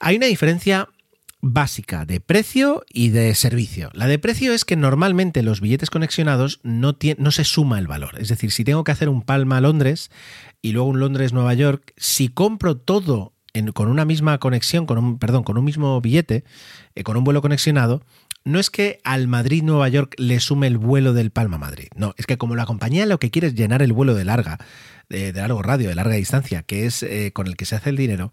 Hay 0.00 0.16
una 0.16 0.26
diferencia 0.26 0.88
básica 1.40 2.04
de 2.04 2.20
precio 2.20 2.84
y 2.92 3.10
de 3.10 3.34
servicio. 3.34 3.90
La 3.92 4.06
de 4.06 4.18
precio 4.18 4.52
es 4.52 4.64
que 4.64 4.76
normalmente 4.76 5.42
los 5.42 5.60
billetes 5.60 5.90
conexionados 5.90 6.60
no, 6.62 6.96
no 7.18 7.30
se 7.30 7.44
suma 7.44 7.78
el 7.78 7.86
valor. 7.86 8.16
Es 8.18 8.28
decir, 8.28 8.50
si 8.50 8.64
tengo 8.64 8.84
que 8.84 8.92
hacer 8.92 9.08
un 9.08 9.22
Palma 9.22 9.60
Londres 9.60 10.10
y 10.62 10.72
luego 10.72 10.88
un 10.88 11.00
Londres-Nueva 11.00 11.54
York, 11.54 11.92
si 11.96 12.28
compro 12.28 12.76
todo 12.76 13.34
con 13.74 13.88
una 13.88 14.04
misma 14.04 14.38
conexión, 14.38 14.86
con 14.86 14.98
un, 14.98 15.18
perdón, 15.18 15.42
con 15.42 15.58
un 15.58 15.64
mismo 15.64 16.00
billete, 16.00 16.44
eh, 16.94 17.02
con 17.02 17.16
un 17.16 17.24
vuelo 17.24 17.42
conexionado, 17.42 18.02
no 18.48 18.58
es 18.58 18.70
que 18.70 19.00
al 19.04 19.28
Madrid-Nueva 19.28 19.88
York 19.88 20.14
le 20.16 20.40
sume 20.40 20.66
el 20.68 20.78
vuelo 20.78 21.12
del 21.12 21.30
Palma-Madrid. 21.30 21.88
No, 21.94 22.14
es 22.16 22.24
que 22.24 22.38
como 22.38 22.56
la 22.56 22.64
compañía 22.64 23.04
lo 23.04 23.18
que 23.18 23.30
quiere 23.30 23.48
es 23.48 23.54
llenar 23.54 23.82
el 23.82 23.92
vuelo 23.92 24.14
de 24.14 24.24
larga, 24.24 24.58
de, 25.10 25.32
largo 25.34 25.62
radio, 25.62 25.90
de 25.90 25.94
larga 25.94 26.14
distancia, 26.14 26.62
que 26.62 26.86
es 26.86 27.02
eh, 27.02 27.32
con 27.34 27.46
el 27.46 27.56
que 27.56 27.66
se 27.66 27.76
hace 27.76 27.90
el 27.90 27.96
dinero, 27.96 28.32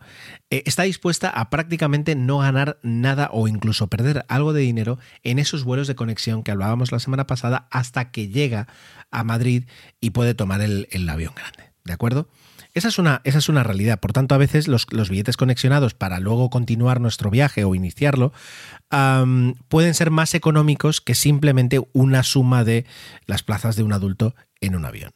eh, 0.50 0.64
está 0.66 0.84
dispuesta 0.84 1.30
a 1.30 1.50
prácticamente 1.50 2.16
no 2.16 2.40
ganar 2.40 2.80
nada 2.82 3.30
o 3.34 3.50
incluso 3.50 3.88
perder 3.88 4.26
algo 4.30 4.54
de 4.54 4.62
dinero 4.62 5.00
en 5.24 5.38
esos 5.38 5.66
vuelos 5.66 5.88
de 5.88 5.96
conexión 5.96 6.44
que 6.44 6.52
hablábamos 6.52 6.94
la 6.94 7.00
semana 7.00 7.28
pasada 7.28 7.68
hasta 7.70 8.12
que 8.12 8.30
llega 8.30 8.68
a 9.12 9.26
Madrid 9.26 9.66
y 10.00 10.12
puede 10.12 10.34
tomar 10.34 10.62
el, 10.62 10.88
el 10.92 11.10
avión 11.10 11.34
grande. 11.36 11.74
¿De 11.84 11.92
acuerdo? 11.92 12.30
Esa 12.76 12.90
es 12.90 13.00
una, 13.00 13.22
esa 13.24 13.38
es 13.38 13.48
una 13.48 13.64
realidad. 13.64 14.02
Por 14.02 14.12
tanto, 14.12 14.36
a 14.36 14.38
veces 14.38 14.68
los, 14.68 14.86
billetes 15.10 15.38
conexionados 15.38 15.94
para 15.94 16.20
luego 16.20 16.50
continuar 16.50 17.00
nuestro 17.00 17.32
viaje 17.32 17.64
o 17.64 17.74
iniciarlo 17.74 18.34
pueden 19.70 19.94
ser 19.94 20.12
más 20.12 20.36
económicos 20.36 21.00
que 21.00 21.16
simplemente 21.16 21.82
una 21.94 22.22
suma 22.24 22.66
de 22.66 22.86
las 23.26 23.44
plazas 23.44 23.78
de 23.78 23.84
un 23.84 23.94
adulto 23.94 24.36
en 24.60 24.76
un 24.76 24.84
avión. 24.84 25.14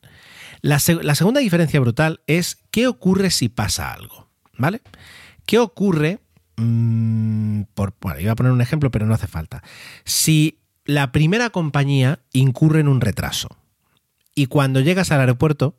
La, 0.62 0.80
segunda 0.80 1.42
diferencia 1.42 1.82
brutal 1.82 2.22
es 2.28 2.60
qué 2.72 2.88
ocurre 2.88 3.30
si 3.30 3.50
pasa 3.50 3.94
algo. 3.94 4.30
¿Vale? 4.58 4.82
¿Qué 5.46 5.60
ocurre? 5.60 6.20
Mm, 6.56 7.64
por, 7.74 7.94
bueno, 8.00 8.22
iba 8.22 8.32
a 8.32 8.36
poner 8.36 8.54
un 8.54 8.62
ejemplo, 8.62 8.90
pero 8.90 9.06
no 9.06 9.14
hace 9.14 9.28
falta. 9.28 9.64
Si 10.06 10.60
la 10.86 11.12
primera 11.12 11.50
compañía 11.50 12.20
incurre 12.32 12.80
en 12.80 12.88
un 12.88 13.02
retraso 13.02 13.50
y 14.34 14.46
cuando 14.46 14.80
llegas 14.80 15.12
al 15.12 15.20
aeropuerto 15.20 15.76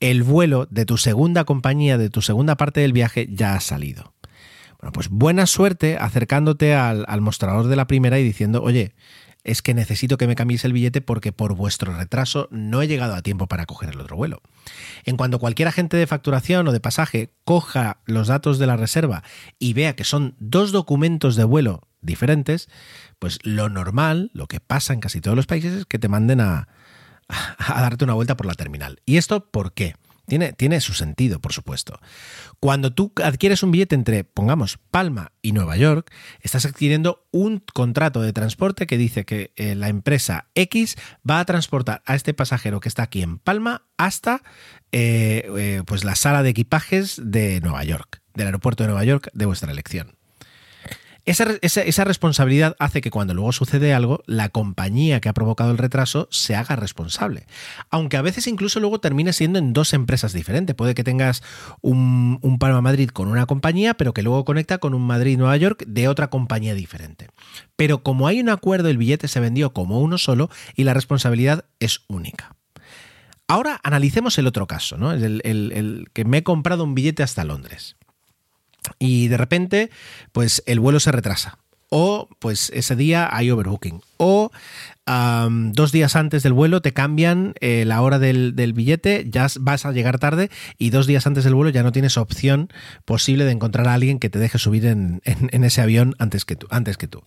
el 0.00 0.22
vuelo 0.22 0.66
de 0.70 0.84
tu 0.84 0.98
segunda 0.98 1.44
compañía, 1.44 1.98
de 1.98 2.10
tu 2.10 2.22
segunda 2.22 2.56
parte 2.56 2.80
del 2.80 2.92
viaje, 2.92 3.28
ya 3.30 3.54
ha 3.54 3.60
salido. 3.60 4.14
Bueno, 4.80 4.92
pues 4.92 5.08
buena 5.08 5.46
suerte 5.46 5.96
acercándote 5.98 6.74
al, 6.74 7.20
mostrador 7.20 7.68
de 7.68 7.76
la 7.76 7.86
primera 7.86 8.18
y 8.18 8.24
diciendo, 8.24 8.62
oye, 8.62 8.94
es 9.42 9.62
que 9.62 9.72
necesito 9.72 10.18
que 10.18 10.26
me 10.26 10.36
cambies 10.36 10.64
el 10.64 10.72
billete 10.72 11.00
porque 11.00 11.32
por 11.32 11.54
vuestro 11.54 11.96
retraso 11.96 12.48
no 12.50 12.82
he 12.82 12.86
llegado 12.86 13.14
a 13.14 13.22
tiempo 13.22 13.46
para 13.46 13.66
coger 13.66 13.90
el 13.90 14.00
otro 14.00 14.16
vuelo. 14.16 14.42
En 15.04 15.16
cuanto 15.16 15.38
cualquier 15.38 15.68
agente 15.68 15.96
de 15.96 16.06
facturación 16.06 16.68
o 16.68 16.72
de 16.72 16.80
pasaje 16.80 17.30
coja 17.44 17.98
los 18.04 18.28
datos 18.28 18.58
de 18.58 18.66
la 18.66 18.76
reserva 18.76 19.22
y 19.58 19.72
vea 19.72 19.96
que 19.96 20.04
son 20.04 20.34
dos 20.38 20.72
documentos 20.72 21.36
de 21.36 21.44
vuelo 21.44 21.88
diferentes, 22.02 22.68
pues 23.18 23.38
lo 23.42 23.70
normal, 23.70 24.30
lo 24.34 24.48
que 24.48 24.60
pasa 24.60 24.92
en 24.92 25.00
casi 25.00 25.20
todos 25.22 25.36
los 25.36 25.46
países 25.46 25.72
es 25.72 25.86
que 25.86 25.98
te 25.98 26.08
manden 26.08 26.40
a, 26.40 26.68
a 27.28 27.80
darte 27.80 28.04
una 28.04 28.14
vuelta 28.14 28.36
por 28.36 28.46
la 28.46 28.54
terminal. 28.54 29.00
¿Y 29.06 29.16
esto 29.16 29.50
por 29.50 29.72
qué? 29.72 29.94
Tiene, 30.26 30.54
tiene, 30.54 30.80
su 30.80 30.94
sentido, 30.94 31.38
por 31.38 31.52
supuesto. 31.52 32.00
Cuando 32.58 32.94
tú 32.94 33.12
adquieres 33.22 33.62
un 33.62 33.70
billete 33.70 33.94
entre, 33.94 34.24
pongamos, 34.24 34.78
Palma 34.90 35.32
y 35.42 35.52
Nueva 35.52 35.76
York, 35.76 36.10
estás 36.40 36.64
adquiriendo 36.64 37.26
un 37.30 37.62
contrato 37.74 38.22
de 38.22 38.32
transporte 38.32 38.86
que 38.86 38.96
dice 38.96 39.26
que 39.26 39.52
eh, 39.56 39.74
la 39.74 39.88
empresa 39.88 40.46
X 40.54 40.96
va 41.28 41.40
a 41.40 41.44
transportar 41.44 42.02
a 42.06 42.14
este 42.14 42.32
pasajero 42.32 42.80
que 42.80 42.88
está 42.88 43.02
aquí 43.02 43.22
en 43.22 43.38
Palma 43.38 43.82
hasta 43.98 44.42
eh, 44.92 45.46
eh, 45.58 45.82
pues 45.84 46.04
la 46.04 46.14
sala 46.14 46.42
de 46.42 46.50
equipajes 46.50 47.20
de 47.22 47.60
Nueva 47.60 47.84
York, 47.84 48.22
del 48.32 48.46
aeropuerto 48.46 48.84
de 48.84 48.88
Nueva 48.88 49.04
York 49.04 49.28
de 49.34 49.44
vuestra 49.44 49.70
elección. 49.70 50.16
Esa, 51.26 52.04
responsabilidad 52.04 52.76
hace 52.78 53.00
que 53.00 53.10
cuando 53.10 53.32
luego 53.32 53.52
sucede 53.52 53.94
algo, 53.94 54.22
la 54.26 54.50
compañía 54.50 55.20
que 55.20 55.30
ha 55.30 55.32
provocado 55.32 55.70
el 55.70 55.78
retraso 55.78 56.28
se 56.30 56.54
haga 56.54 56.76
responsable. 56.76 57.46
Aunque 57.88 58.18
a 58.18 58.22
veces 58.22 58.46
incluso 58.46 58.78
luego 58.78 59.00
termine 59.00 59.32
siendo 59.32 59.58
en 59.58 59.72
dos 59.72 59.94
empresas 59.94 60.34
diferentes. 60.34 60.76
Puede 60.76 60.94
que 60.94 61.02
tengas 61.02 61.42
un, 61.80 62.38
un 62.42 62.58
Palma 62.58 62.82
Madrid 62.82 63.08
con 63.08 63.28
una 63.28 63.46
compañía, 63.46 63.94
pero 63.94 64.12
que 64.12 64.22
luego 64.22 64.44
conecta 64.44 64.76
con 64.76 64.92
un 64.92 65.06
Madrid-Nueva 65.06 65.56
York 65.56 65.84
de 65.86 66.08
otra 66.08 66.28
compañía 66.28 66.74
diferente. 66.74 67.28
Pero 67.74 68.02
como 68.02 68.26
hay 68.26 68.40
un 68.40 68.50
acuerdo, 68.50 68.90
el 68.90 68.98
billete 68.98 69.26
se 69.26 69.40
vendió 69.40 69.72
como 69.72 70.00
uno 70.00 70.18
solo 70.18 70.50
y 70.76 70.84
la 70.84 70.92
responsabilidad 70.92 71.64
es 71.80 72.02
única. 72.06 72.54
Ahora 73.48 73.80
analicemos 73.82 74.36
el 74.36 74.46
otro 74.46 74.66
caso, 74.66 74.98
¿no? 74.98 75.12
el 75.12 76.08
que 76.12 76.24
me 76.26 76.38
he 76.38 76.42
comprado 76.42 76.84
un 76.84 76.94
billete 76.94 77.22
hasta 77.22 77.44
Londres 77.44 77.96
y 78.98 79.28
de 79.28 79.36
repente, 79.36 79.90
pues 80.32 80.62
el 80.66 80.80
vuelo 80.80 81.00
se 81.00 81.12
retrasa. 81.12 81.58
O 81.90 82.28
pues 82.40 82.70
ese 82.74 82.96
día 82.96 83.28
hay 83.30 83.50
overbooking. 83.50 84.00
O 84.16 84.50
dos 85.06 85.92
días 85.92 86.16
antes 86.16 86.42
del 86.42 86.52
vuelo 86.52 86.80
te 86.80 86.92
cambian 86.92 87.54
eh, 87.60 87.84
la 87.84 88.00
hora 88.00 88.18
del, 88.18 88.72
billete, 88.74 89.26
ya 89.28 89.46
vas 89.60 89.84
a 89.86 89.92
llegar 89.92 90.18
tarde 90.18 90.50
y 90.78 90.90
dos 90.90 91.06
días 91.06 91.26
antes 91.26 91.44
del 91.44 91.54
vuelo 91.54 91.70
ya 91.70 91.82
no 91.82 91.92
tienes 91.92 92.16
opción 92.16 92.68
posible 93.04 93.44
de 93.44 93.52
encontrar 93.52 93.86
a 93.86 93.94
alguien 93.94 94.18
que 94.18 94.30
te 94.30 94.38
deje 94.38 94.58
subir 94.58 94.86
en, 94.86 95.20
ese 95.24 95.82
avión 95.82 96.14
antes 96.18 96.44
que 96.44 96.56
tú. 96.56 96.66
Antes 96.70 96.96
que 96.96 97.06
tú. 97.06 97.22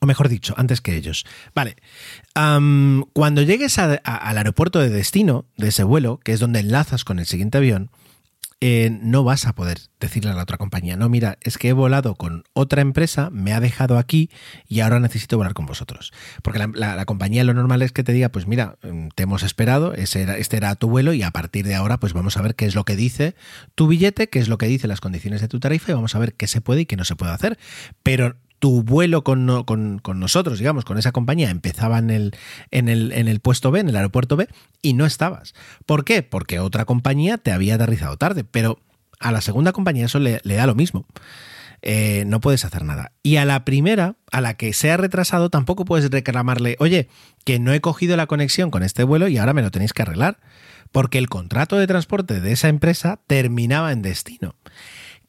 O 0.00 0.06
mejor 0.06 0.28
dicho, 0.28 0.54
antes 0.56 0.80
que 0.80 0.96
ellos. 0.96 1.24
Vale. 1.54 1.76
cuando 2.34 3.42
llegues 3.42 3.78
al 3.78 4.00
aeropuerto 4.04 4.80
de 4.80 4.90
destino 4.90 5.46
de 5.56 5.68
ese 5.68 5.84
vuelo, 5.84 6.20
que 6.22 6.32
es 6.32 6.40
donde 6.40 6.60
enlazas 6.60 7.04
con 7.04 7.18
el 7.18 7.26
siguiente 7.26 7.58
avión, 7.58 7.90
eh, 8.64 8.96
no 9.02 9.24
vas 9.24 9.48
a 9.48 9.56
poder 9.56 9.78
decirle 9.98 10.30
a 10.30 10.34
la 10.34 10.44
otra 10.44 10.56
compañía, 10.56 10.96
no, 10.96 11.08
mira, 11.08 11.36
es 11.40 11.58
que 11.58 11.70
he 11.70 11.72
volado 11.72 12.14
con 12.14 12.44
otra 12.52 12.80
empresa, 12.80 13.28
me 13.30 13.52
ha 13.52 13.58
dejado 13.58 13.98
aquí 13.98 14.30
y 14.68 14.78
ahora 14.78 15.00
necesito 15.00 15.36
volar 15.36 15.52
con 15.52 15.66
vosotros. 15.66 16.12
Porque 16.42 16.64
la, 16.72 17.04
compañía 17.04 17.42
lo 17.42 17.54
normal 17.54 17.82
es 17.82 17.90
que 17.90 18.04
te 18.04 18.12
diga, 18.12 18.28
pues 18.28 18.46
mira, 18.46 18.76
mm, 18.84 19.08
te 19.16 19.24
hemos 19.24 19.42
esperado, 19.42 19.94
ese 19.94 20.22
era, 20.22 20.38
este 20.38 20.58
era 20.58 20.76
tu 20.76 20.88
vuelo 20.88 21.12
y 21.12 21.24
a 21.24 21.32
partir 21.32 21.66
de 21.66 21.74
ahora 21.74 21.98
pues 21.98 22.12
vamos 22.12 22.36
a 22.36 22.42
ver 22.42 22.54
qué 22.54 22.66
es 22.66 22.76
lo 22.76 22.84
que 22.84 22.94
dice 22.94 23.34
tu 23.74 23.88
billete, 23.88 24.28
qué 24.28 24.38
es 24.38 24.46
lo 24.46 24.58
que 24.58 24.66
dice 24.66 24.86
las 24.86 25.00
condiciones 25.00 25.40
de 25.40 25.48
tu 25.48 25.58
tarifa 25.58 25.90
y 25.90 25.94
vamos 25.96 26.14
a 26.14 26.20
ver 26.20 26.34
qué 26.34 26.46
se 26.46 26.60
puede 26.60 26.82
y 26.82 26.86
qué 26.86 26.94
no 26.94 27.04
se 27.04 27.16
puede 27.16 27.32
hacer. 27.32 27.58
Pero 28.04 28.36
tu 28.62 28.84
vuelo 28.84 29.24
con, 29.24 29.44
nosotros, 30.14 30.60
digamos, 30.60 30.84
con 30.84 30.96
esa 30.96 31.10
compañía, 31.10 31.50
empezaba 31.50 31.98
en 31.98 32.10
el 32.12 33.40
puesto 33.40 33.72
B, 33.72 33.80
en 33.80 33.88
el 33.88 33.96
aeropuerto 33.96 34.36
B, 34.36 34.46
y 34.80 34.92
no 34.92 35.04
estabas. 35.04 35.52
¿Por 35.84 36.04
qué? 36.04 36.22
Porque 36.22 36.60
otra 36.60 36.84
compañía 36.84 37.38
te 37.38 37.50
había 37.50 37.74
aterrizado 37.74 38.16
tarde, 38.18 38.44
pero 38.44 38.78
a 39.18 39.32
la 39.32 39.40
segunda 39.40 39.72
compañía 39.72 40.06
eso 40.06 40.20
le, 40.20 40.40
da 40.44 40.66
lo 40.68 40.76
mismo. 40.76 41.06
Eh, 41.82 42.22
no 42.28 42.40
puedes 42.40 42.64
hacer 42.64 42.84
nada. 42.84 43.10
Y 43.24 43.34
a 43.34 43.44
la 43.44 43.64
primera, 43.64 44.14
a 44.30 44.40
la 44.40 44.54
que 44.54 44.72
se 44.74 44.92
ha 44.92 44.96
retrasado, 44.96 45.50
tampoco 45.50 45.84
puedes 45.84 46.08
reclamarle, 46.08 46.76
oye, 46.78 47.08
que 47.44 47.58
no 47.58 47.72
he 47.72 47.80
cogido 47.80 48.16
la 48.16 48.28
conexión 48.28 48.70
con 48.70 48.84
este 48.84 49.02
vuelo 49.02 49.26
y 49.26 49.38
ahora 49.38 49.54
me 49.54 49.62
lo 49.62 49.72
tenéis 49.72 49.92
que 49.92 50.02
arreglar, 50.02 50.38
porque 50.92 51.18
el 51.18 51.28
contrato 51.28 51.78
de 51.78 51.88
transporte 51.88 52.40
de 52.40 52.52
esa 52.52 52.68
empresa 52.68 53.18
terminaba 53.26 53.90
en 53.90 54.02
destino 54.02 54.54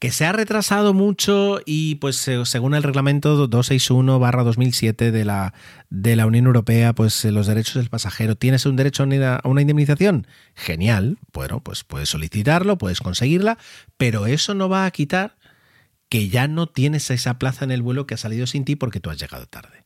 que 0.04 0.12
se 0.12 0.26
ha 0.26 0.34
retrasado 0.34 0.94
mucho 0.94 1.62
y 1.66 1.96
pues 1.96 2.30
según 2.44 2.76
el 2.76 2.84
reglamento 2.84 3.48
261-2007 3.50 5.12
de 5.12 5.24
la, 5.24 5.54
de 5.90 6.18
la 6.18 6.26
Unión 6.26 6.46
Europea, 6.46 6.92
pues 6.92 7.24
los 7.24 7.48
derechos 7.48 7.76
del 7.76 7.90
pasajero, 7.90 8.36
¿tienes 8.36 8.66
un 8.66 8.76
derecho 8.76 9.04
a 9.04 9.48
una 9.48 9.62
indemnización? 9.62 10.28
Genial, 10.56 11.20
bueno, 11.32 11.62
pues 11.62 11.86
puedes 11.86 12.10
solicitarlo, 12.10 12.78
puedes 12.78 13.00
conseguirla, 13.00 13.58
pero 13.96 14.26
eso 14.26 14.54
no 14.54 14.68
va 14.68 14.86
a 14.86 14.92
quitar 14.92 15.38
que 16.10 16.28
ya 16.28 16.50
no 16.50 16.68
tienes 16.68 17.10
esa 17.10 17.40
plaza 17.40 17.64
en 17.64 17.72
el 17.72 17.82
vuelo 17.82 18.06
que 18.06 18.16
ha 18.16 18.18
salido 18.18 18.46
sin 18.46 18.66
ti 18.66 18.76
porque 18.76 19.00
tú 19.00 19.10
has 19.10 19.18
llegado 19.18 19.46
tarde. 19.46 19.86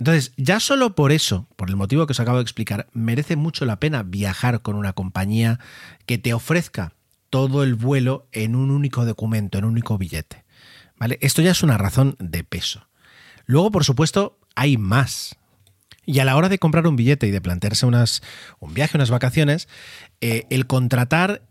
Entonces, 0.00 0.32
ya 0.38 0.58
solo 0.58 0.96
por 0.96 1.12
eso, 1.12 1.46
por 1.54 1.70
el 1.70 1.76
motivo 1.76 2.04
que 2.04 2.14
os 2.14 2.20
acabo 2.20 2.38
de 2.38 2.42
explicar, 2.42 2.88
merece 2.94 3.36
mucho 3.36 3.64
la 3.64 3.78
pena 3.78 4.02
viajar 4.02 4.60
con 4.62 4.74
una 4.74 4.92
compañía 4.92 5.60
que 6.04 6.18
te 6.18 6.34
ofrezca 6.34 6.94
todo 7.30 7.62
el 7.62 7.74
vuelo 7.74 8.28
en 8.32 8.56
un 8.56 8.70
único 8.70 9.04
documento, 9.04 9.58
en 9.58 9.64
un 9.64 9.72
único 9.72 9.96
billete. 9.96 10.44
¿Vale? 10.98 11.18
Esto 11.22 11.40
ya 11.40 11.52
es 11.52 11.62
una 11.62 11.78
razón 11.78 12.16
de 12.18 12.44
peso. 12.44 12.88
Luego, 13.46 13.70
por 13.70 13.84
supuesto, 13.84 14.38
hay 14.54 14.76
más. 14.76 15.36
Y 16.04 16.18
a 16.18 16.24
la 16.24 16.36
hora 16.36 16.48
de 16.48 16.58
comprar 16.58 16.86
un 16.86 16.96
billete 16.96 17.26
y 17.26 17.30
de 17.30 17.40
plantearse 17.40 17.86
unas, 17.86 18.22
un 18.58 18.74
viaje, 18.74 18.98
unas 18.98 19.10
vacaciones, 19.10 19.68
eh, 20.20 20.46
el 20.50 20.66
contratar 20.66 21.42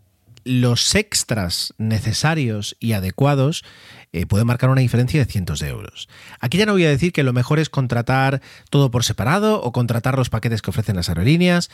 los 0.44 0.94
extras 0.94 1.74
necesarios 1.78 2.76
y 2.80 2.92
adecuados 2.92 3.64
eh, 4.12 4.26
puede 4.26 4.44
marcar 4.44 4.70
una 4.70 4.80
diferencia 4.80 5.20
de 5.20 5.30
cientos 5.30 5.60
de 5.60 5.68
euros. 5.68 6.08
Aquí 6.40 6.58
ya 6.58 6.66
no 6.66 6.72
voy 6.72 6.84
a 6.84 6.88
decir 6.88 7.12
que 7.12 7.22
lo 7.22 7.32
mejor 7.32 7.58
es 7.58 7.68
contratar 7.68 8.40
todo 8.70 8.90
por 8.90 9.04
separado 9.04 9.62
o 9.62 9.72
contratar 9.72 10.16
los 10.16 10.30
paquetes 10.30 10.62
que 10.62 10.70
ofrecen 10.70 10.96
las 10.96 11.08
aerolíneas. 11.08 11.70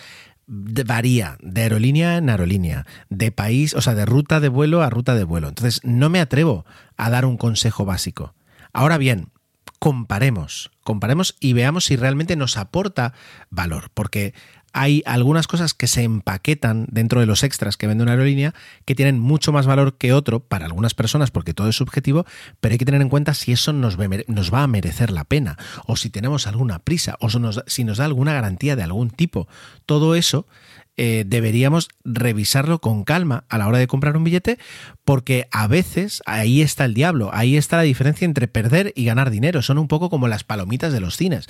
Varía 0.46 1.36
de 1.40 1.62
aerolínea 1.62 2.16
en 2.16 2.30
aerolínea, 2.30 2.86
de 3.08 3.32
país, 3.32 3.74
o 3.74 3.80
sea, 3.80 3.94
de 3.94 4.06
ruta 4.06 4.40
de 4.40 4.48
vuelo 4.48 4.82
a 4.82 4.90
ruta 4.90 5.14
de 5.14 5.24
vuelo. 5.24 5.48
Entonces, 5.48 5.80
no 5.84 6.08
me 6.08 6.20
atrevo 6.20 6.64
a 6.96 7.10
dar 7.10 7.24
un 7.24 7.36
consejo 7.36 7.84
básico. 7.84 8.34
Ahora 8.72 8.98
bien, 8.98 9.30
comparemos, 9.78 10.70
comparemos 10.82 11.36
y 11.40 11.52
veamos 11.52 11.86
si 11.86 11.96
realmente 11.96 12.36
nos 12.36 12.56
aporta 12.56 13.12
valor, 13.50 13.90
porque 13.92 14.34
hay 14.76 15.02
algunas 15.06 15.46
cosas 15.46 15.72
que 15.72 15.86
se 15.86 16.02
empaquetan 16.02 16.84
dentro 16.90 17.20
de 17.20 17.26
los 17.26 17.42
extras 17.42 17.78
que 17.78 17.86
vende 17.86 18.02
una 18.02 18.12
aerolínea 18.12 18.52
que 18.84 18.94
tienen 18.94 19.18
mucho 19.18 19.50
más 19.50 19.66
valor 19.66 19.96
que 19.96 20.12
otro 20.12 20.40
para 20.40 20.66
algunas 20.66 20.92
personas 20.92 21.30
porque 21.30 21.54
todo 21.54 21.70
es 21.70 21.76
subjetivo, 21.76 22.26
pero 22.60 22.72
hay 22.72 22.78
que 22.78 22.84
tener 22.84 23.00
en 23.00 23.08
cuenta 23.08 23.32
si 23.32 23.52
eso 23.52 23.72
nos, 23.72 23.98
va 23.98 24.62
a 24.62 24.66
merecer 24.66 25.10
la 25.10 25.24
pena 25.24 25.56
o 25.86 25.96
si 25.96 26.10
tenemos 26.10 26.46
alguna 26.46 26.78
prisa 26.78 27.16
o 27.20 27.30
si 27.66 27.84
nos 27.84 27.96
da 27.96 28.04
alguna 28.04 28.34
garantía 28.34 28.76
de 28.76 28.82
algún 28.82 29.08
tipo. 29.08 29.48
Todo 29.86 30.14
eso 30.14 30.46
eh, 30.98 31.24
deberíamos 31.26 31.88
revisarlo 32.04 32.78
con 32.78 33.04
calma 33.04 33.44
a 33.48 33.56
la 33.56 33.68
hora 33.68 33.78
de 33.78 33.86
comprar 33.86 34.14
un 34.18 34.24
billete, 34.24 34.58
porque 35.06 35.48
a 35.52 35.68
veces 35.68 36.22
ahí 36.26 36.60
está 36.60 36.84
el 36.84 36.92
diablo, 36.92 37.30
ahí 37.32 37.56
está 37.56 37.78
la 37.78 37.82
diferencia 37.84 38.26
entre 38.26 38.46
perder 38.46 38.92
y 38.94 39.06
ganar 39.06 39.30
dinero. 39.30 39.62
Son 39.62 39.78
un 39.78 39.88
poco 39.88 40.10
como 40.10 40.28
las 40.28 40.44
palomitas 40.44 40.92
de 40.92 41.00
los 41.00 41.16
cines 41.16 41.48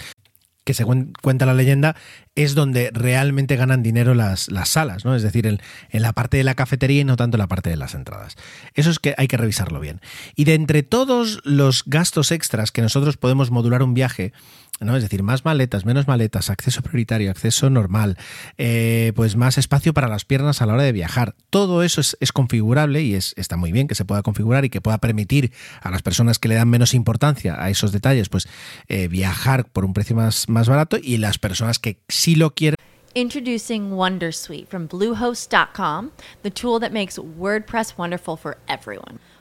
que 0.66 0.74
según 0.74 1.12
cuenta 1.22 1.46
la 1.46 1.54
leyenda, 1.54 1.94
es 2.34 2.56
donde 2.56 2.90
realmente 2.92 3.54
ganan 3.54 3.84
dinero 3.84 4.14
las, 4.14 4.50
las 4.50 4.68
salas, 4.68 5.04
¿no? 5.04 5.14
Es 5.14 5.22
decir, 5.22 5.46
en, 5.46 5.60
en, 5.90 6.02
la 6.02 6.12
parte 6.12 6.38
de 6.38 6.44
la 6.44 6.56
cafetería 6.56 7.02
y 7.02 7.04
no 7.04 7.14
tanto 7.14 7.36
en 7.36 7.38
la 7.38 7.46
parte 7.46 7.70
de 7.70 7.76
las 7.76 7.94
entradas. 7.94 8.34
Eso 8.74 8.90
es 8.90 8.98
que 8.98 9.14
hay 9.16 9.28
que 9.28 9.36
revisarlo 9.36 9.78
bien. 9.78 10.00
Y 10.34 10.42
de 10.42 10.54
entre 10.54 10.82
todos 10.82 11.40
los 11.44 11.84
gastos 11.86 12.32
extras 12.32 12.72
que 12.72 12.82
nosotros 12.82 13.16
podemos 13.16 13.52
modular 13.52 13.80
un 13.84 13.94
viaje, 13.94 14.32
¿no? 14.80 14.96
Es 14.96 15.02
decir, 15.02 15.22
más 15.22 15.44
maletas, 15.44 15.84
menos 15.84 16.06
maletas, 16.06 16.50
acceso 16.50 16.82
prioritario, 16.82 17.30
acceso 17.30 17.70
normal, 17.70 18.16
eh, 18.58 19.12
pues 19.16 19.36
más 19.36 19.58
espacio 19.58 19.94
para 19.94 20.08
las 20.08 20.24
piernas 20.24 20.62
a 20.62 20.66
la 20.66 20.74
hora 20.74 20.82
de 20.82 20.92
viajar. 20.92 21.34
Todo 21.50 21.82
eso 21.82 22.00
es, 22.00 22.32
configurable 22.32 23.02
y 23.02 23.14
es, 23.14 23.32
está 23.36 23.56
muy 23.56 23.72
bien 23.72 23.88
que 23.88 23.94
se 23.94 24.04
pueda 24.04 24.22
configurar 24.22 24.64
y 24.64 24.70
que 24.70 24.80
pueda 24.80 24.98
permitir 24.98 25.52
a 25.80 25.90
las 25.90 26.02
personas 26.02 26.38
que 26.38 26.48
le 26.48 26.54
dan 26.54 26.68
menos 26.68 26.92
importancia 26.94 27.62
a 27.62 27.70
esos 27.70 27.92
detalles, 27.92 28.28
pues 28.28 28.48
eh, 28.88 29.08
viajar 29.08 29.66
por 29.66 29.84
un 29.84 29.94
precio 29.94 30.16
más, 30.16 30.48
más 30.48 30.68
barato 30.68 30.98
y 31.02 31.16
las 31.16 31.38
personas 31.38 31.78
que 31.78 31.98
sí 32.08 32.34
lo 32.34 32.54
quieren. 32.54 32.76
Introducing 33.14 33.92
Wondersuite 33.92 34.68
from 34.68 34.86
Bluehost.com, 34.88 36.10
the 36.42 36.50
tool 36.50 36.78
that 36.78 36.92
makes 36.92 37.18
WordPress 37.18 37.96
wonderful 37.96 38.36
for 38.36 38.58
everyone. 38.68 39.18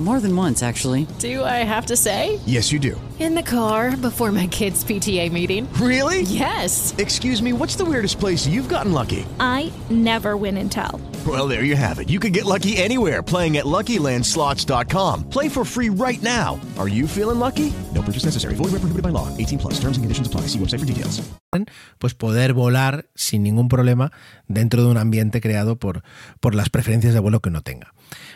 More 0.00 0.18
than 0.18 0.34
once, 0.34 0.62
actually. 0.62 1.06
Do 1.18 1.44
I 1.44 1.62
have 1.62 1.84
to 1.86 1.96
say? 1.96 2.40
Yes, 2.46 2.72
you 2.72 2.78
do. 2.78 2.98
In 3.18 3.34
the 3.34 3.42
car 3.42 3.94
before 3.98 4.32
my 4.32 4.46
kids' 4.46 4.82
PTA 4.82 5.30
meeting. 5.30 5.70
Really? 5.74 6.22
Yes. 6.22 6.94
Excuse 6.96 7.42
me, 7.42 7.52
what's 7.52 7.76
the 7.76 7.84
weirdest 7.84 8.18
place 8.18 8.46
you've 8.46 8.70
gotten 8.70 8.94
lucky? 8.94 9.26
I 9.38 9.70
never 9.90 10.38
win 10.38 10.56
and 10.56 10.72
tell. 10.72 11.02
Well, 11.26 11.46
there 11.46 11.64
you 11.64 11.76
have 11.76 11.98
it. 11.98 12.08
You 12.08 12.18
can 12.18 12.32
get 12.32 12.46
lucky 12.46 12.78
anywhere 12.78 13.22
playing 13.22 13.58
at 13.58 13.66
LuckyLandSlots.com. 13.66 15.28
Play 15.28 15.50
for 15.50 15.66
free 15.66 15.90
right 15.90 16.22
now. 16.22 16.58
Are 16.78 16.88
you 16.88 17.06
feeling 17.06 17.38
lucky? 17.38 17.70
No 17.94 18.00
purchase 18.00 18.24
necessary. 18.24 18.54
Void 18.54 18.72
where 18.72 18.80
prohibited 18.80 19.02
by 19.02 19.10
law. 19.10 19.28
18 19.36 19.58
plus. 19.58 19.74
Terms 19.74 19.98
and 19.98 20.04
conditions 20.04 20.26
apply. 20.26 20.48
See 20.48 20.58
website 20.58 20.80
for 20.80 20.86
details. 20.86 21.20
Pues 21.98 22.14
poder 22.14 22.54
volar 22.54 23.10
sin 23.14 23.42
ningún 23.42 23.68
problema 23.68 24.12
dentro 24.48 24.82
de 24.82 24.88
un 24.88 24.96
ambiente 24.96 25.42
creado 25.42 25.76
por, 25.76 26.02
por 26.40 26.54
las 26.54 26.70
preferencias 26.70 27.12
de 27.12 27.20
vuelo 27.20 27.40
que 27.40 27.50
uno 27.50 27.60
tenga. 27.60 27.92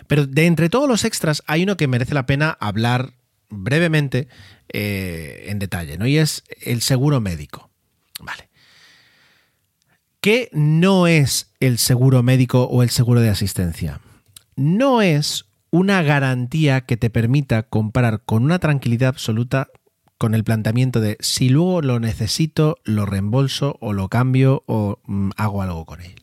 Pero 0.07 0.27
de 0.27 0.47
entre 0.47 0.69
todos 0.69 0.89
los 0.89 1.05
extras 1.05 1.43
hay 1.47 1.63
uno 1.63 1.77
que 1.77 1.89
merece 1.89 2.15
la 2.15 2.27
pena 2.27 2.57
hablar 2.61 3.15
brevemente 3.51 4.29
eh, 4.73 5.47
en 5.49 5.59
detalle, 5.59 5.99
¿no? 5.99 6.07
Y 6.07 6.19
es 6.19 6.45
el 6.63 6.81
seguro 6.83 7.21
médico. 7.21 7.71
Vale. 8.21 8.49
¿Qué 10.21 10.49
no 10.53 11.07
es 11.07 11.53
el 11.61 11.79
seguro 11.79 12.23
médico 12.23 12.65
o 12.65 12.83
el 12.83 12.91
seguro 12.91 13.21
de 13.21 13.29
asistencia? 13.29 14.01
No 14.57 15.03
es 15.03 15.45
una 15.71 16.03
garantía 16.03 16.83
que 16.83 16.97
te 16.97 17.11
permita 17.11 17.65
comparar 17.65 18.23
con 18.25 18.45
una 18.45 18.59
tranquilidad 18.59 19.09
absoluta 19.09 19.69
con 20.17 20.35
el 20.35 20.45
planteamiento 20.45 21.01
de 21.01 21.19
si 21.21 21.49
luego 21.49 21.83
lo 21.83 22.01
necesito, 22.01 22.79
lo 22.85 23.05
reembolso 23.05 23.77
o 23.81 23.93
lo 23.93 24.09
cambio 24.09 24.63
o 24.67 25.01
mm, 25.05 25.31
hago 25.37 25.63
algo 25.63 25.85
con 25.85 26.01
él. 26.01 26.15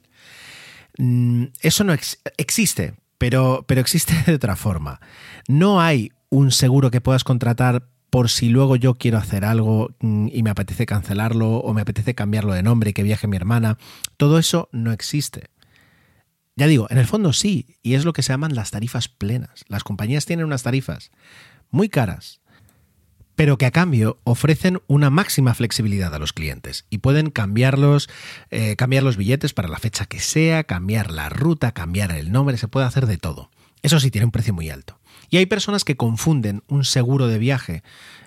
Mm, 0.97 1.45
eso 1.61 1.83
no 1.83 1.93
existe, 1.93 2.95
pero, 3.21 3.65
pero 3.67 3.81
existe 3.81 4.15
de 4.25 4.33
otra 4.33 4.55
forma. 4.55 4.99
No 5.47 5.79
hay 5.79 6.11
un 6.29 6.49
seguro 6.49 6.89
que 6.89 7.01
puedas 7.01 7.23
contratar 7.23 7.87
por 8.09 8.31
si 8.31 8.49
luego 8.49 8.75
yo 8.77 8.95
quiero 8.95 9.19
hacer 9.19 9.45
algo 9.45 9.91
mm, 9.99 10.29
y 10.33 10.41
me 10.41 10.49
apetece 10.49 10.87
cancelarlo 10.87 11.57
o 11.57 11.71
me 11.75 11.81
apetece 11.81 12.15
cambiarlo 12.15 12.53
de 12.53 12.63
nombre 12.63 12.89
y 12.89 12.93
que 12.93 13.03
viaje 13.03 13.27
mi 13.27 13.37
hermana. 13.37 13.77
Todo 14.17 14.39
eso 14.39 14.69
no 14.71 14.91
existe. 14.91 15.51
Ya 16.55 16.65
digo, 16.65 16.87
en 16.89 16.97
el 16.97 17.05
fondo 17.05 17.31
sí, 17.31 17.77
y 17.83 17.93
es 17.93 18.05
lo 18.05 18.13
que 18.13 18.23
se 18.23 18.33
llaman 18.33 18.55
las 18.55 18.71
tarifas 18.71 19.07
plenas. 19.07 19.65
Las 19.67 19.83
compañías 19.83 20.25
tienen 20.25 20.47
unas 20.47 20.63
tarifas 20.63 21.11
muy 21.69 21.89
caras, 21.89 22.40
pero 23.35 23.57
que 23.57 23.65
a 23.65 23.71
cambio 23.71 24.19
ofrecen 24.23 24.81
una 24.87 25.09
máxima 25.09 25.53
flexibilidad 25.53 26.13
a 26.13 26.19
los 26.19 26.33
clientes 26.33 26.85
y 26.89 26.99
pueden 26.99 27.29
cambiarlos, 27.29 28.09
eh, 28.49 28.75
cambiar 28.75 29.03
los 29.03 29.17
billetes 29.17 29.53
para 29.53 29.67
la 29.67 29.79
fecha 29.79 30.05
que 30.05 30.19
sea, 30.19 30.63
cambiar 30.63 31.11
la 31.11 31.29
ruta, 31.29 31.71
cambiar 31.71 32.11
el 32.11 32.31
nombre, 32.31 32.57
se 32.57 32.67
puede 32.67 32.85
hacer 32.85 33.07
de 33.07 33.17
todo. 33.17 33.49
Eso 33.81 33.99
sí, 33.99 34.11
tiene 34.11 34.25
un 34.25 34.31
precio 34.31 34.53
muy 34.53 34.69
alto. 34.69 34.99
Y 35.29 35.37
hay 35.37 35.45
personas 35.45 35.85
que 35.85 35.95
confunden 35.95 36.61
un 36.67 36.83
seguro 36.83 37.27
de 37.27 37.39
viaje 37.39 37.83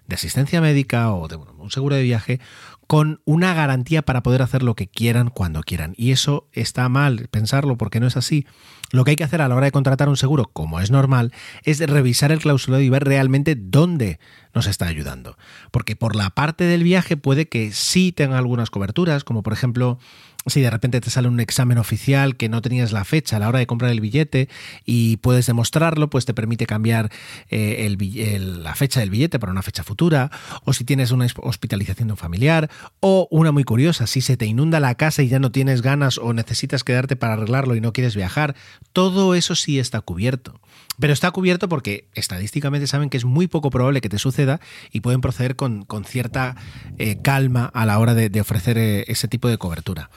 de 0.07 0.15
asistencia 0.15 0.61
médica 0.61 1.13
o 1.13 1.29
de 1.29 1.37
un 1.37 1.71
seguro 1.71 1.97
de 1.97 2.03
viaje 2.03 2.41
con 2.87 3.21
una 3.25 3.55
garantía 3.55 4.03
para 4.03 4.23
poder 4.23 4.43
hacer 4.43 4.63
lo 4.63 4.75
que 4.75 4.87
quieran 4.87 5.31
cuando 5.31 5.63
quieran. 5.63 5.95
Y 5.97 6.13
eso 6.13 6.49
está 6.53 6.89
mal 6.89 7.29
pensarlo 7.31 7.77
porque 7.77 8.01
no 8.01 8.07
es 8.07 8.17
así. 8.17 8.47
Lo 8.91 9.05
que 9.05 9.13
hay 9.13 9.17
que 9.17 9.25
hacer 9.25 9.41
a 9.41 9.49
la 9.49 9.57
hora 9.57 9.67
de 9.67 9.73
contratar 9.73 10.09
un 10.09 10.17
seguro, 10.17 10.51
como 10.53 10.79
es 10.81 10.91
normal, 10.91 11.33
es 11.65 11.81
revisar 11.81 12.31
el 12.31 12.41
clausulado 12.41 12.83
y 12.83 12.89
ver 12.89 13.05
realmente 13.05 13.57
dónde 13.57 14.21
nos 14.55 14.67
está 14.67 14.87
ayudando. 14.87 15.37
Porque 15.71 15.97
por 15.97 16.15
la 16.15 16.31
parte 16.31 16.65
del 16.65 16.85
viaje 16.85 17.17
puede 17.17 17.49
que 17.49 17.73
sí 17.73 18.13
tenga 18.13 18.39
algunas 18.39 18.71
coberturas, 18.71 19.25
como 19.25 19.43
por 19.43 19.53
ejemplo 19.53 19.99
si 20.47 20.61
de 20.61 20.71
repente 20.71 21.01
te 21.01 21.11
sale 21.11 21.29
un 21.29 21.41
examen 21.41 21.79
oficial 21.79 22.37
que 22.37 22.49
no 22.49 22.61
tenías 22.63 22.93
la 22.93 23.05
fecha 23.05 23.37
a 23.37 23.39
la 23.39 23.49
hora 23.49 23.59
de 23.59 23.67
comprar 23.67 23.91
el 23.91 24.01
billete 24.01 24.49
y 24.85 25.17
puedes 25.19 25.47
demostrarlo, 25.47 26.11
pues 26.11 26.25
te 26.25 26.35
permite 26.35 26.67
cambiar 26.67 27.11
eh, 27.51 27.95
la 28.41 28.75
fecha 28.75 29.01
del 29.01 29.11
billete 29.11 29.39
para 29.39 29.53
una 29.53 29.63
fecha 29.63 29.83
futura, 29.83 30.31
o 30.65 30.73
si 30.73 30.85
tienes 30.85 31.11
una 31.11 31.27
hospitalización 31.37 32.09
de 32.09 32.13
un 32.13 32.19
familiar, 32.19 32.71
o 33.01 33.29
una 33.31 33.53
muy 33.53 33.65
curiosa, 33.65 34.07
si 34.07 34.21
se 34.21 34.37
te 34.37 34.47
inunda 34.47 34.81
la 34.81 34.95
casa 34.95 35.23
y 35.23 35.29
ya 35.29 35.39
no 35.39 35.51
tienes 35.51 35.83
ganas 35.83 36.19
o 36.19 36.33
necesitas 36.33 36.85
quedarte 36.85 37.17
para 37.17 37.35
arreglarlo 37.35 37.75
y 37.75 37.81
no 37.81 37.93
quieres 37.93 38.17
viajar, 38.17 38.55
todo 38.93 39.35
eso 39.35 39.55
sí 39.55 39.79
está 39.79 40.01
cubierto. 40.01 40.61
Pero 40.99 41.13
está 41.13 41.31
cubierto 41.33 41.69
porque 41.69 42.07
estadísticamente 42.15 42.87
saben 42.87 43.11
que 43.11 43.17
es 43.17 43.25
muy 43.25 43.49
poco 43.49 43.71
probable 43.71 44.01
que 44.01 44.09
te 44.09 44.19
suceda 44.19 44.61
y 44.93 45.01
pueden 45.01 45.21
proceder 45.21 45.57
con, 45.57 45.87
cierta 46.07 46.57
eh, 46.99 47.21
calma 47.21 47.71
a 47.75 47.85
la 47.87 47.99
hora 47.99 48.15
de, 48.15 48.41
ofrecer 48.41 48.79
eh, 48.79 49.05
ese 49.09 49.27
tipo 49.27 49.49
de 49.49 49.59
cobertura. 49.59 50.11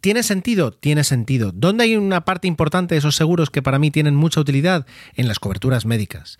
¿Tiene 0.00 0.24
sentido? 0.24 0.72
Tiene 0.72 1.04
sentido. 1.04 1.52
¿Dónde 1.54 1.84
hay 1.84 1.96
una 1.96 2.24
parte 2.24 2.48
importante 2.48 2.94
de 2.94 2.98
esos 2.98 3.14
seguros 3.14 3.50
que 3.50 3.62
para 3.62 3.78
mí 3.78 3.92
tienen 3.92 4.16
mucha 4.16 4.40
utilidad? 4.40 4.84
En 5.14 5.28
las 5.28 5.38
coberturas 5.38 5.86
médicas. 5.86 6.38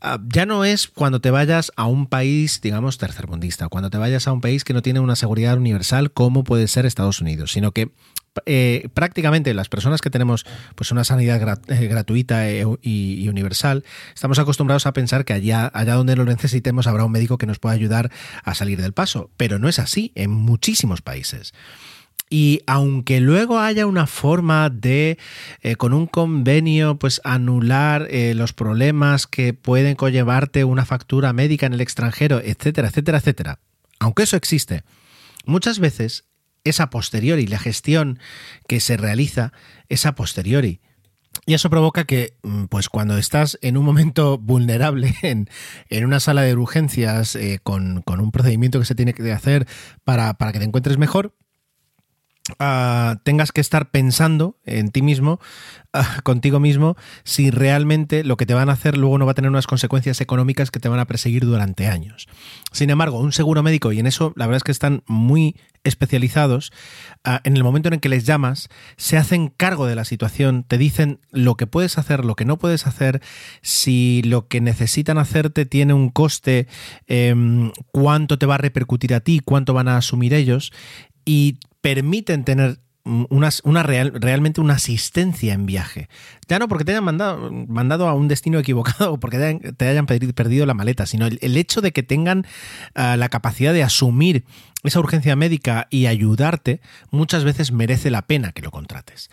Ah, 0.00 0.20
ya 0.28 0.44
no 0.44 0.64
es 0.64 0.88
cuando 0.88 1.20
te 1.20 1.30
vayas 1.30 1.72
a 1.76 1.86
un 1.86 2.06
país, 2.06 2.60
digamos, 2.60 2.98
tercermundista, 2.98 3.68
cuando 3.68 3.88
te 3.88 3.98
vayas 3.98 4.28
a 4.28 4.32
un 4.32 4.40
país 4.40 4.62
que 4.62 4.74
no 4.74 4.82
tiene 4.82 5.00
una 5.00 5.16
seguridad 5.16 5.56
universal 5.56 6.12
como 6.12 6.44
puede 6.44 6.68
ser 6.68 6.86
Estados 6.86 7.20
Unidos, 7.20 7.50
sino 7.52 7.72
que 7.72 7.90
eh, 8.46 8.88
prácticamente 8.94 9.54
las 9.54 9.68
personas 9.68 10.00
que 10.00 10.10
tenemos 10.10 10.46
pues 10.74 10.90
una 10.90 11.04
sanidad 11.04 11.60
eh, 11.68 11.86
gratuita 11.86 12.48
e, 12.48 12.64
y, 12.82 13.28
universal, 13.28 13.84
estamos 14.14 14.38
acostumbrados 14.38 14.86
a 14.86 14.92
pensar 14.92 15.24
que 15.24 15.32
allá, 15.32 15.70
allá 15.72 15.94
donde 15.94 16.16
lo 16.16 16.24
necesitemos 16.24 16.86
habrá 16.86 17.04
un 17.04 17.12
médico 17.12 17.38
que 17.38 17.46
nos 17.46 17.58
pueda 17.58 17.74
ayudar 17.74 18.10
a 18.42 18.54
salir 18.54 18.80
del 18.80 18.92
paso, 18.92 19.30
pero 19.36 19.58
no 19.58 19.68
es 19.68 19.78
así 19.78 20.12
en 20.14 20.30
muchísimos 20.30 21.02
países. 21.02 21.54
Y 22.30 22.60
aunque 22.66 23.20
luego 23.20 23.58
haya 23.58 23.86
una 23.86 24.06
forma 24.06 24.68
de, 24.68 25.18
eh, 25.62 25.76
con 25.76 25.94
un 25.94 26.06
convenio, 26.06 26.98
pues 26.98 27.22
anular 27.24 28.06
los 28.10 28.52
problemas 28.52 29.26
que 29.26 29.54
pueden 29.54 29.96
conllevarte 29.96 30.64
una 30.64 30.84
factura 30.84 31.32
médica 31.32 31.64
en 31.64 31.72
el 31.72 31.80
extranjero, 31.80 32.40
etcétera, 32.40 32.88
etcétera, 32.88 33.18
etcétera, 33.18 33.58
aunque 33.98 34.24
eso 34.24 34.36
existe, 34.36 34.82
muchas 35.46 35.78
veces 35.78 36.24
esa 36.64 36.90
posteriori, 36.90 37.46
la 37.46 37.58
gestión 37.58 38.18
que 38.66 38.80
se 38.80 38.96
realiza 38.96 39.52
esa 39.88 40.14
posteriori. 40.14 40.80
Y 41.46 41.54
eso 41.54 41.70
provoca 41.70 42.04
que, 42.04 42.36
mm, 42.42 42.64
pues 42.64 42.88
cuando 42.88 43.16
estás 43.16 43.58
en 43.62 43.76
un 43.76 43.84
momento 43.84 44.38
vulnerable 44.38 45.14
en, 45.22 45.48
una 46.04 46.20
sala 46.20 46.42
de 46.42 46.54
urgencias 46.54 47.36
eh, 47.36 47.60
con, 47.62 48.02
un 48.06 48.30
procedimiento 48.32 48.78
que 48.78 48.86
se 48.86 48.94
tiene 48.94 49.14
que 49.14 49.32
hacer 49.32 49.66
para, 50.04 50.34
para 50.34 50.52
que 50.52 50.58
te 50.58 50.64
encuentres 50.64 50.98
mejor, 50.98 51.34
Ah, 52.58 53.18
tengas 53.24 53.52
que 53.52 53.60
estar 53.60 53.90
pensando 53.90 54.56
en 54.64 54.90
ti 54.90 55.02
mismo, 55.02 55.38
ah, 55.92 56.20
contigo 56.24 56.60
mismo, 56.60 56.96
si 57.24 57.50
realmente 57.50 58.24
lo 58.24 58.36
que 58.36 58.46
te 58.46 58.54
van 58.54 58.70
a 58.70 58.72
hacer 58.72 58.96
luego 58.96 59.18
no 59.18 59.26
va 59.26 59.32
a 59.32 59.34
tener 59.34 59.50
unas 59.50 59.66
consecuencias 59.66 60.20
económicas 60.20 60.70
que 60.70 60.80
te 60.80 60.88
van 60.88 61.00
a 61.00 61.06
perseguir 61.06 61.44
durante 61.44 61.88
años. 61.88 62.26
Sin 62.72 62.90
embargo, 62.90 63.18
un 63.20 63.32
seguro 63.32 63.62
médico, 63.62 63.92
y 63.92 63.98
en 63.98 64.06
eso 64.06 64.32
la 64.36 64.46
verdad 64.46 64.58
es 64.58 64.64
que 64.64 64.72
están 64.72 65.02
muy 65.06 65.56
especializados, 65.84 66.72
ah, 67.24 67.40
en 67.44 67.56
el 67.56 67.64
momento 67.64 67.88
en 67.88 67.94
el 67.94 68.00
que 68.00 68.08
les 68.08 68.24
llamas, 68.24 68.68
se 68.96 69.16
hacen 69.18 69.48
cargo 69.48 69.86
de 69.86 69.94
la 69.94 70.04
situación, 70.04 70.64
te 70.64 70.78
dicen 70.78 71.20
lo 71.30 71.56
que 71.56 71.66
puedes 71.66 71.98
hacer, 71.98 72.24
lo 72.24 72.34
que 72.34 72.44
no 72.44 72.58
puedes 72.58 72.86
hacer, 72.86 73.20
si 73.62 74.22
lo 74.22 74.48
que 74.48 74.60
necesitan 74.60 75.18
hacerte 75.18 75.66
tiene 75.66 75.92
un 75.92 76.08
coste, 76.08 76.66
em, 77.06 77.72
cuánto 77.92 78.38
te 78.38 78.46
va 78.46 78.56
a 78.56 78.58
repercutir 78.58 79.14
a 79.14 79.20
ti, 79.20 79.40
cuánto 79.44 79.74
van 79.74 79.88
a 79.88 79.98
asumir 79.98 80.34
ellos, 80.34 80.72
y 81.24 81.58
permiten 81.94 82.44
tener 82.44 82.80
una, 83.04 83.82
real, 83.82 84.12
realmente 84.14 84.60
una 84.60 84.74
asistencia 84.74 85.54
en 85.54 85.64
viaje. 85.64 86.10
Ya 86.48 86.58
no 86.58 86.68
porque 86.68 86.84
te 86.84 86.92
hayan 86.92 87.04
mandado, 87.04 87.50
mandado 87.50 88.08
a 88.08 88.12
un 88.12 88.28
destino 88.28 88.58
equivocado 88.58 89.14
o 89.14 89.20
porque 89.20 89.38
te 89.74 89.88
hayan, 89.88 90.04
perdido 90.04 90.66
la 90.66 90.74
maleta, 90.74 91.06
sino 91.06 91.26
el, 91.26 91.56
hecho 91.56 91.80
de 91.80 91.92
que 91.92 92.02
tengan 92.02 92.46
ah, 92.94 93.16
la 93.16 93.30
capacidad 93.30 93.72
de 93.72 93.82
asumir 93.82 94.44
esa 94.82 95.00
urgencia 95.00 95.34
médica 95.34 95.88
y 95.90 96.06
ayudarte, 96.06 96.82
muchas 97.10 97.44
veces 97.44 97.72
merece 97.72 98.10
la 98.10 98.26
pena 98.26 98.52
que 98.52 98.60
lo 98.60 98.70
contrates. 98.70 99.30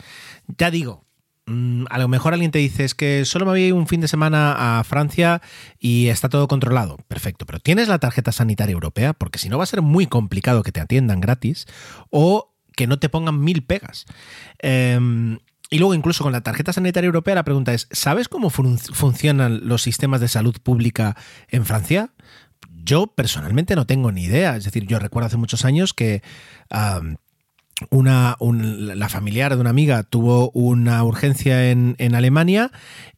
Ya 0.58 0.72
digo, 0.72 1.05
a 1.48 2.00
lo 2.00 2.08
mejor 2.08 2.34
alguien 2.34 2.52
te 2.52 2.60
dice 2.60 2.84
es 2.84 2.96
que 2.96 3.24
solo 3.24 3.46
me 3.46 3.52
voy 3.52 3.72
un 3.72 3.88
fin 3.88 4.02
de 4.02 4.08
semana 4.08 4.80
a 4.80 4.84
Francia 4.84 5.42
y 5.80 6.08
está 6.08 6.28
todo 6.28 6.48
controlado. 6.48 6.98
Perfecto, 7.08 7.46
pero 7.46 7.60
tienes 7.60 7.88
la 7.88 8.00
tarjeta 8.00 8.32
sanitaria 8.32 8.74
europea 8.74 9.14
porque 9.14 9.38
si 9.38 9.50
no 9.50 9.58
va 9.58 9.64
a 9.64 9.68
ser 9.68 9.82
muy 9.82 10.08
complicado 10.08 10.64
que 10.64 10.72
te 10.72 10.82
atiendan 10.82 11.22
gratis 11.22 11.68
o 12.10 12.56
que 12.76 12.88
no 12.88 12.98
te 12.98 13.10
pongan 13.10 13.40
mil 13.40 13.64
pegas. 13.64 14.06
Em, 14.60 15.38
y 15.70 15.78
luego 15.78 15.94
incluso 15.94 16.24
con 16.24 16.34
la 16.34 16.42
tarjeta 16.42 16.74
sanitaria 16.74 17.08
europea 17.08 17.36
la 17.36 17.44
pregunta 17.44 17.74
es, 17.74 17.88
¿sabes 17.92 18.28
cómo 18.28 18.50
funcionan 18.50 19.68
los 19.68 19.84
sistemas 19.84 20.22
de 20.22 20.28
salud 20.28 20.56
pública 20.62 21.16
en 21.50 21.66
Francia? 21.66 22.12
Yo 22.84 23.08
personalmente 23.08 23.76
no 23.76 23.86
tengo 23.86 24.12
ni 24.12 24.24
idea. 24.24 24.56
Es 24.56 24.64
decir, 24.64 24.86
yo 24.88 25.00
recuerdo 25.00 25.28
hace 25.28 25.38
muchos 25.38 25.64
años 25.64 25.94
que... 25.94 26.22
una, 27.90 28.38
la 28.40 29.10
familiar 29.10 29.54
de 29.54 29.62
una 29.62 29.70
amiga 29.70 30.04
tuvo 30.04 30.50
una 30.52 31.04
urgencia 31.04 31.72
en, 31.72 31.96
en 31.98 32.16
Alemania 32.16 32.72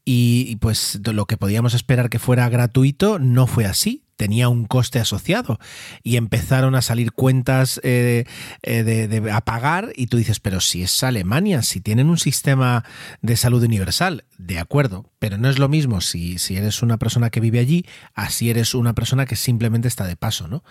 y, 0.04 0.56
pues 0.58 1.00
lo 1.04 1.26
que 1.26 1.38
podíamos 1.38 1.74
esperar 1.74 2.10
que 2.10 2.20
fuera 2.20 2.50
gratuito 2.50 3.20
no 3.20 3.46
fue 3.46 3.66
así 3.66 4.04
tenía 4.16 4.50
un 4.50 4.66
coste 4.66 5.00
asociado 5.00 5.60
y 6.02 6.18
empezaron 6.18 6.76
a 6.76 6.82
salir 6.82 7.12
cuentas 7.12 7.80
eh, 7.84 8.26
eh, 8.64 8.84
de, 8.84 9.32
a 9.32 9.42
pagar 9.42 9.94
y 9.96 10.08
tú 10.08 10.18
dices, 10.18 10.40
pero 10.40 10.60
si 10.60 10.82
es 10.82 11.04
Alemania, 11.04 11.62
si 11.62 11.80
tienen 11.82 12.10
un 12.10 12.18
sistema 12.18 12.84
de 13.22 13.38
salud 13.38 13.64
universal, 13.64 14.26
de 14.40 14.58
acuerdo, 14.58 15.12
pero 15.20 15.38
no 15.38 15.50
es 15.50 15.60
lo 15.60 15.70
mismo 15.70 16.02
si, 16.02 16.40
si 16.40 16.58
eres 16.58 16.82
una 16.82 16.98
persona 16.98 17.30
que 17.30 17.40
vive 17.40 17.60
allí, 17.60 17.86
así 18.16 18.50
eres 18.50 18.74
una 18.74 18.94
persona 18.94 19.28
que 19.28 19.36
simplemente 19.36 19.88
está 19.88 20.06
de 20.08 20.16
paso, 20.16 20.48
¿no? 20.48 20.64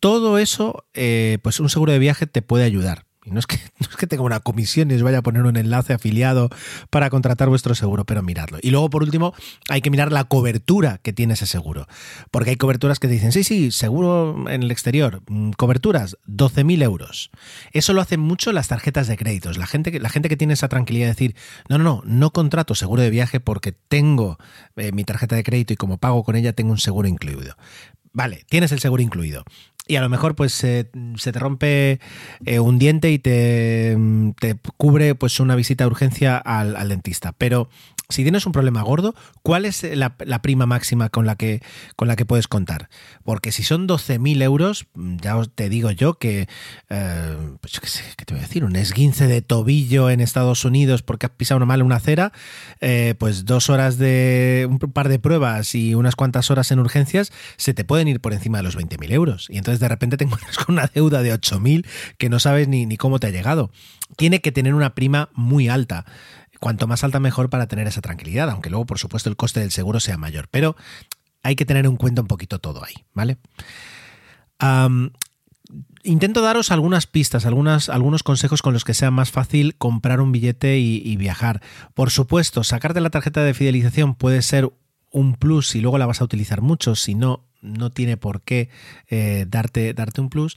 Todo 0.00 0.38
eso, 0.38 0.84
eh, 0.94 1.38
pues 1.42 1.60
un 1.60 1.70
seguro 1.70 1.92
de 1.92 1.98
viaje 1.98 2.26
te 2.26 2.42
puede 2.42 2.64
ayudar. 2.64 3.07
No 3.32 3.40
es, 3.40 3.46
que, 3.46 3.56
es 3.80 3.88
que 3.88 4.06
tenga 4.06 4.22
una 4.22 4.40
comisión 4.40 4.90
y 4.90 4.94
os 4.94 5.02
vaya 5.02 5.18
a 5.18 5.22
poner 5.22 5.42
un 5.42 5.56
enlace 5.56 5.94
afiliado 5.94 6.50
para 6.90 7.10
contratar 7.10 7.48
vuestro 7.48 7.74
seguro, 7.74 8.04
pero 8.04 8.22
miradlo. 8.22 8.58
Y 8.62 8.70
luego, 8.70 8.90
por 8.90 9.02
último, 9.02 9.34
hay 9.68 9.80
que 9.80 9.90
mirar 9.90 10.12
la 10.12 10.24
cobertura 10.24 10.98
que 10.98 11.12
tiene 11.12 11.34
ese 11.34 11.46
seguro. 11.46 11.86
Porque 12.30 12.50
hay 12.50 12.56
coberturas 12.56 13.00
que 13.00 13.08
dicen, 13.08 13.32
sí, 13.32 13.44
sí, 13.44 13.72
seguro 13.72 14.48
en 14.48 14.62
el 14.62 14.70
exterior, 14.70 15.22
mm, 15.28 15.50
coberturas, 15.52 16.16
12.000 16.26 16.82
euros. 16.82 17.30
Eso 17.72 17.92
lo 17.92 18.00
hacen 18.00 18.20
mucho 18.20 18.52
las 18.52 18.68
tarjetas 18.68 19.08
de 19.08 19.16
créditos. 19.16 19.58
La 19.58 19.66
gente, 19.66 19.98
la 19.98 20.10
gente 20.10 20.28
que 20.28 20.36
tiene 20.36 20.54
esa 20.54 20.68
tranquilidad 20.68 21.06
de 21.06 21.12
decir, 21.12 21.36
no, 21.68 21.78
no, 21.78 21.88
no, 21.88 22.02
no 22.04 22.30
contrato 22.32 22.74
seguro 22.74 23.00
de 23.02 23.08
viaje 23.08 23.40
porque 23.40 23.72
tengo 23.72 24.38
eh, 24.76 24.92
mi 24.92 25.04
tarjeta 25.04 25.36
de 25.36 25.42
crédito 25.42 25.72
y 25.72 25.76
como 25.76 25.96
pago 25.96 26.22
con 26.22 26.36
ella 26.36 26.52
tengo 26.52 26.72
un 26.72 26.78
seguro 26.78 27.08
incluido. 27.08 27.56
Vale, 28.12 28.44
tienes 28.48 28.72
el 28.72 28.80
seguro 28.80 29.02
incluido 29.02 29.44
y 29.88 29.96
a 29.96 30.02
lo 30.02 30.08
mejor 30.08 30.36
pues 30.36 30.52
se 30.52 30.84
te 30.84 31.38
rompe 31.38 31.98
eh, 32.44 32.60
un 32.60 32.78
diente 32.78 33.10
y 33.10 33.18
te, 33.18 33.96
te, 34.38 34.56
cubre 34.76 35.14
pues 35.14 35.40
una 35.40 35.56
visita 35.56 35.84
de 35.84 35.90
urgencia 35.90 36.36
al, 36.36 36.88
dentista. 36.88 37.32
Pero 37.32 37.70
si 38.10 38.22
tienes 38.22 38.46
un 38.46 38.52
problema 38.52 38.82
gordo, 38.82 39.14
¿cuál 39.42 39.66
es 39.66 39.82
la, 39.82 40.16
prima 40.16 40.64
máxima 40.64 41.10
con 41.10 41.26
la, 41.26 41.36
que, 41.36 41.62
con 41.94 42.08
la 42.08 42.16
que 42.16 42.24
puedes 42.24 42.48
contar? 42.48 42.88
Porque 43.22 43.52
si 43.52 43.62
son 43.62 43.86
12.000 43.86 44.42
euros, 44.42 44.86
ya 44.94 45.38
te 45.54 45.68
digo 45.68 45.90
yo 45.90 46.14
que, 46.14 46.48
eh, 46.88 47.36
pues 47.60 47.80
¿qué 48.16 48.24
te 48.24 48.34
voy 48.34 48.40
a 48.42 48.46
decir? 48.46 48.64
Un 48.64 48.76
esguince 48.76 49.26
de 49.26 49.42
tobillo 49.42 50.08
en 50.08 50.20
Estados 50.20 50.64
Unidos 50.64 51.02
porque 51.02 51.26
has 51.26 51.32
pisado 51.32 51.64
mal 51.66 51.82
una 51.82 51.96
acera, 51.96 52.32
eh, 52.80 53.14
pues 53.18 53.44
dos 53.44 53.68
horas 53.68 53.98
de 53.98 54.66
un 54.70 54.78
par 54.78 55.08
de 55.08 55.18
pruebas 55.18 55.74
y 55.74 55.94
unas 55.94 56.16
cuantas 56.16 56.50
horas 56.50 56.70
en 56.72 56.78
urgencias 56.78 57.30
se 57.56 57.74
te 57.74 57.84
pueden 57.84 58.08
ir 58.08 58.20
por 58.20 58.32
encima 58.32 58.58
de 58.58 58.64
los 58.64 58.76
20.000 58.76 59.12
euros. 59.12 59.48
Y 59.50 59.58
entonces 59.58 59.77
de 59.80 59.88
repente 59.88 60.16
te 60.16 60.24
encuentras 60.26 60.56
con 60.56 60.74
una 60.74 60.86
deuda 60.86 61.22
de 61.22 61.34
8.000 61.34 61.86
que 62.16 62.28
no 62.28 62.40
sabes 62.40 62.68
ni, 62.68 62.86
ni 62.86 62.96
cómo 62.96 63.18
te 63.18 63.26
ha 63.28 63.30
llegado. 63.30 63.70
Tiene 64.16 64.40
que 64.40 64.52
tener 64.52 64.74
una 64.74 64.94
prima 64.94 65.28
muy 65.34 65.68
alta. 65.68 66.04
Cuanto 66.60 66.88
más 66.88 67.04
alta 67.04 67.20
mejor 67.20 67.50
para 67.50 67.68
tener 67.68 67.86
esa 67.86 68.00
tranquilidad, 68.00 68.50
aunque 68.50 68.70
luego 68.70 68.86
por 68.86 68.98
supuesto 68.98 69.28
el 69.28 69.36
coste 69.36 69.60
del 69.60 69.70
seguro 69.70 70.00
sea 70.00 70.16
mayor, 70.16 70.48
pero 70.50 70.76
hay 71.42 71.56
que 71.56 71.64
tener 71.64 71.86
en 71.86 71.96
cuenta 71.96 72.20
un 72.20 72.28
poquito 72.28 72.58
todo 72.58 72.84
ahí, 72.84 72.94
¿vale? 73.14 73.38
intento 76.02 76.42
daros 76.42 76.72
algunas 76.72 77.06
pistas, 77.06 77.46
algunas, 77.46 77.88
algunos 77.88 78.22
consejos 78.22 78.62
con 78.62 78.72
los 78.72 78.84
que 78.84 78.94
sea 78.94 79.10
más 79.10 79.30
fácil 79.30 79.76
comprar 79.76 80.20
un 80.20 80.32
billete 80.32 80.78
y, 80.78 81.16
viajar. 81.16 81.62
Por 81.94 82.10
supuesto, 82.10 82.64
sacarte 82.64 83.00
la 83.00 83.10
tarjeta 83.10 83.42
de 83.42 83.54
fidelización 83.54 84.14
puede 84.14 84.42
ser 84.42 84.70
un 85.18 85.34
plus 85.34 85.68
si 85.68 85.80
luego 85.80 85.98
la 85.98 86.06
vas 86.06 86.20
a 86.20 86.24
utilizar 86.24 86.62
mucho, 86.62 86.94
si 86.94 87.14
no, 87.14 87.44
no 87.60 87.90
tiene 87.90 88.16
por 88.16 88.42
qué 88.42 88.70
eh, 89.08 89.46
darte, 89.48 89.92
darte 89.94 90.20
un 90.20 90.30
plus. 90.30 90.56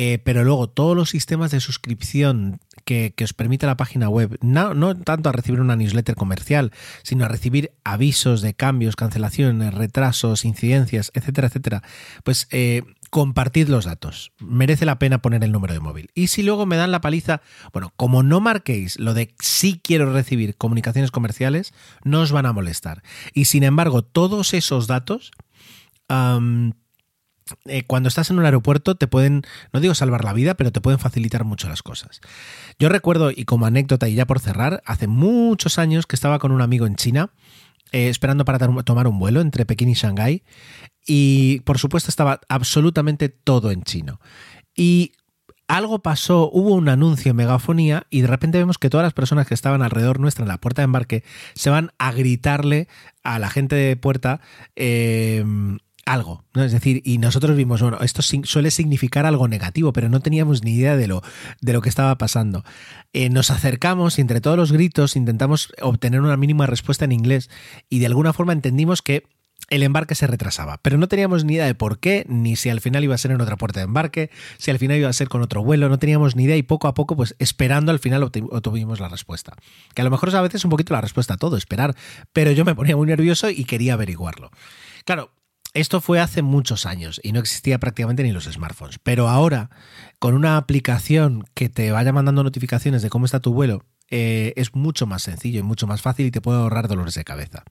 Eh, 0.00 0.18
pero 0.22 0.44
luego 0.44 0.68
todos 0.68 0.96
los 0.96 1.10
sistemas 1.10 1.50
de 1.50 1.58
suscripción 1.58 2.60
que, 2.84 3.12
os 3.20 3.32
permite 3.32 3.66
la 3.66 3.76
página 3.76 4.08
web, 4.08 4.38
no, 4.40 4.72
no, 4.72 4.96
tanto 4.96 5.28
a 5.28 5.32
recibir 5.32 5.60
una 5.60 5.74
newsletter 5.74 6.14
comercial, 6.14 6.70
sino 7.02 7.24
a 7.24 7.28
recibir 7.28 7.72
avisos 7.82 8.40
de 8.40 8.54
cambios, 8.54 8.94
cancelaciones, 8.94 9.74
retrasos, 9.74 10.44
incidencias, 10.44 11.10
etcétera, 11.14 11.48
etcétera, 11.48 11.82
pues 12.22 12.46
eh, 12.52 12.82
compartid 13.10 13.68
los 13.68 13.84
datos. 13.84 14.32
Merece 14.38 14.84
la 14.84 14.98
pena 14.98 15.22
poner 15.22 15.44
el 15.44 15.52
número 15.52 15.74
de 15.74 15.80
móvil. 15.80 16.10
Y 16.14 16.28
si 16.28 16.42
luego 16.42 16.66
me 16.66 16.76
dan 16.76 16.90
la 16.90 17.00
paliza, 17.00 17.42
bueno, 17.72 17.92
como 17.96 18.22
no 18.22 18.40
marquéis 18.40 18.98
lo 18.98 19.14
de 19.14 19.34
sí 19.40 19.80
quiero 19.82 20.12
recibir 20.12 20.56
comunicaciones 20.56 21.10
comerciales, 21.10 21.72
no 22.04 22.20
os 22.20 22.32
van 22.32 22.46
a 22.46 22.52
molestar. 22.52 23.02
Y 23.34 23.46
sin 23.46 23.62
embargo, 23.64 24.02
todos 24.02 24.54
esos 24.54 24.86
datos... 24.86 25.30
Eh, 27.64 27.84
cuando 27.86 28.08
estás 28.08 28.30
en 28.30 28.38
un 28.38 28.44
aeropuerto 28.44 28.94
te 28.96 29.06
pueden, 29.06 29.42
no 29.72 29.80
digo 29.80 29.94
salvar 29.94 30.24
la 30.24 30.32
vida, 30.32 30.54
pero 30.54 30.72
te 30.72 30.80
pueden 30.80 30.98
facilitar 30.98 31.44
mucho 31.44 31.68
las 31.68 31.82
cosas. 31.82 32.20
Yo 32.78 32.88
recuerdo, 32.88 33.30
y 33.30 33.44
como 33.44 33.66
anécdota 33.66 34.08
y 34.08 34.14
ya 34.14 34.26
por 34.26 34.40
cerrar, 34.40 34.82
hace 34.84 35.06
muchos 35.06 35.78
años 35.78 36.06
que 36.06 36.16
estaba 36.16 36.38
con 36.38 36.52
un 36.52 36.60
amigo 36.60 36.86
en 36.86 36.96
China, 36.96 37.30
eh, 37.92 38.08
esperando 38.08 38.44
para 38.44 38.58
tomar 38.82 39.06
un 39.06 39.18
vuelo 39.18 39.40
entre 39.40 39.66
Pekín 39.66 39.88
y 39.88 39.94
Shanghái, 39.94 40.42
y 41.06 41.60
por 41.60 41.78
supuesto 41.78 42.10
estaba 42.10 42.40
absolutamente 42.48 43.28
todo 43.28 43.70
en 43.70 43.82
chino. 43.82 44.20
Y 44.74 45.12
algo 45.68 45.98
pasó, 46.00 46.50
hubo 46.50 46.74
un 46.74 46.88
anuncio 46.88 47.30
en 47.30 47.36
megafonía 47.36 48.06
y 48.08 48.22
de 48.22 48.26
repente 48.26 48.58
vemos 48.58 48.78
que 48.78 48.88
todas 48.88 49.04
las 49.04 49.12
personas 49.12 49.46
que 49.46 49.54
estaban 49.54 49.82
alrededor 49.82 50.18
nuestra 50.18 50.42
en 50.42 50.48
la 50.48 50.58
puerta 50.58 50.80
de 50.80 50.84
embarque 50.84 51.24
se 51.54 51.68
van 51.68 51.92
a 51.98 52.10
gritarle 52.12 52.88
a 53.22 53.38
la 53.38 53.50
gente 53.50 53.76
de 53.76 53.96
puerta 53.96 54.40
eh, 54.76 55.44
algo, 56.08 56.44
¿no? 56.54 56.64
Es 56.64 56.72
decir, 56.72 57.02
y 57.04 57.18
nosotros 57.18 57.56
vimos, 57.56 57.82
bueno, 57.82 57.98
esto 58.00 58.22
suele 58.22 58.70
significar 58.70 59.26
algo 59.26 59.46
negativo, 59.46 59.92
pero 59.92 60.08
no 60.08 60.20
teníamos 60.20 60.64
ni 60.64 60.74
idea 60.74 60.96
de 60.96 61.06
lo, 61.06 61.22
de 61.60 61.72
lo 61.72 61.82
que 61.82 61.88
estaba 61.88 62.16
pasando. 62.18 62.64
Eh, 63.12 63.28
nos 63.28 63.50
acercamos 63.50 64.18
y 64.18 64.22
entre 64.22 64.40
todos 64.40 64.56
los 64.56 64.72
gritos 64.72 65.16
intentamos 65.16 65.72
obtener 65.80 66.20
una 66.20 66.36
mínima 66.36 66.66
respuesta 66.66 67.04
en 67.04 67.12
inglés 67.12 67.50
y 67.88 67.98
de 67.98 68.06
alguna 68.06 68.32
forma 68.32 68.52
entendimos 68.52 69.02
que 69.02 69.24
el 69.70 69.82
embarque 69.82 70.14
se 70.14 70.26
retrasaba, 70.26 70.78
pero 70.82 70.96
no 70.96 71.08
teníamos 71.08 71.44
ni 71.44 71.54
idea 71.54 71.66
de 71.66 71.74
por 71.74 71.98
qué, 71.98 72.24
ni 72.28 72.56
si 72.56 72.70
al 72.70 72.80
final 72.80 73.04
iba 73.04 73.14
a 73.14 73.18
ser 73.18 73.32
en 73.32 73.40
otra 73.40 73.56
puerta 73.56 73.80
de 73.80 73.84
embarque, 73.84 74.30
si 74.56 74.70
al 74.70 74.78
final 74.78 74.96
iba 74.96 75.10
a 75.10 75.12
ser 75.12 75.28
con 75.28 75.42
otro 75.42 75.62
vuelo, 75.62 75.88
no 75.88 75.98
teníamos 75.98 76.36
ni 76.36 76.44
idea 76.44 76.56
y 76.56 76.62
poco 76.62 76.88
a 76.88 76.94
poco, 76.94 77.16
pues 77.16 77.34
esperando 77.38 77.92
al 77.92 77.98
final 77.98 78.22
obtuvimos 78.22 79.00
la 79.00 79.08
respuesta. 79.08 79.54
Que 79.94 80.00
a 80.00 80.04
lo 80.04 80.10
mejor 80.10 80.30
es 80.30 80.36
a 80.36 80.42
veces 80.42 80.64
un 80.64 80.70
poquito 80.70 80.94
la 80.94 81.02
respuesta 81.02 81.34
a 81.34 81.36
todo, 81.36 81.56
esperar, 81.56 81.94
pero 82.32 82.52
yo 82.52 82.64
me 82.64 82.74
ponía 82.74 82.96
muy 82.96 83.08
nervioso 83.08 83.50
y 83.50 83.64
quería 83.64 83.94
averiguarlo. 83.94 84.50
Claro, 85.04 85.32
esto 85.80 86.00
fue 86.00 86.20
hace 86.20 86.42
muchos 86.42 86.86
años 86.86 87.20
y 87.22 87.32
no 87.32 87.40
existía 87.40 87.78
prácticamente 87.78 88.22
ni 88.22 88.32
los 88.32 88.44
smartphones. 88.44 88.98
Pero 89.02 89.28
ahora, 89.28 89.70
con 90.18 90.34
una 90.34 90.56
aplicación 90.56 91.44
que 91.54 91.68
te 91.68 91.92
vaya 91.92 92.12
mandando 92.12 92.42
notificaciones 92.42 93.02
de 93.02 93.10
cómo 93.10 93.24
está 93.24 93.40
tu 93.40 93.52
vuelo, 93.52 93.84
eh, 94.10 94.54
es 94.56 94.74
mucho 94.74 95.06
más 95.06 95.22
sencillo 95.22 95.60
y 95.60 95.62
mucho 95.62 95.86
más 95.86 96.02
fácil 96.02 96.26
y 96.26 96.30
te 96.30 96.40
puede 96.40 96.58
ahorrar 96.58 96.88
dolores 96.88 97.14
de 97.14 97.24
cabeza. 97.24 97.64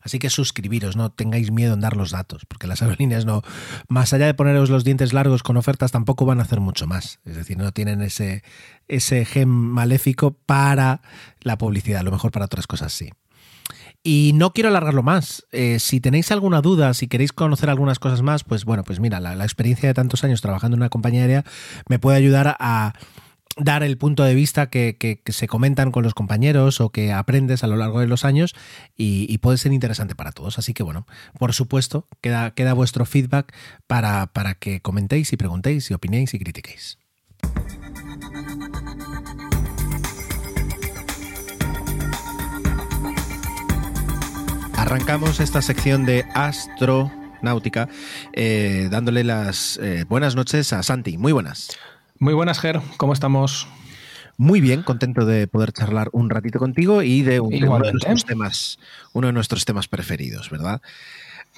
Así 0.00 0.18
que 0.18 0.30
suscribiros, 0.30 0.96
no 0.96 1.12
tengáis 1.12 1.52
miedo 1.52 1.74
en 1.74 1.80
dar 1.80 1.96
los 1.96 2.10
datos, 2.10 2.44
porque 2.46 2.66
las 2.66 2.82
aerolíneas 2.82 3.24
no, 3.24 3.42
más 3.88 4.12
allá 4.12 4.26
de 4.26 4.34
poneros 4.34 4.70
los 4.70 4.84
dientes 4.84 5.12
largos 5.12 5.42
con 5.42 5.56
ofertas, 5.56 5.92
tampoco 5.92 6.24
van 6.24 6.40
a 6.40 6.44
hacer 6.44 6.60
mucho 6.60 6.86
más. 6.86 7.20
Es 7.24 7.36
decir, 7.36 7.58
no 7.58 7.72
tienen 7.72 8.02
ese, 8.02 8.42
ese 8.88 9.24
gen 9.24 9.48
maléfico 9.48 10.32
para 10.46 11.02
la 11.40 11.58
publicidad, 11.58 12.00
a 12.00 12.04
lo 12.04 12.12
mejor 12.12 12.32
para 12.32 12.46
otras 12.46 12.66
cosas 12.66 12.92
sí. 12.92 13.10
Y 14.04 14.32
no 14.34 14.52
quiero 14.52 14.68
alargarlo 14.68 15.02
más. 15.02 15.46
Eh, 15.52 15.78
si 15.78 16.00
tenéis 16.00 16.32
alguna 16.32 16.60
duda, 16.60 16.92
si 16.94 17.06
queréis 17.06 17.32
conocer 17.32 17.70
algunas 17.70 18.00
cosas 18.00 18.22
más, 18.22 18.42
pues 18.42 18.64
bueno, 18.64 18.82
pues 18.82 18.98
mira, 18.98 19.20
la, 19.20 19.44
experiencia 19.44 19.88
de 19.88 19.94
tantos 19.94 20.24
años 20.24 20.40
trabajando 20.40 20.74
en 20.74 20.80
una 20.80 20.88
compañía 20.88 21.22
aérea 21.22 21.44
me 21.88 22.00
puede 22.00 22.16
ayudar 22.16 22.56
a 22.58 22.94
dar 23.56 23.82
el 23.82 23.98
punto 23.98 24.24
de 24.24 24.34
vista 24.34 24.70
que, 24.70 25.20
se 25.26 25.46
comentan 25.46 25.92
con 25.92 26.02
los 26.02 26.14
compañeros 26.14 26.80
o 26.80 26.90
que 26.90 27.12
aprendes 27.12 27.62
a 27.62 27.66
lo 27.66 27.76
largo 27.76 28.00
de 28.00 28.06
los 28.06 28.24
años 28.24 28.54
y, 28.96 29.38
puede 29.38 29.58
ser 29.58 29.72
interesante 29.72 30.16
para 30.16 30.32
todos. 30.32 30.58
Así 30.58 30.74
que 30.74 30.82
bueno, 30.82 31.06
por 31.38 31.52
supuesto, 31.52 32.08
queda, 32.20 32.52
queda 32.54 32.72
vuestro 32.72 33.04
feedback 33.04 33.54
para, 33.86 34.26
para 34.28 34.54
que 34.54 34.80
comentéis 34.80 35.32
y 35.32 35.36
preguntéis 35.36 35.90
y 35.90 35.94
opinéis 35.94 36.34
y 36.34 36.38
critiquéis. 36.40 36.98
Arrancamos 44.82 45.38
esta 45.38 45.62
sección 45.62 46.04
de 46.04 46.26
astronáutica 46.34 47.88
eh, 48.32 48.88
dándole 48.90 49.22
las 49.22 49.78
eh, 49.80 50.04
buenas 50.08 50.34
noches 50.34 50.72
a 50.72 50.82
Santi. 50.82 51.18
Muy 51.18 51.30
buenas. 51.30 51.78
Muy 52.18 52.34
buenas, 52.34 52.58
Ger. 52.58 52.80
¿Cómo 52.96 53.12
estamos? 53.12 53.68
Muy 54.38 54.60
bien, 54.60 54.82
contento 54.82 55.24
de 55.24 55.46
poder 55.46 55.72
charlar 55.72 56.08
un 56.10 56.30
ratito 56.30 56.58
contigo 56.58 57.04
y 57.04 57.22
de 57.22 57.38
uno 57.38 57.78
de 57.78 57.92
nuestros 57.92 58.24
temas, 58.24 58.80
uno 59.12 59.28
de 59.28 59.32
nuestros 59.32 59.64
temas 59.64 59.86
preferidos, 59.86 60.50
¿verdad? 60.50 60.82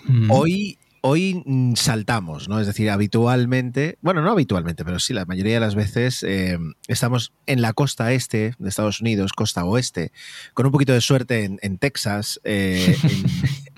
Mm. 0.04 0.30
Hoy 0.30 0.78
hoy 1.06 1.42
mm, 1.44 1.74
saltamos, 1.74 2.48
¿no? 2.48 2.58
Es 2.60 2.66
decir, 2.66 2.88
habitualmente, 2.88 3.98
bueno, 4.00 4.22
no 4.22 4.30
habitualmente, 4.30 4.86
pero 4.86 4.98
sí, 4.98 5.12
la 5.12 5.26
mayoría 5.26 5.52
de 5.52 5.60
las 5.60 5.74
veces 5.74 6.22
eh, 6.22 6.58
estamos 6.88 7.34
en 7.44 7.60
la 7.60 7.74
costa 7.74 8.12
este 8.12 8.54
de 8.58 8.68
Estados 8.70 9.02
Unidos, 9.02 9.34
costa 9.34 9.66
oeste, 9.66 10.12
con 10.54 10.64
un 10.64 10.72
poquito 10.72 10.94
de 10.94 11.02
suerte 11.02 11.44
en, 11.60 11.78
Texas, 11.78 12.40
eh, 12.44 12.96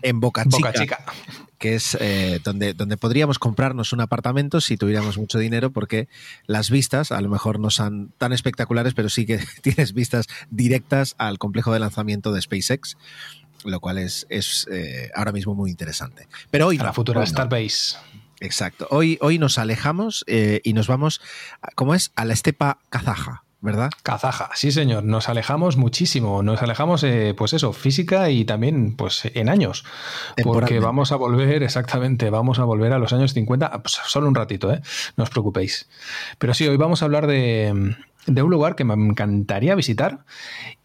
en, 0.03 0.21
Boca, 0.21 0.45
Chica, 0.47 1.05
que 1.59 1.75
es 1.75 1.97
eh, 2.01 2.39
donde, 2.45 2.75
donde 2.75 2.97
podríamos 2.97 3.41
comprarnos 3.41 3.93
un 3.93 4.03
apartamento 4.03 4.61
si 4.61 4.77
tuviéramos 4.77 5.19
mucho 5.19 5.41
dinero, 5.41 5.73
porque 5.73 6.09
las 6.47 6.71
vistas 6.71 7.11
a 7.11 7.21
lo 7.21 7.29
mejor 7.29 7.59
no 7.59 7.71
son 7.71 8.13
tan 8.19 8.33
espectaculares, 8.33 8.95
pero 8.95 9.09
sí 9.09 9.27
que 9.27 9.41
tienes 9.63 9.95
vistas 9.95 10.27
directas 10.51 11.17
al 11.19 11.39
complejo 11.39 11.73
de 11.73 11.81
lanzamiento 11.81 12.33
de 12.33 12.41
SpaceX 12.41 12.97
lo 13.67 13.81
cual 13.81 13.99
es, 13.99 14.27
es 14.29 14.67
eh, 14.71 15.11
ahora 15.15 15.33
mismo 15.33 15.55
muy 15.55 15.71
interesante. 15.71 16.29
Pero 16.51 16.69
hoy... 16.69 16.79
A 16.79 16.85
la 16.85 16.93
futura 16.93 17.25
Starbase. 17.27 17.97
Exacto. 18.41 18.87
Hoy, 18.91 19.19
hoy 19.21 19.39
nos 19.39 19.59
alejamos 19.59 20.25
eh, 20.27 20.61
y 20.63 20.73
nos 20.73 20.89
vamos, 20.89 21.21
¿cómo 21.75 21.95
es? 21.95 22.13
A 22.17 22.25
la 22.25 22.35
estepa 22.35 22.79
kazaja. 22.91 23.43
¿verdad? 23.63 23.91
Kazaja, 24.05 24.51
sí 24.55 24.71
señor, 24.71 25.03
nos 25.03 25.29
alejamos 25.29 25.77
muchísimo, 25.77 26.43
nos 26.43 26.63
alejamos, 26.63 27.03
eh, 27.03 27.35
pues 27.37 27.53
eso, 27.53 27.73
física 27.73 28.31
y 28.31 28.45
también, 28.45 28.95
pues 28.95 29.23
en 29.35 29.49
años, 29.49 29.85
porque 30.45 30.79
vamos 30.79 31.11
a 31.11 31.17
volver, 31.17 31.65
exactamente, 31.65 32.31
vamos 32.31 32.61
a 32.61 32.65
volver 32.65 32.93
a 32.93 32.99
los 32.99 33.13
años 33.13 33.33
50, 33.33 33.83
pues, 33.83 33.99
solo 34.07 34.29
un 34.29 34.37
ratito, 34.37 34.73
¿eh? 34.73 34.83
no 35.17 35.25
os 35.25 35.31
preocupéis. 35.31 35.89
Pero 36.39 36.55
sí, 36.55 36.69
hoy 36.69 36.77
vamos 36.77 37.03
a 37.03 37.07
hablar 37.07 37.27
de, 37.27 37.97
de 38.27 38.43
un 38.43 38.51
lugar 38.51 38.75
que 38.75 38.85
me 38.85 38.95
encantaría 38.95 39.75
visitar 39.75 40.25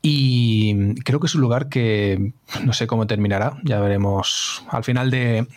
y 0.02 0.96
creo 1.04 1.20
que 1.20 1.28
es 1.28 1.36
un 1.36 1.42
lugar 1.42 1.70
que 1.70 2.34
no 2.64 2.74
sé 2.74 2.88
cómo 2.88 3.08
terminará, 3.08 3.58
ya 3.64 3.80
veremos. 3.80 4.64
Al 4.70 4.84
final 4.84 5.12
de, 5.12 5.48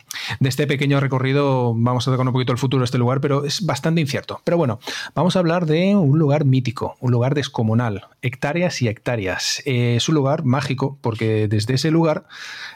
este 0.40 0.66
pequeño 0.66 1.00
recorrido 1.00 1.74
vamos 1.74 2.06
a 2.06 2.10
tocar 2.10 2.26
un 2.26 2.32
poquito 2.32 2.52
el 2.52 2.58
futuro 2.58 2.80
de 2.82 2.86
este 2.86 2.98
lugar, 2.98 3.20
pero 3.20 3.44
es 3.44 3.64
bastante 3.64 4.00
incierto. 4.00 4.40
Pero 4.44 4.56
bueno, 4.56 4.80
vamos 5.14 5.36
a 5.36 5.38
hablar 5.38 5.66
de 5.66 5.94
un 5.94 6.18
lugar 6.18 6.44
mítico, 6.44 6.96
un 7.00 7.12
lugar 7.12 7.34
descomunal, 7.34 8.08
hectáreas 8.22 8.82
y 8.82 8.88
hectáreas. 8.88 9.62
Eh, 9.64 9.96
es 9.96 10.08
un 10.08 10.14
lugar 10.14 10.44
mágico 10.44 10.98
porque 11.00 11.48
desde 11.48 11.74
ese 11.74 11.90
lugar 11.90 12.26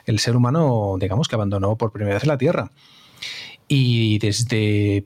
el 0.07 0.19
ser 0.19 0.37
humano, 0.37 0.97
digamos 0.99 1.29
que 1.29 1.35
abandonó 1.35 1.77
por 1.77 1.93
primera 1.93 2.15
vez 2.15 2.27
la 2.27 2.39
Tierra. 2.39 2.71
Y 3.71 4.19
desde 4.21 5.05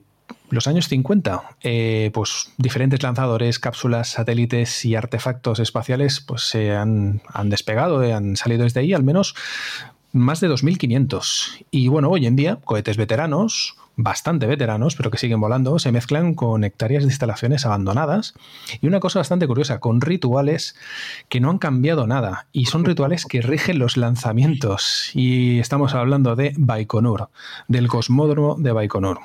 los 0.53 0.67
años 0.67 0.87
50, 0.87 1.57
eh, 1.61 2.11
pues 2.13 2.51
diferentes 2.57 3.01
lanzadores, 3.01 3.59
cápsulas, 3.59 4.09
satélites 4.09 4.85
y 4.85 4.95
artefactos 4.95 5.59
espaciales 5.59 6.21
pues 6.21 6.43
se 6.43 6.75
han, 6.75 7.21
despegado, 7.45 8.03
eh, 8.03 8.13
han 8.13 8.37
salido 8.37 8.63
desde 8.63 8.81
ahí 8.81 8.93
al 8.93 9.03
menos 9.03 9.35
más 10.11 10.39
de 10.41 10.49
2.500. 10.49 11.65
Y 11.71 11.87
bueno, 11.87 12.09
hoy 12.09 12.27
en 12.27 12.35
día, 12.35 12.59
cohetes 12.63 12.97
veteranos, 12.97 13.75
bastante 13.95 14.45
veteranos, 14.45 14.95
pero 14.95 15.09
que 15.09 15.17
siguen 15.17 15.41
volando, 15.41 15.79
se 15.79 15.91
mezclan 15.91 16.35
con 16.35 16.63
hectáreas 16.63 17.03
de 17.03 17.09
instalaciones 17.09 17.65
abandonadas. 17.65 18.35
Y 18.79 18.85
una 18.85 18.99
cosa 18.99 19.19
bastante 19.19 19.47
curiosa, 19.47 19.79
con 19.79 20.01
rituales 20.01 20.75
que 21.29 21.39
no 21.39 21.49
han 21.49 21.57
cambiado 21.57 22.05
nada. 22.05 22.45
Y 22.51 22.65
son 22.65 22.85
rituales 22.85 23.25
que 23.25 23.41
rigen 23.41 23.79
los 23.79 23.97
lanzamientos. 23.97 25.09
Y 25.15 25.59
estamos 25.59 25.95
hablando 25.95 26.35
de 26.35 26.53
Baikonur, 26.57 27.29
del 27.67 27.87
cosmódromo 27.87 28.55
de 28.59 28.71
Baikonur 28.71 29.19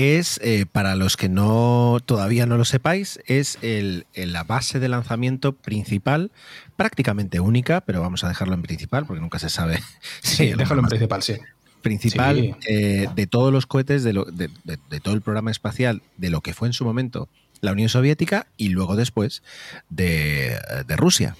es, 0.00 0.40
eh, 0.42 0.66
para 0.70 0.94
los 0.94 1.16
que 1.16 1.28
no 1.28 1.98
todavía 2.04 2.46
no 2.46 2.56
lo 2.56 2.64
sepáis, 2.64 3.20
es 3.26 3.58
el, 3.62 4.06
la 4.14 4.44
base 4.44 4.78
de 4.80 4.88
lanzamiento 4.88 5.52
principal, 5.52 6.30
prácticamente 6.76 7.40
única, 7.40 7.80
pero 7.82 8.00
vamos 8.00 8.24
a 8.24 8.28
dejarlo 8.28 8.54
en 8.54 8.62
principal 8.62 9.06
porque 9.06 9.20
nunca 9.20 9.38
se 9.38 9.48
sabe. 9.48 9.80
Sí, 10.22 10.52
déjalo 10.56 10.80
en 10.82 10.88
principal, 10.88 11.22
sí. 11.22 11.34
Principal 11.82 12.56
eh, 12.68 13.08
de 13.14 13.26
todos 13.26 13.52
los 13.52 13.66
cohetes, 13.66 14.04
de, 14.04 14.12
de, 14.12 15.00
todo 15.00 15.14
el 15.14 15.22
programa 15.22 15.50
espacial, 15.50 16.02
de 16.18 16.30
lo 16.30 16.40
que 16.40 16.52
fue 16.52 16.68
en 16.68 16.74
su 16.74 16.84
momento 16.84 17.28
la 17.60 17.72
Unión 17.72 17.88
Soviética 17.88 18.46
y 18.56 18.68
luego 18.68 18.96
después 18.96 19.42
de, 19.88 20.58
Rusia. 20.96 21.36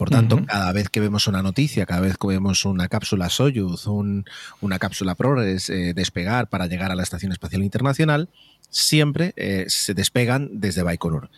Por 0.00 0.08
tanto, 0.08 0.42
cada 0.46 0.72
vez 0.72 0.88
que 0.88 0.98
vemos 0.98 1.26
una 1.26 1.42
noticia, 1.42 1.84
cada 1.84 2.00
vez 2.00 2.16
que 2.16 2.26
vemos 2.26 2.64
una 2.64 2.88
cápsula 2.88 3.28
Soyuz, 3.28 3.86
una 3.86 4.78
cápsula 4.78 5.14
Progress 5.14 5.68
eh, 5.68 5.92
despegar 5.92 6.48
para 6.48 6.68
llegar 6.68 6.90
a 6.90 6.94
la 6.94 7.02
Estación 7.02 7.32
Espacial 7.32 7.62
Internacional, 7.62 8.30
siempre 8.70 9.34
eh, 9.36 9.66
se 9.68 9.92
despegan 9.92 10.48
desde 10.58 10.82
Baikonur. 10.82 11.28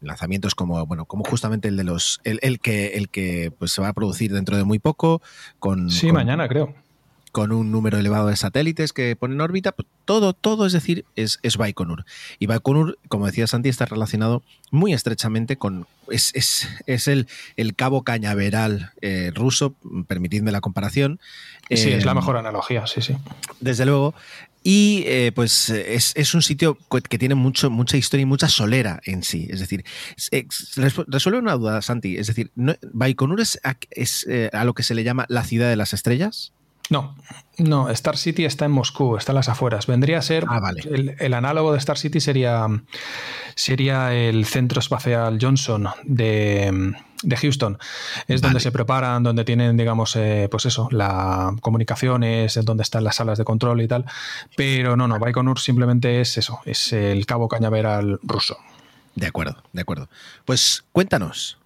Lanzamientos 0.00 0.54
como, 0.54 0.86
bueno, 0.86 1.06
como 1.06 1.24
justamente 1.24 1.66
el 1.66 1.76
de 1.76 1.82
los, 1.82 2.20
el, 2.22 2.60
que, 2.60 2.94
el 2.94 3.08
que 3.08 3.52
pues, 3.58 3.72
se 3.72 3.82
va 3.82 3.88
a 3.88 3.92
producir 3.92 4.32
dentro 4.32 4.56
de 4.56 4.62
muy 4.62 4.78
poco. 4.78 5.20
Con, 5.58 5.90
sí, 5.90 6.12
mañana 6.12 6.46
creo 6.46 6.76
con 7.36 7.52
un 7.52 7.70
número 7.70 7.98
elevado 7.98 8.28
de 8.28 8.36
satélites 8.36 8.94
que 8.94 9.14
ponen 9.14 9.36
en 9.36 9.40
órbita, 9.42 9.72
pues 9.72 9.86
todo, 10.06 10.32
todo, 10.32 10.64
es 10.64 10.72
decir, 10.72 11.04
es, 11.16 11.38
es 11.42 11.58
Baikonur. 11.58 12.06
Y 12.38 12.46
Baikonur, 12.46 12.98
como 13.08 13.26
decía 13.26 13.46
Santi, 13.46 13.68
está 13.68 13.84
relacionado 13.84 14.42
muy 14.70 14.94
estrechamente 14.94 15.58
con, 15.58 15.86
es, 16.08 16.32
es, 16.86 17.08
el, 17.08 17.28
el, 17.58 17.74
cabo 17.74 18.04
cañaveral 18.04 18.92
eh, 19.02 19.32
ruso, 19.34 19.74
permitidme 20.08 20.50
la 20.50 20.62
comparación. 20.62 21.20
Sí, 21.68 21.90
es 21.90 22.06
la 22.06 22.14
mejor 22.14 22.38
analogía, 22.38 22.86
sí, 22.86 23.02
sí. 23.02 23.14
Desde 23.60 23.84
luego, 23.84 24.14
y 24.62 25.02
eh, 25.04 25.30
pues 25.34 25.68
es, 25.68 26.34
un 26.34 26.40
sitio 26.40 26.78
que 27.10 27.18
tiene 27.18 27.34
mucho, 27.34 27.68
mucha 27.68 27.98
historia 27.98 28.22
y 28.22 28.26
mucha 28.26 28.48
solera 28.48 28.98
en 29.04 29.22
sí. 29.22 29.46
Es 29.50 29.60
decir, 29.60 29.84
resuelve 31.06 31.38
una 31.38 31.52
duda, 31.52 31.82
Santi. 31.82 32.16
Es 32.16 32.28
decir, 32.28 32.50
¿Baikonur 32.94 33.42
es, 33.42 33.60
eh, 34.26 34.48
a, 34.54 34.64
lo 34.64 34.72
que 34.72 34.82
se 34.82 34.94
le 34.94 35.04
llama 35.04 35.26
la 35.28 35.44
ciudad 35.44 35.68
de 35.68 35.76
las 35.76 35.92
estrellas? 35.92 36.54
No, 36.88 37.16
no, 37.58 37.90
Star 37.90 38.16
City 38.16 38.44
está 38.44 38.64
en 38.64 38.70
Moscú, 38.70 39.16
está 39.16 39.32
en 39.32 39.36
las 39.36 39.48
afueras. 39.48 39.86
Vendría 39.86 40.18
a 40.18 40.22
ser 40.22 40.44
ah, 40.48 40.60
vale. 40.60 40.82
el, 41.18 41.34
análogo 41.34 41.72
de 41.72 41.78
Star 41.78 41.98
City 41.98 42.20
sería, 42.20 42.66
sería 43.54 44.14
el 44.14 44.44
Centro 44.44 44.78
Espacial 44.78 45.38
Johnson 45.40 45.88
de, 46.04 46.94
de 47.22 47.36
Houston. 47.36 47.78
Es 48.28 48.40
donde 48.40 48.60
se 48.60 48.70
preparan, 48.70 49.22
donde 49.22 49.44
tienen, 49.44 49.76
digamos, 49.76 50.14
eh, 50.16 50.48
pues 50.50 50.66
eso, 50.66 50.88
la 50.92 51.54
comunicaciones, 51.60 52.58
donde 52.64 52.82
están 52.82 53.04
las 53.04 53.16
salas 53.16 53.38
de 53.38 53.44
control 53.44 53.80
y 53.80 53.88
tal. 53.88 54.04
Pero 54.56 54.96
no, 54.96 55.08
no, 55.08 55.18
Baikonur 55.18 55.58
simplemente 55.58 56.20
es 56.20 56.38
eso, 56.38 56.60
es 56.66 56.92
el 56.92 57.26
cabo 57.26 57.48
cañaveral 57.48 58.20
ruso. 58.22 58.58
De 59.14 59.26
acuerdo, 59.26 59.62
de 59.72 59.80
acuerdo. 59.80 60.08
Pues 60.44 60.84
cuéntanos, 60.92 61.58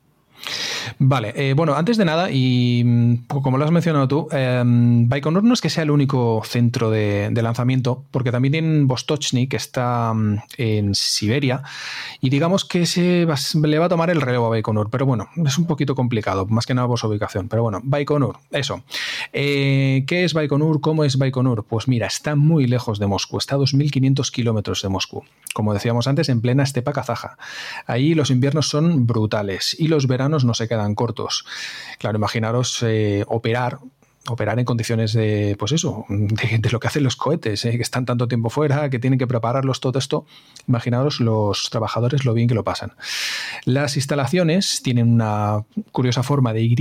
Vale, 0.98 1.32
eh, 1.36 1.54
bueno, 1.54 1.74
antes 1.74 1.96
de 1.96 2.04
nada, 2.04 2.30
y 2.30 2.82
mm, 2.84 3.26
como 3.42 3.58
lo 3.58 3.64
has 3.64 3.70
mencionado 3.70 4.08
tú, 4.08 4.28
eh, 4.32 4.62
Baikonur 4.64 5.42
no 5.42 5.54
es 5.54 5.60
que 5.60 5.70
sea 5.70 5.82
el 5.82 5.90
único 5.90 6.42
centro 6.44 6.90
de, 6.90 7.30
lanzamiento, 7.40 8.04
porque 8.10 8.32
también 8.32 8.52
tienen 8.52 8.86
Vostochny, 8.86 9.46
que 9.46 9.56
está 9.56 10.12
mm, 10.14 10.38
en 10.58 10.94
Siberia, 10.94 11.62
y 12.20 12.30
digamos 12.30 12.64
que 12.64 12.86
se 12.86 13.26
le 13.62 13.78
va 13.78 13.86
a 13.86 13.88
tomar 13.88 14.10
el 14.10 14.20
relevo 14.20 14.46
a 14.46 14.50
Baikonur, 14.50 14.90
pero 14.90 15.06
bueno, 15.06 15.28
es 15.44 15.58
un 15.58 15.66
poquito 15.66 15.94
complicado, 15.94 16.46
más 16.46 16.66
que 16.66 16.74
nada 16.74 16.88
por 16.88 16.98
su 16.98 17.08
ubicación, 17.08 17.48
pero 17.48 17.62
bueno, 17.62 17.80
Baikonur, 17.82 18.38
eso. 18.50 18.82
Eh, 19.32 20.04
¿Qué 20.06 20.24
es 20.24 20.34
Baikonur? 20.34 20.80
¿Cómo 20.80 21.04
es 21.04 21.16
Baikonur? 21.16 21.64
Pues 21.64 21.88
mira, 21.88 22.06
está 22.06 22.36
muy 22.36 22.66
lejos 22.66 22.98
de 22.98 23.06
Moscú, 23.06 23.38
está 23.38 23.54
a 23.54 23.58
2.500 23.58 24.30
kilómetros 24.30 24.82
de 24.82 24.88
Moscú, 24.88 25.24
como 25.54 25.72
decíamos 25.74 26.06
antes, 26.06 26.28
en 26.28 26.40
plena 26.40 26.62
estepa 26.62 26.92
kazaja. 26.92 27.38
Ahí 27.86 28.14
los 28.14 28.30
inviernos 28.30 28.68
son 28.68 29.06
brutales 29.06 29.76
y 29.78 29.88
los 29.88 30.06
veranos 30.06 30.29
no 30.30 30.54
se 30.54 30.68
quedan 30.68 30.94
cortos. 30.94 31.44
Claro, 31.98 32.18
imaginaros 32.18 32.82
eh, 32.82 33.24
operar 33.26 33.78
operar 34.28 34.58
en 34.58 34.64
condiciones 34.64 35.12
de, 35.12 35.56
pues 35.58 35.72
eso, 35.72 36.04
de, 36.08 36.70
lo 36.70 36.78
que 36.78 36.88
hacen 36.88 37.02
los 37.02 37.16
cohetes, 37.16 37.64
eh, 37.64 37.76
que 37.76 37.82
están 37.82 38.04
tanto 38.04 38.28
tiempo 38.28 38.50
fuera, 38.50 38.90
que 38.90 38.98
tienen 38.98 39.18
que 39.18 39.26
prepararlos, 39.26 39.80
todo 39.80 39.98
esto. 39.98 40.26
Imaginaros 40.68 41.20
los 41.20 41.70
trabajadores 41.70 42.24
lo 42.24 42.34
bien 42.34 42.46
que 42.46 42.54
lo 42.54 42.62
pasan. 42.62 42.92
Las 43.64 43.96
instalaciones 43.96 44.82
tienen 44.82 45.10
una 45.10 45.64
curiosa 45.90 46.22
forma 46.22 46.52
de 46.52 46.62
Y 46.62 46.76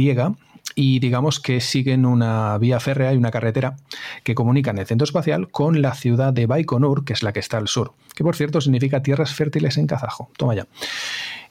y 0.75 0.99
digamos 0.99 1.39
que 1.39 1.61
siguen 1.61 2.05
una 2.05 2.57
vía 2.57 2.79
férrea 2.79 3.13
y 3.13 3.17
una 3.17 3.31
carretera 3.31 3.75
que 4.23 4.35
comunican 4.35 4.77
el 4.77 4.85
centro 4.85 5.03
espacial 5.03 5.49
con 5.49 5.81
la 5.81 5.95
ciudad 5.95 6.31
de 6.31 6.45
Baikonur, 6.45 7.05
que 7.05 7.13
es 7.13 7.23
la 7.23 7.33
que 7.33 7.39
está 7.39 7.57
al 7.57 7.67
sur, 7.67 7.93
que 8.15 8.23
por 8.23 8.35
cierto 8.35 8.61
significa 8.61 9.01
tierras 9.01 9.33
fértiles 9.33 9.77
en 9.77 9.87
kazajo. 9.87 10.29
Toma 10.37 10.55
ya. 10.55 10.67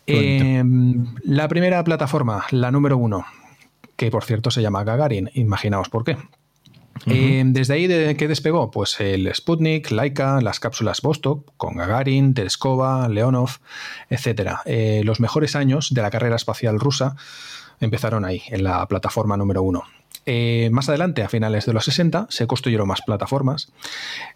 Em, 0.08 1.06
la 1.22 1.48
primera 1.48 1.82
plataforma, 1.84 2.44
la 2.50 2.70
número 2.70 2.96
uno, 2.96 3.24
que 3.96 4.10
por 4.10 4.24
cierto 4.24 4.50
se 4.50 4.62
llama 4.62 4.84
Gagarin, 4.84 5.30
imaginaos 5.34 5.88
por 5.88 6.04
qué. 6.04 6.16
Em, 7.06 7.52
desde 7.52 7.74
ahí 7.74 7.86
de, 7.86 8.16
¿qué 8.16 8.26
despegó? 8.26 8.70
Pues 8.70 8.98
el 9.00 9.32
Sputnik, 9.32 9.90
Laika, 9.90 10.40
las 10.40 10.60
cápsulas 10.60 11.00
Vostok, 11.00 11.52
con 11.56 11.76
Gagarin, 11.76 12.34
Tereskova, 12.34 13.08
Leonov, 13.08 13.50
etc. 14.10 14.56
Eh, 14.64 15.02
los 15.04 15.20
mejores 15.20 15.54
años 15.54 15.92
de 15.92 16.02
la 16.02 16.10
carrera 16.10 16.36
espacial 16.36 16.80
rusa 16.80 17.16
empezaron 17.80 18.24
ahí, 18.24 18.42
en 18.48 18.64
la 18.64 18.86
plataforma 18.86 19.36
número 19.36 19.62
uno. 19.62 19.84
Eh, 20.26 20.68
más 20.72 20.88
adelante, 20.88 21.22
a 21.22 21.28
finales 21.28 21.64
de 21.64 21.72
los 21.72 21.84
60, 21.84 22.26
se 22.28 22.46
construyeron 22.46 22.88
más 22.88 23.00
plataformas, 23.02 23.72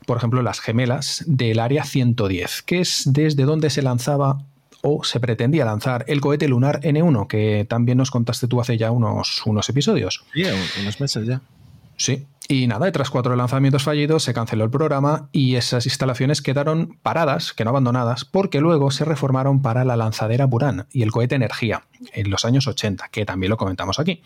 por 0.07 0.17
ejemplo 0.17 0.41
las 0.41 0.61
gemelas 0.61 1.23
del 1.27 1.59
Área 1.59 1.85
110, 1.85 2.63
que 2.63 2.81
es 2.81 3.03
desde 3.07 3.43
donde 3.43 3.69
se 3.69 3.83
lanzaba 3.83 4.39
o 4.83 5.05
se 5.05 5.21
pretendía 5.21 5.65
lanzar 5.65 6.05
el 6.09 6.21
cohete 6.21 6.49
lunar 6.49 6.81
N1, 6.81 7.27
que 7.27 7.67
también 7.69 7.99
nos 7.99 8.11
contaste 8.11 8.49
tú 8.49 8.61
hace 8.61 8.77
ya 8.77 8.91
unos, 8.91 9.43
unos 9.47 9.69
episodios. 9.69 10.25
Sí, 10.35 10.45
unos 10.81 11.01
meses 11.01 11.27
ya. 11.27 11.41
Sí, 11.97 12.27
y 12.49 12.67
nada, 12.67 12.91
tras 12.91 13.11
cuatro 13.11 13.37
lanzamientos 13.37 13.85
fallidos 13.85 14.25
se 14.25 14.35
canceló 14.35 14.65
el 14.65 14.71
programa 14.71 15.29
y 15.31 15.55
esas 15.55 15.87
instalaciones 15.87 16.43
quedaron 16.43 16.99
paradas, 17.03 17.53
que 17.53 17.65
no 17.65 17.71
abandonadas, 17.71 18.25
porque 18.25 18.61
luego 18.61 18.91
se 18.91 19.05
reformaron 19.05 19.63
para 19.63 19.85
la 19.85 19.97
lanzadera 19.97 20.47
Buran 20.47 20.87
y 20.93 21.03
el 21.03 21.13
cohete 21.13 21.37
Energía 21.37 21.85
en 22.13 22.31
los 22.31 22.45
años 22.45 22.67
80, 22.67 23.09
que 23.09 23.25
también 23.25 23.51
lo 23.51 23.57
comentamos 23.57 24.01
aquí. 24.01 24.23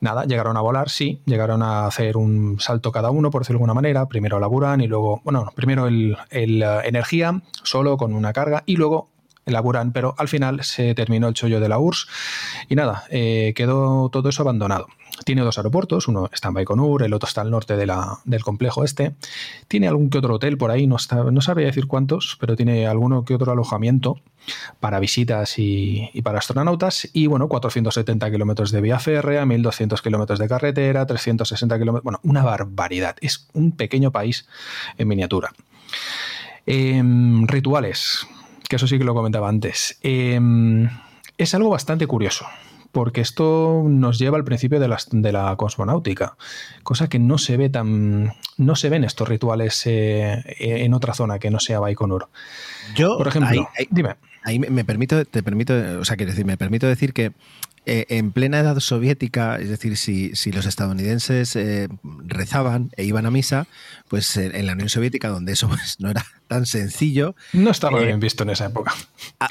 Nada, 0.00 0.24
llegaron 0.24 0.56
a 0.58 0.60
volar, 0.60 0.90
sí, 0.90 1.22
llegaron 1.24 1.62
a 1.62 1.86
hacer 1.86 2.16
un 2.18 2.60
salto 2.60 2.92
cada 2.92 3.10
uno, 3.10 3.30
por 3.30 3.42
decirlo 3.42 3.58
de 3.58 3.62
alguna 3.62 3.74
manera, 3.74 4.06
primero 4.06 4.38
la 4.38 4.46
Buran 4.46 4.82
y 4.82 4.86
luego, 4.86 5.22
bueno, 5.24 5.50
primero 5.54 5.86
el, 5.86 6.16
el 6.30 6.62
eh, 6.62 6.80
Energía, 6.84 7.40
solo 7.62 7.96
con 7.96 8.12
una 8.12 8.32
carga, 8.32 8.62
y 8.66 8.76
luego 8.76 9.08
elaboran, 9.48 9.92
pero 9.92 10.14
al 10.18 10.28
final 10.28 10.62
se 10.62 10.94
terminó 10.94 11.28
el 11.28 11.34
chollo 11.34 11.60
de 11.60 11.68
la 11.68 11.78
URSS 11.78 12.06
y 12.68 12.76
nada, 12.76 13.04
eh, 13.10 13.52
quedó 13.56 14.08
todo 14.10 14.28
eso 14.28 14.42
abandonado. 14.42 14.86
Tiene 15.24 15.42
dos 15.42 15.58
aeropuertos, 15.58 16.06
uno 16.06 16.30
está 16.32 16.48
en 16.48 16.54
Baikonur, 16.54 17.02
el 17.02 17.12
otro 17.12 17.26
está 17.26 17.40
al 17.40 17.50
norte 17.50 17.76
del 17.76 18.42
complejo 18.44 18.84
este. 18.84 19.14
Tiene 19.66 19.88
algún 19.88 20.10
que 20.10 20.18
otro 20.18 20.34
hotel 20.34 20.56
por 20.56 20.70
ahí, 20.70 20.86
no 20.86 20.98
sabría 20.98 21.66
decir 21.66 21.88
cuántos, 21.88 22.36
pero 22.38 22.54
tiene 22.54 22.86
alguno 22.86 23.24
que 23.24 23.34
otro 23.34 23.50
alojamiento 23.50 24.20
para 24.80 25.00
visitas 25.00 25.58
y, 25.58 26.10
para 26.22 26.38
astronautas. 26.38 27.08
Y 27.12 27.26
bueno, 27.26 27.48
470 27.48 28.30
kilómetros 28.30 28.70
de 28.70 28.80
vía 28.80 28.98
férrea, 28.98 29.44
1200 29.46 30.02
kilómetros 30.02 30.38
de 30.38 30.48
carretera, 30.48 31.06
360 31.06 31.78
kilómetros. 31.78 32.04
Bueno, 32.04 32.20
una 32.22 32.42
barbaridad. 32.42 33.16
Es 33.20 33.48
un 33.52 33.72
pequeño 33.72 34.12
país 34.12 34.46
en 34.96 35.08
miniatura. 35.08 35.52
Em, 36.66 37.46
rituales 37.46 38.26
que 38.68 38.76
eso 38.76 38.86
sí 38.86 38.98
que 38.98 39.04
lo 39.04 39.14
comentaba 39.14 39.48
antes. 39.48 39.98
Em, 40.02 40.88
es 41.36 41.54
algo 41.54 41.70
bastante 41.70 42.06
curioso, 42.06 42.46
porque 42.92 43.20
esto 43.20 43.84
nos 43.86 44.18
lleva 44.18 44.36
al 44.36 44.44
principio 44.44 44.78
de 44.80 44.88
la, 44.88 44.98
de 45.10 45.32
la 45.32 45.56
cosmonáutica, 45.56 46.36
cosa 46.82 47.08
que 47.08 47.18
no 47.18 47.38
se 47.38 47.56
ve 47.56 47.68
tan. 47.68 48.32
no 48.56 48.76
se 48.76 48.88
ven 48.88 49.04
estos 49.04 49.28
rituales 49.28 49.86
eh, 49.86 50.42
en 50.58 50.94
otra 50.94 51.14
zona 51.14 51.38
que 51.38 51.50
no 51.50 51.60
sea 51.60 51.80
Baikonur. 51.80 52.28
Yo, 52.94 53.16
por 53.16 53.28
ejemplo, 53.28 53.68
dime. 53.90 54.16
Ahí 54.44 54.58
me 54.58 54.84
permito, 54.84 55.24
te 55.24 55.42
permito, 55.42 55.74
o 56.00 56.04
sea, 56.04 56.16
quiero 56.16 56.32
decir, 56.32 56.46
me 56.46 56.56
permito 56.56 56.86
decir 56.86 57.12
que 57.12 57.32
eh, 57.86 58.06
en 58.08 58.32
plena 58.32 58.60
edad 58.60 58.78
soviética, 58.80 59.56
es 59.58 59.68
decir, 59.68 59.96
si, 59.96 60.34
si 60.34 60.52
los 60.52 60.66
estadounidenses 60.66 61.56
eh, 61.56 61.88
rezaban 62.26 62.90
e 62.96 63.04
iban 63.04 63.26
a 63.26 63.30
misa, 63.30 63.66
pues 64.08 64.36
en 64.36 64.66
la 64.66 64.72
Unión 64.72 64.88
Soviética, 64.88 65.28
donde 65.28 65.52
eso 65.52 65.68
pues, 65.68 66.00
no 66.00 66.10
era 66.10 66.24
tan 66.48 66.66
sencillo. 66.66 67.34
No 67.52 67.70
estaba 67.70 68.00
eh, 68.00 68.06
bien 68.06 68.20
visto 68.20 68.42
en 68.42 68.50
esa 68.50 68.66
época. 68.66 68.94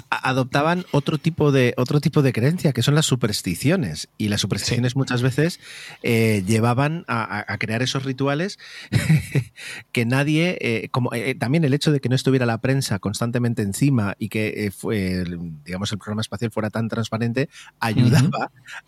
adoptaban 0.10 0.86
otro 0.92 1.18
tipo, 1.18 1.52
de, 1.52 1.74
otro 1.78 2.02
tipo 2.02 2.22
de 2.22 2.34
creencia, 2.34 2.74
que 2.74 2.82
son 2.82 2.96
las 2.96 3.06
supersticiones. 3.06 4.10
Y 4.18 4.30
las 4.30 4.42
supersticiones 4.42 4.96
muchas 4.96 5.22
veces 5.22 5.60
llevaban 6.02 7.06
a, 7.08 7.46
crear 7.60 7.82
esos 7.82 8.04
rituales 8.04 8.60
que 9.92 10.06
nadie, 10.06 10.90
como 10.92 11.12
también 11.40 11.64
el 11.66 11.74
hecho 11.74 11.92
de 11.92 12.00
que 12.00 12.10
no 12.10 12.16
estuviera 12.16 12.46
la 12.46 12.60
prensa 12.62 13.00
constantemente 13.00 13.62
encima 13.62 14.16
y 14.18 14.30
que 14.30 14.72
fue, 14.76 15.24
digamos, 15.66 15.92
el 15.92 15.98
programa 15.98 16.22
espacial 16.22 16.52
fuera 16.52 16.70
tan 16.70 16.88
transparente, 16.88 17.50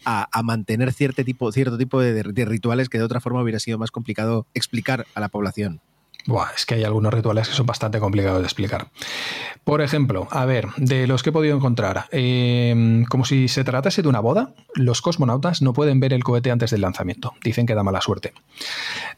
a, 0.06 0.44
mantener 0.44 0.94
cierto 0.94 1.24
tipo, 1.24 1.52
cierto 1.52 1.78
tipo 1.78 2.00
de, 2.00 2.46
rituales 2.46 2.90
que 2.90 2.98
de 2.98 3.04
otra 3.04 3.20
forma 3.20 3.42
hubiera 3.42 3.60
sido 3.60 3.78
más 3.78 3.92
complicado 3.92 4.48
explicar 4.54 5.06
a 5.16 5.20
la 5.20 5.30
población. 5.30 5.82
es 6.56 6.66
que 6.66 6.76
hay 6.76 6.84
algunos 6.84 7.14
rituales 7.14 7.50
que 7.50 7.56
son 7.56 7.66
bastante 7.66 8.00
complicados 8.00 8.40
de 8.40 8.46
explicar. 8.46 8.90
Por 9.64 9.82
ejemplo, 9.82 10.28
a 10.32 10.46
ver, 10.46 10.68
de 10.78 11.08
los 11.08 11.24
que 11.24 11.30
he 11.30 11.34
podido 11.34 11.56
encontrar, 11.56 12.06
em, 12.12 13.06
como 13.06 13.26
si 13.26 13.48
se 13.48 13.64
tratase 13.64 14.02
de 14.02 14.08
una 14.08 14.20
boda, 14.20 14.54
los 14.76 15.02
cosmonautas 15.02 15.62
no 15.62 15.74
pueden 15.74 16.00
ver 16.00 16.14
el 16.14 16.24
cohete 16.24 16.52
antes 16.52 16.72
del 16.72 16.82
lanzamiento. 16.82 17.34
Dicen 17.44 17.66
que 17.66 17.76
da 17.76 17.84
mala 17.84 18.02
suerte. 18.02 18.34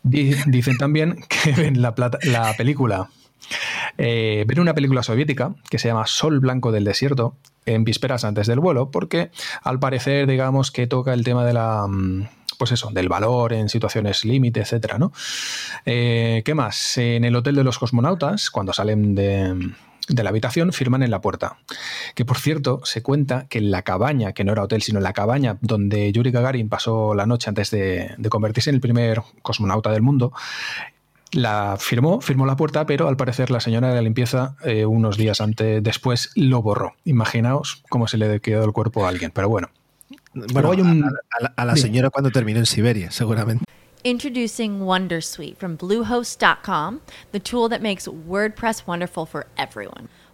dicen 0.03 0.77
también 0.77 1.23
que 1.29 1.51
ven 1.53 1.81
la, 1.81 1.93
la 2.23 2.53
película 2.57 3.09
eh, 3.97 4.43
ver 4.47 4.59
una 4.59 4.73
película 4.73 5.03
soviética 5.03 5.53
que 5.69 5.79
se 5.79 5.87
llama 5.87 6.07
Sol 6.07 6.39
Blanco 6.39 6.71
del 6.71 6.83
Desierto 6.83 7.35
en 7.65 7.83
vísperas 7.83 8.23
antes 8.23 8.47
del 8.47 8.59
vuelo, 8.59 8.91
porque 8.91 9.31
al 9.63 9.79
parecer, 9.79 10.27
digamos, 10.27 10.71
que 10.71 10.87
toca 10.87 11.13
el 11.13 11.23
tema 11.23 11.45
de 11.45 11.53
la 11.53 11.85
mm, 11.87 12.27
pues 12.57 12.71
eso, 12.71 12.91
del 12.91 13.09
valor 13.09 13.53
en 13.53 13.69
situaciones 13.69 14.23
límite, 14.23 14.61
etcétera, 14.61 14.99
¿no? 14.99 15.11
Eh, 15.85 16.43
¿Qué 16.45 16.53
más? 16.53 16.97
En 16.97 17.23
el 17.23 17.35
hotel 17.35 17.55
de 17.55 17.63
los 17.63 17.79
cosmonautas, 17.79 18.51
cuando 18.51 18.71
salen 18.71 19.15
de, 19.15 19.73
de 20.07 20.23
la 20.23 20.29
habitación 20.29 20.73
firman 20.73 21.03
en 21.03 21.11
la 21.11 21.21
puerta. 21.21 21.57
Que 22.15 22.25
por 22.25 22.37
cierto, 22.37 22.81
se 22.83 23.01
cuenta 23.01 23.47
que 23.49 23.59
en 23.59 23.71
la 23.71 23.81
cabaña, 23.81 24.33
que 24.33 24.43
no 24.43 24.51
era 24.51 24.63
hotel, 24.63 24.81
sino 24.81 24.99
en 24.99 25.03
la 25.03 25.13
cabaña 25.13 25.57
donde 25.61 26.11
Yuri 26.11 26.31
Gagarin 26.31 26.69
pasó 26.69 27.13
la 27.13 27.25
noche 27.25 27.49
antes 27.49 27.71
de, 27.71 28.15
convertirse 28.29 28.69
en 28.69 28.75
el 28.75 28.81
primer 28.81 29.21
cosmonauta 29.41 29.91
del 29.91 30.01
mundo, 30.01 30.33
la 31.31 31.77
firmó, 31.79 32.21
firmó 32.21 32.45
la 32.45 32.55
puerta, 32.55 32.85
pero 32.85 33.07
al 33.07 33.17
parecer 33.17 33.51
la 33.51 33.59
señora 33.59 33.89
de 33.89 33.95
la 33.95 34.01
limpieza 34.01 34.55
eh, 34.63 34.85
unos 34.85 35.17
días 35.17 35.41
antes, 35.41 35.81
después 35.83 36.31
lo 36.35 36.61
borró. 36.61 36.95
Imaginaos 37.05 37.83
cómo 37.89 38.07
se 38.07 38.17
le 38.17 38.39
quedó 38.39 38.63
el 38.63 38.71
cuerpo 38.71 39.05
a 39.05 39.09
alguien, 39.09 39.31
pero 39.33 39.49
bueno. 39.49 39.69
Bueno, 40.33 40.71
hay 40.71 40.81
un... 40.81 41.03
a, 41.03 41.43
la, 41.43 41.53
a 41.55 41.65
la 41.65 41.75
señora 41.75 42.09
cuando 42.09 42.31
terminó 42.31 42.59
en 42.59 42.65
Siberia, 42.65 43.11
seguramente. 43.11 43.65
Introducing 44.03 44.81
Wondersuite 44.81 45.57
from 45.57 45.77
Bluehost.com, 45.77 47.01
the 47.31 47.39
tool 47.39 47.69
that 47.69 47.81
makes 47.81 48.07
WordPress 48.07 48.87
wonderful 48.87 49.25
for 49.27 49.45
everyone. 49.57 50.09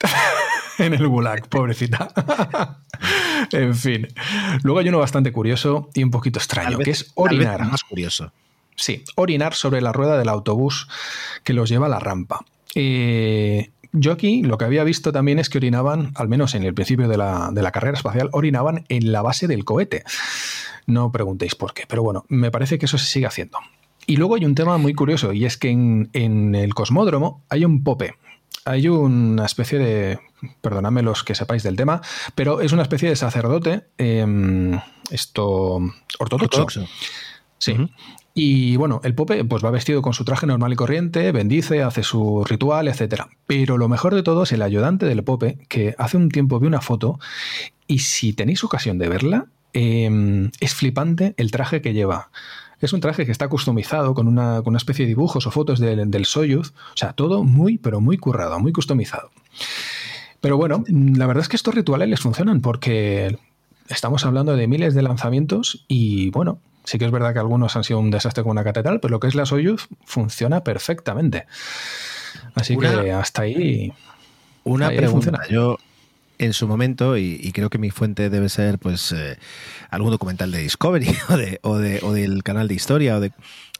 en 0.78 0.94
el 0.94 1.06
gulag, 1.08 1.48
pobrecita. 1.48 2.08
en 3.52 3.74
fin. 3.74 4.08
Luego 4.62 4.80
hay 4.80 4.88
uno 4.88 4.98
bastante 4.98 5.32
curioso 5.32 5.90
y 5.94 6.02
un 6.02 6.10
poquito 6.10 6.38
extraño, 6.38 6.78
que 6.78 6.90
es 6.90 7.12
orinar. 7.14 7.64
más 7.64 7.82
curioso. 7.84 8.32
Sí, 8.76 9.04
orinar 9.16 9.54
sobre 9.54 9.80
la 9.80 9.92
rueda 9.92 10.18
del 10.18 10.28
autobús 10.28 10.88
que 11.44 11.52
los 11.52 11.68
lleva 11.68 11.86
a 11.86 11.90
la 11.90 11.98
rampa. 11.98 12.44
Eh, 12.74 13.70
yo 13.92 14.12
aquí 14.12 14.42
lo 14.42 14.56
que 14.56 14.64
había 14.64 14.84
visto 14.84 15.12
también 15.12 15.38
es 15.38 15.50
que 15.50 15.58
orinaban, 15.58 16.12
al 16.14 16.28
menos 16.28 16.54
en 16.54 16.62
el 16.62 16.72
principio 16.72 17.08
de 17.08 17.18
la, 17.18 17.50
de 17.52 17.62
la, 17.62 17.70
carrera 17.70 17.96
espacial, 17.96 18.30
orinaban 18.32 18.84
en 18.88 19.12
la 19.12 19.20
base 19.20 19.46
del 19.46 19.64
cohete. 19.64 20.04
No 20.86 21.12
preguntéis 21.12 21.54
por 21.54 21.74
qué, 21.74 21.84
pero 21.86 22.02
bueno, 22.02 22.24
me 22.28 22.50
parece 22.50 22.78
que 22.78 22.86
eso 22.86 22.96
se 22.96 23.06
sigue 23.06 23.26
haciendo. 23.26 23.58
Y 24.06 24.16
luego 24.16 24.34
hay 24.34 24.44
un 24.46 24.54
tema 24.54 24.78
muy 24.78 24.94
curioso, 24.94 25.32
y 25.32 25.44
es 25.44 25.58
que 25.58 25.68
en, 25.68 26.08
en 26.12 26.54
el 26.54 26.74
cosmódromo 26.74 27.44
hay 27.50 27.64
un 27.64 27.84
pope, 27.84 28.14
hay 28.64 28.88
una 28.88 29.46
especie 29.46 29.78
de, 29.78 30.20
perdonadme 30.60 31.02
los 31.02 31.24
que 31.24 31.34
sepáis 31.34 31.62
del 31.62 31.76
tema, 31.76 32.00
pero 32.34 32.60
es 32.60 32.72
una 32.72 32.82
especie 32.82 33.08
de 33.08 33.16
sacerdote, 33.16 33.84
eh, 33.98 34.80
esto, 35.10 35.80
ortodoxo. 36.18 36.66
Sí. 37.58 37.76
Y 38.34 38.76
bueno, 38.76 39.00
el 39.04 39.14
Pope 39.14 39.44
pues 39.44 39.64
va 39.64 39.70
vestido 39.70 40.00
con 40.00 40.14
su 40.14 40.24
traje 40.24 40.46
normal 40.46 40.72
y 40.72 40.76
corriente, 40.76 41.32
bendice, 41.32 41.82
hace 41.82 42.02
su 42.02 42.44
ritual, 42.44 42.88
etc. 42.88 43.24
Pero 43.46 43.76
lo 43.76 43.88
mejor 43.88 44.14
de 44.14 44.22
todo 44.22 44.44
es 44.44 44.52
el 44.52 44.62
ayudante 44.62 45.06
del 45.06 45.22
Pope, 45.22 45.58
que 45.68 45.94
hace 45.98 46.16
un 46.16 46.30
tiempo 46.30 46.58
vi 46.58 46.66
una 46.66 46.80
foto 46.80 47.20
y 47.86 48.00
si 48.00 48.32
tenéis 48.32 48.64
ocasión 48.64 48.98
de 48.98 49.08
verla, 49.08 49.46
eh, 49.74 50.50
es 50.60 50.74
flipante 50.74 51.34
el 51.36 51.50
traje 51.50 51.82
que 51.82 51.92
lleva. 51.92 52.30
Es 52.82 52.92
un 52.92 53.00
traje 53.00 53.24
que 53.24 53.32
está 53.32 53.48
customizado 53.48 54.12
con 54.14 54.28
una, 54.28 54.56
con 54.58 54.72
una 54.72 54.78
especie 54.78 55.04
de 55.04 55.08
dibujos 55.08 55.46
o 55.46 55.50
fotos 55.50 55.78
del, 55.78 56.10
del 56.10 56.24
Soyuz. 56.26 56.74
O 56.92 56.96
sea, 56.96 57.14
todo 57.14 57.44
muy, 57.44 57.78
pero 57.78 58.00
muy 58.00 58.18
currado, 58.18 58.58
muy 58.60 58.72
customizado. 58.72 59.30
Pero 60.40 60.56
bueno, 60.56 60.84
la 60.88 61.26
verdad 61.26 61.42
es 61.42 61.48
que 61.48 61.56
estos 61.56 61.74
rituales 61.74 62.08
les 62.08 62.20
funcionan 62.20 62.60
porque 62.60 63.38
estamos 63.88 64.26
hablando 64.26 64.56
de 64.56 64.66
miles 64.66 64.94
de 64.94 65.02
lanzamientos 65.02 65.84
y 65.86 66.30
bueno, 66.30 66.58
sí 66.84 66.98
que 66.98 67.04
es 67.04 67.10
verdad 67.10 67.32
que 67.32 67.38
algunos 67.38 67.76
han 67.76 67.84
sido 67.84 68.00
un 68.00 68.10
desastre 68.10 68.42
con 68.42 68.50
una 68.50 68.64
catedral, 68.64 69.00
pero 69.00 69.12
lo 69.12 69.20
que 69.20 69.28
es 69.28 69.34
la 69.34 69.46
Soyuz 69.46 69.88
funciona 70.04 70.64
perfectamente. 70.64 71.46
Así 72.54 72.76
que 72.76 73.12
hasta 73.12 73.42
ahí. 73.42 73.92
Una 74.64 74.90
pregunta. 74.90 75.40
Yo, 75.50 75.78
en 76.44 76.52
su 76.52 76.66
momento, 76.66 77.16
y, 77.16 77.52
creo 77.52 77.70
que 77.70 77.78
mi 77.78 77.90
fuente 77.90 78.28
debe 78.30 78.48
ser 78.48 78.78
pues 78.78 79.12
eh, 79.12 79.38
algún 79.90 80.10
documental 80.10 80.50
de 80.50 80.58
Discovery 80.58 81.06
o, 81.28 81.36
de, 81.36 81.58
o, 81.62 81.78
de, 81.78 82.00
o, 82.02 82.12
del 82.12 82.42
canal 82.42 82.68
de 82.68 82.74
historia, 82.74 83.16
o 83.16 83.20
de, 83.20 83.32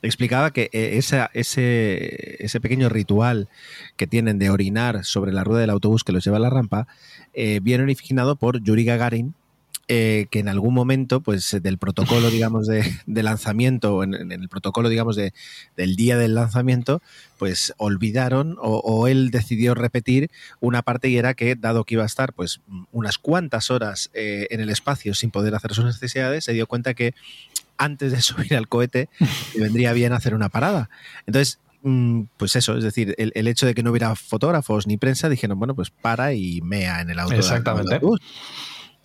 explicaba 0.02 0.52
que 0.52 0.70
eh, 0.72 0.96
esa, 0.98 1.30
ese, 1.32 2.60
pequeño 2.60 2.88
ritual 2.88 3.48
que 3.96 4.06
tienen 4.06 4.38
de 4.38 4.50
orinar 4.50 5.04
sobre 5.04 5.32
la 5.32 5.44
rueda 5.44 5.60
del 5.60 5.70
autobús 5.70 6.04
que 6.04 6.12
los 6.12 6.24
lleva 6.24 6.36
a 6.36 6.40
la 6.40 6.50
rampa, 6.50 6.86
eh, 7.32 7.60
viene 7.62 7.84
originado 7.84 8.36
por 8.36 8.62
Yuri 8.62 8.84
Gagarin, 8.84 9.34
eh, 9.88 10.26
que 10.30 10.38
en 10.38 10.48
algún 10.48 10.74
momento, 10.74 11.20
pues 11.20 11.56
del 11.60 11.76
protocolo, 11.76 12.30
digamos, 12.30 12.66
de, 12.66 12.84
de 13.06 13.22
lanzamiento, 13.22 14.04
en, 14.04 14.14
en, 14.14 14.30
el 14.32 14.48
protocolo, 14.48 14.88
digamos, 14.88 15.16
de, 15.16 15.34
del 15.76 15.96
día 15.96 16.16
del 16.16 16.34
lanzamiento, 16.36 17.02
pues 17.36 17.74
olvidaron 17.78 18.56
o, 18.60 18.78
o, 18.78 19.08
él 19.08 19.30
decidió 19.32 19.74
repetir 19.74 20.30
una 20.60 20.82
parte 20.82 21.08
y 21.08 21.16
era 21.16 21.34
que, 21.34 21.56
dado 21.56 21.84
que 21.84 21.94
iba 21.94 22.04
a 22.04 22.06
estar, 22.06 22.32
pues, 22.32 22.60
unas 22.92 23.18
cuantas 23.18 23.70
horas 23.72 24.10
eh, 24.14 24.46
en 24.50 24.60
el 24.60 24.70
espacio 24.70 25.14
sin 25.14 25.32
poder 25.32 25.54
hacer 25.54 25.74
sus 25.74 25.84
necesidades, 25.84 26.44
se 26.44 26.52
dio 26.52 26.68
cuenta 26.68 26.94
que 26.94 27.14
antes 27.76 28.12
de 28.12 28.22
subir 28.22 28.54
al 28.54 28.68
cohete 28.68 29.08
le 29.54 29.60
vendría 29.60 29.92
bien 29.92 30.12
hacer 30.12 30.34
una 30.34 30.48
parada. 30.48 30.90
Entonces, 31.26 31.58
mm, 31.82 32.22
pues 32.36 32.54
eso, 32.54 32.76
es 32.76 32.84
decir, 32.84 33.16
el, 33.18 33.32
el, 33.34 33.48
hecho 33.48 33.66
de 33.66 33.74
que 33.74 33.82
no 33.82 33.90
hubiera 33.90 34.14
fotógrafos 34.14 34.86
ni 34.86 34.96
prensa, 34.96 35.28
dijeron, 35.28 35.58
bueno, 35.58 35.74
pues 35.74 35.90
para 35.90 36.34
y 36.34 36.60
mea 36.60 37.00
en 37.00 37.10
el 37.10 37.18
auto. 37.18 37.34
Exactamente. 37.34 38.00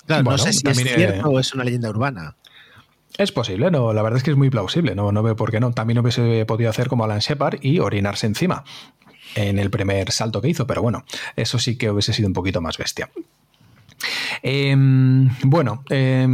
Claro, 0.08 0.24
bueno, 0.24 0.38
no 0.38 0.44
sé 0.44 0.54
si 0.54 0.68
es 0.68 0.78
cierto 0.78 1.28
eh, 1.28 1.32
o 1.32 1.40
es 1.40 1.54
una 1.54 1.64
leyenda 1.64 1.90
urbana. 1.90 2.36
Es 3.18 3.32
posible, 3.32 3.70
no, 3.72 3.94
la 3.94 4.02
verdad 4.02 4.18
es 4.18 4.24
que 4.24 4.32
es 4.32 4.38
muy 4.38 4.50
plausible, 4.50 4.96
no, 4.96 5.12
no 5.12 5.22
veo 5.22 5.36
por 5.36 5.52
qué 5.52 5.60
no. 5.60 5.72
También 5.72 6.00
hubiese 6.00 6.46
podido 6.46 6.70
hacer 6.70 6.88
como 6.88 7.04
Alan 7.04 7.20
Shepard 7.20 7.60
y 7.62 7.80
orinarse 7.80 8.28
encima 8.28 8.64
en 9.36 9.60
el 9.60 9.70
primer 9.70 10.12
salto 10.12 10.42
que 10.42 10.50
hizo, 10.50 10.66
pero 10.66 10.82
bueno, 10.82 11.04
eso 11.36 11.60
sí 11.60 11.78
que 11.78 11.92
hubiese 11.92 12.14
sido 12.14 12.28
un 12.28 12.34
poquito 12.34 12.62
más 12.62 12.78
bestia. 12.78 13.10
Eh, 14.44 14.76
bueno, 15.44 15.84
eh, 15.90 16.28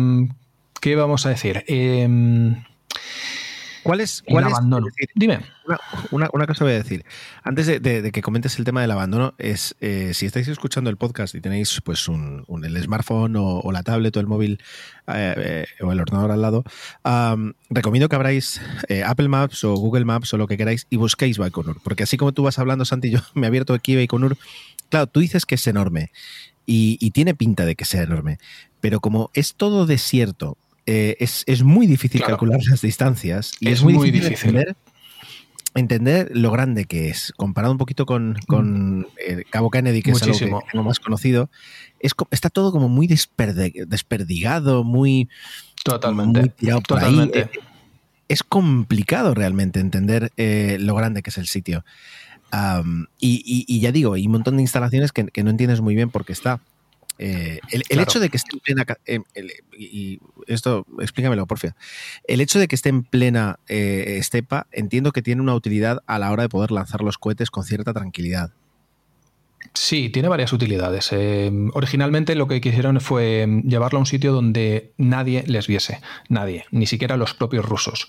¿qué 0.80 0.96
vamos 0.96 1.26
a 1.26 1.30
decir? 1.30 1.64
Eh, 1.68 2.56
¿Cuál 3.84 4.00
es, 4.00 4.24
cuál 4.26 4.46
el 4.46 4.54
abandono? 4.54 4.88
Es, 4.98 5.08
Dime. 5.14 5.42
Una, 5.66 5.80
una, 6.12 6.30
una, 6.34 6.48
cosa 6.48 6.64
voy 6.64 6.74
a 6.74 6.78
decir. 6.78 7.06
Antes 7.44 7.68
de, 7.68 7.80
de, 7.80 8.02
de, 8.02 8.12
que 8.12 8.22
comentes 8.22 8.58
el 8.60 8.66
tema 8.66 8.82
del 8.82 8.92
abandono, 8.92 9.34
es 9.38 9.76
eh, 9.82 10.12
si 10.14 10.26
estáis 10.26 10.48
escuchando 10.48 10.90
el 10.90 10.98
podcast 10.98 11.36
y 11.36 11.42
tenéis 11.42 11.82
pues 11.84 12.08
un, 12.08 12.44
un 12.48 12.66
el 12.66 12.82
smartphone 12.82 13.36
o, 13.36 13.60
o, 13.60 13.72
la 13.72 13.84
tablet 13.84 14.16
o 14.16 14.20
el 14.20 14.28
móvil 14.28 14.60
eh, 15.08 15.66
eh, 15.78 15.84
o 15.84 15.92
el 15.92 16.00
ordenador 16.00 16.32
al 16.32 16.42
lado, 16.42 16.64
um, 17.04 17.54
recomiendo 17.70 18.10
que 18.10 18.16
abráis 18.16 18.62
Apple 19.06 19.28
Maps 19.28 19.64
o 19.64 19.76
Google 19.76 20.06
Maps 20.06 20.34
o 20.34 20.38
lo 20.38 20.48
que 20.48 20.58
queráis 20.58 20.88
y 20.90 20.98
busquéis 20.98 21.38
Baikonur. 21.38 21.82
Porque 21.84 22.04
así 22.04 22.18
como 22.18 22.32
tú 22.32 22.44
vas 22.44 22.60
hablando, 22.60 22.86
Santi, 22.86 23.10
yo 23.12 23.20
me 23.34 23.46
he 23.46 23.48
abierto 23.48 23.74
aquí 23.74 23.96
Baikonur. 23.96 24.38
Claro, 24.90 25.08
tú 25.08 25.20
dices 25.20 25.46
que 25.46 25.56
es 25.56 25.68
enorme 25.68 26.12
y, 26.66 26.98
y 27.00 27.12
tiene 27.12 27.36
pinta 27.36 27.66
de 27.66 27.76
que 27.76 27.86
sea 27.86 28.04
enorme. 28.04 28.38
Pero 28.82 29.00
como 29.00 29.32
es 29.34 29.56
todo 29.56 29.86
desierto 29.86 30.58
eh, 30.86 31.16
es, 31.20 31.44
es, 31.48 31.64
muy 31.64 31.88
difícil 31.88 32.22
claro. 32.22 32.34
calcular 32.34 32.60
las 32.70 32.82
distancias 32.82 33.54
y 33.60 33.68
es, 33.68 33.80
es 33.80 33.84
muy, 33.84 33.94
muy, 33.94 34.12
difícil, 34.12 34.52
difícil. 34.52 34.76
entender 35.76 36.30
lo 36.34 36.52
grande 36.52 36.86
que 36.86 37.10
es, 37.10 37.34
comparado 37.38 37.72
un 37.72 37.78
poquito 37.78 38.06
con, 38.06 38.38
con 38.48 39.08
eh, 39.18 39.44
Cabo 39.50 39.72
Kennedy, 39.72 40.02
que 40.02 40.12
es 40.12 40.22
algo 40.24 40.38
que 40.38 40.52
tengo 40.72 40.84
más 40.84 41.00
conocido, 41.00 41.50
es, 42.00 42.14
está 42.32 42.50
todo 42.50 42.72
como 42.72 42.90
muy 42.90 43.08
desperdigado, 43.08 44.84
muy, 44.84 45.30
totalmente, 45.84 46.50
tirado 46.50 46.82
totalmente. 46.82 47.40
Eh, 47.40 47.50
es 48.28 48.44
complicado 48.44 49.34
realmente 49.34 49.80
entender 49.80 50.32
eh, 50.38 50.78
lo 50.80 50.96
grande 50.96 51.22
que 51.22 51.30
es 51.30 51.38
el 51.38 51.48
sitio. 51.48 51.86
y, 53.20 53.80
ya 53.80 53.92
digo, 53.92 54.14
hay 54.14 54.26
un 54.26 54.34
montón 54.34 54.58
de 54.58 54.64
instalaciones 54.64 55.12
que, 55.12 55.26
que 55.28 55.44
no 55.44 55.50
entiendes 55.50 55.82
muy 55.82 55.96
bien 55.96 56.10
por 56.10 56.26
qué 56.26 56.34
está. 56.34 56.62
Eh, 57.20 57.60
el, 57.72 58.00
hecho 58.00 58.20
de 58.20 58.30
que 58.30 58.38
esté 58.38 58.56
en 58.56 58.60
plena. 58.60 58.86
y 59.78 60.20
esto, 60.48 60.86
explícamelo, 61.00 61.46
porfia. 61.46 61.76
El 62.28 62.42
hecho 62.42 62.60
de 62.60 62.68
que 62.68 62.76
esté 62.76 62.90
en 62.90 63.04
plena 63.04 63.60
eh, 63.68 64.18
estepa, 64.20 64.68
entiendo 64.72 65.12
que 65.12 65.22
tiene 65.22 65.42
una 65.42 65.56
utilidad 65.56 66.04
a 66.08 66.20
la 66.20 66.32
hora 66.32 66.44
de 66.44 66.50
poder 66.50 66.72
lanzar 66.72 67.02
los 67.02 67.18
cohetes 67.18 67.52
con 67.52 67.64
cierta 67.64 67.94
tranquilidad. 67.94 68.52
Sí, 69.74 70.10
tiene 70.10 70.28
varias 70.28 70.54
utilidades. 70.54 71.10
Eh, 71.12 71.52
originalmente 71.74 72.36
lo 72.36 72.48
que 72.48 72.62
quisieron 72.62 73.00
fue 73.00 73.48
llevarlo 73.64 73.98
a 73.98 74.02
un 74.02 74.06
sitio 74.06 74.32
donde 74.32 74.94
nadie 74.98 75.44
les 75.48 75.68
viese, 75.68 76.00
nadie, 76.30 76.66
ni 76.72 76.86
siquiera 76.86 77.18
los 77.18 77.34
propios 77.34 77.66
rusos. 77.66 78.08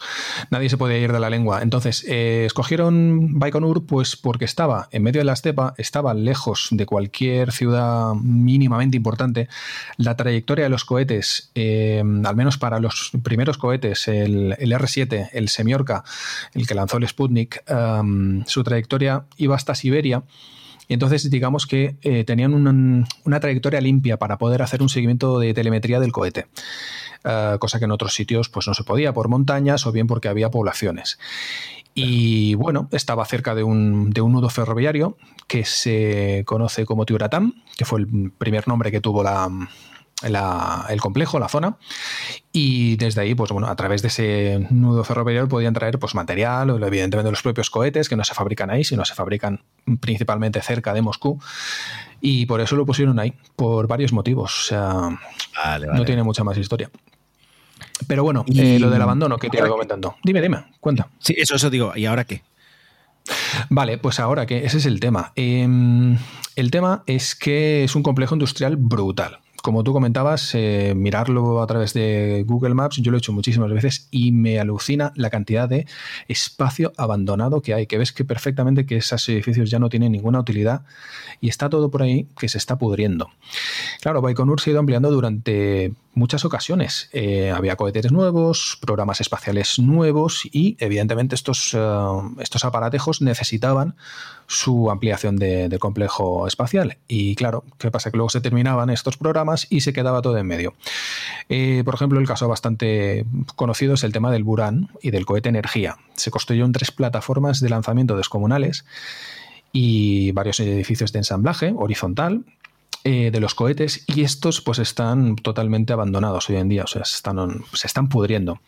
Nadie 0.50 0.68
se 0.68 0.76
podía 0.76 0.98
ir 0.98 1.12
de 1.12 1.20
la 1.20 1.30
lengua. 1.30 1.62
Entonces, 1.62 2.04
eh, 2.08 2.44
escogieron 2.44 3.38
Baikonur 3.38 3.86
pues 3.86 4.16
porque 4.16 4.44
estaba 4.44 4.88
en 4.90 5.04
medio 5.04 5.20
de 5.20 5.24
la 5.24 5.32
estepa, 5.32 5.74
estaba 5.78 6.12
lejos 6.12 6.68
de 6.70 6.84
cualquier 6.86 7.52
ciudad 7.52 8.14
mínimamente 8.14 8.96
importante. 8.96 9.48
La 9.96 10.16
trayectoria 10.16 10.64
de 10.64 10.70
los 10.70 10.84
cohetes, 10.84 11.50
eh, 11.54 12.00
al 12.24 12.36
menos 12.36 12.58
para 12.58 12.78
los 12.78 13.12
primeros 13.22 13.56
cohetes, 13.56 14.06
el, 14.08 14.52
R-7, 14.58 15.30
el 15.32 15.48
Semiorka, 15.48 16.04
el 16.52 16.66
que 16.66 16.74
lanzó 16.74 16.98
el 16.98 17.08
Sputnik, 17.08 17.62
su 18.46 18.64
trayectoria 18.64 19.24
iba 19.36 19.56
hasta 19.56 19.74
Siberia 19.74 20.24
y 20.88 20.94
entonces, 20.94 21.30
digamos 21.30 21.66
que 21.66 21.96
eh, 22.02 22.24
tenían 22.24 22.54
una, 22.54 23.40
trayectoria 23.40 23.80
limpia 23.80 24.18
para 24.18 24.38
poder 24.38 24.62
hacer 24.62 24.82
un 24.82 24.88
seguimiento 24.88 25.38
de 25.38 25.54
telemetría 25.54 26.00
del 26.00 26.12
cohete. 26.12 26.46
Eh, 27.24 27.56
cosa 27.58 27.78
que 27.78 27.86
en 27.86 27.90
otros 27.90 28.14
sitios 28.14 28.48
pues, 28.48 28.66
no 28.66 28.74
se 28.74 28.84
podía 28.84 29.12
por 29.12 29.28
montañas 29.28 29.86
o 29.86 29.92
bien 29.92 30.06
porque 30.06 30.28
había 30.28 30.50
poblaciones. 30.50 31.18
Y 31.94 32.54
bueno, 32.56 32.88
estaba 32.90 33.24
cerca 33.24 33.54
de 33.54 33.62
un, 33.62 34.10
de 34.10 34.20
un 34.20 34.32
nudo 34.32 34.50
ferroviario 34.50 35.16
que 35.46 35.64
se 35.64 36.42
conoce 36.44 36.84
como 36.84 37.06
Tiuratam, 37.06 37.54
que 37.76 37.84
fue 37.84 38.00
el 38.00 38.32
primer 38.32 38.66
nombre 38.66 38.90
que 38.90 39.00
tuvo 39.00 39.22
la, 39.22 39.48
el 40.22 41.00
complejo, 41.00 41.38
la 41.38 41.48
zona, 41.48 41.76
y 42.52 42.96
desde 42.96 43.20
ahí, 43.20 43.34
pues 43.34 43.50
bueno, 43.50 43.68
a 43.68 43.76
través 43.76 44.02
de 44.02 44.08
ese 44.08 44.66
nudo 44.70 45.04
ferroviario 45.04 45.48
podían 45.48 45.74
traer 45.74 45.98
pues 45.98 46.14
material, 46.14 46.70
evidentemente 46.82 47.30
los 47.30 47.42
propios 47.42 47.70
cohetes, 47.70 48.08
que 48.08 48.16
no 48.16 48.24
se 48.24 48.34
fabrican 48.34 48.70
ahí, 48.70 48.84
sino 48.84 49.04
se 49.04 49.14
fabrican 49.14 49.62
principalmente 50.00 50.60
cerca 50.62 50.94
de 50.94 51.02
Moscú, 51.02 51.38
y 52.20 52.46
por 52.46 52.60
eso 52.60 52.76
lo 52.76 52.86
pusieron 52.86 53.18
ahí, 53.18 53.34
por 53.56 53.86
varios 53.86 54.12
motivos, 54.12 54.58
o 54.58 54.62
sea, 54.62 55.18
no 55.92 56.04
tiene 56.04 56.22
mucha 56.22 56.44
más 56.44 56.56
historia. 56.56 56.90
Pero 58.06 58.24
bueno, 58.24 58.44
eh, 58.54 58.78
lo 58.78 58.90
del 58.90 59.02
abandono 59.02 59.36
que 59.38 59.48
te 59.48 59.58
iba 59.58 59.68
comentando. 59.68 60.16
Dime, 60.22 60.40
dime, 60.40 60.64
cuenta. 60.80 61.08
Sí, 61.18 61.34
eso, 61.36 61.54
eso 61.54 61.70
digo. 61.70 61.92
¿Y 61.94 62.06
ahora 62.06 62.24
qué? 62.24 62.42
Vale, 63.70 63.98
pues 63.98 64.20
ahora 64.20 64.46
que 64.46 64.64
ese 64.64 64.78
es 64.78 64.86
el 64.86 65.00
tema. 65.00 65.32
Em, 65.36 66.18
el 66.56 66.70
tema 66.70 67.04
es 67.06 67.34
que 67.34 67.84
es 67.84 67.94
un 67.94 68.02
complejo 68.02 68.34
industrial 68.34 68.76
brutal 68.76 69.38
como 69.64 69.82
tú 69.82 69.94
comentabas, 69.94 70.54
eh, 70.54 70.92
mirarlo 70.94 71.62
a 71.62 71.66
través 71.66 71.94
de 71.94 72.44
Google 72.46 72.74
Maps, 72.74 72.98
yo 72.98 73.10
lo 73.10 73.16
he 73.16 73.20
hecho 73.20 73.32
muchísimas 73.32 73.72
veces 73.72 74.08
y 74.10 74.30
me 74.30 74.60
alucina 74.60 75.14
la 75.16 75.30
cantidad 75.30 75.66
de 75.66 75.86
espacio 76.28 76.92
abandonado 76.98 77.62
que 77.62 77.72
hay, 77.72 77.86
que 77.86 77.96
ves 77.96 78.12
que 78.12 78.26
perfectamente 78.26 78.84
que 78.84 78.98
esos 78.98 79.26
edificios 79.30 79.70
ya 79.70 79.78
no 79.78 79.88
tienen 79.88 80.12
ninguna 80.12 80.38
utilidad 80.38 80.82
y 81.40 81.48
está 81.48 81.70
todo 81.70 81.90
por 81.90 82.02
ahí 82.02 82.28
que 82.38 82.50
se 82.50 82.58
está 82.58 82.76
pudriendo. 82.76 83.30
Claro, 84.02 84.20
Baikonur 84.20 84.60
se 84.60 84.68
ha 84.68 84.72
ido 84.72 84.80
ampliando 84.80 85.10
durante 85.10 85.94
muchas 86.14 86.44
ocasiones. 86.44 87.08
Eh, 87.12 87.50
había 87.50 87.76
cohetes 87.76 88.10
nuevos, 88.10 88.78
programas 88.80 89.20
espaciales 89.20 89.78
nuevos 89.78 90.46
y 90.50 90.76
evidentemente 90.80 91.34
estos, 91.34 91.74
eh, 91.74 91.78
estos 92.40 92.64
aparatejos 92.64 93.20
necesitaban 93.20 93.96
su 94.46 94.90
ampliación 94.90 95.36
de, 95.36 95.74
complejo 95.80 96.46
espacial. 96.46 96.98
Y 97.08 97.34
claro, 97.34 97.64
¿qué 97.78 97.90
pasa? 97.90 98.10
Que 98.10 98.16
luego 98.16 98.30
se 98.30 98.40
terminaban 98.40 98.90
estos 98.90 99.16
programas 99.16 99.66
y 99.70 99.80
se 99.80 99.92
quedaba 99.92 100.22
todo 100.22 100.38
en 100.38 100.46
medio. 100.46 100.74
Eh, 101.48 101.82
por 101.84 101.94
ejemplo, 101.94 102.20
el 102.20 102.26
caso 102.26 102.48
bastante 102.48 103.26
conocido 103.56 103.94
es 103.94 104.04
el 104.04 104.12
tema 104.12 104.30
del 104.30 104.44
Buran 104.44 104.90
y 105.02 105.10
del 105.10 105.26
cohete 105.26 105.48
Energía. 105.48 105.96
Se 106.14 106.30
construyeron 106.30 106.72
tres 106.72 106.92
plataformas 106.92 107.60
de 107.60 107.68
lanzamiento 107.68 108.16
descomunales 108.16 108.84
y 109.72 110.30
varios 110.32 110.60
edificios 110.60 111.12
de 111.12 111.18
ensamblaje 111.18 111.74
horizontal 111.76 112.44
eh, 113.06 113.30
de 113.30 113.38
los 113.38 113.54
cohetes 113.54 114.02
y 114.06 114.22
estos 114.22 114.62
pues 114.62 114.78
están 114.78 115.36
totalmente 115.36 115.92
abandonados 115.92 116.48
hoy 116.48 116.56
en 116.56 116.70
día, 116.70 116.84
o 116.84 116.86
sea, 116.86 117.02
están, 117.02 117.62
se 117.74 117.86
están 117.86 118.08
pudriendo. 118.08 118.60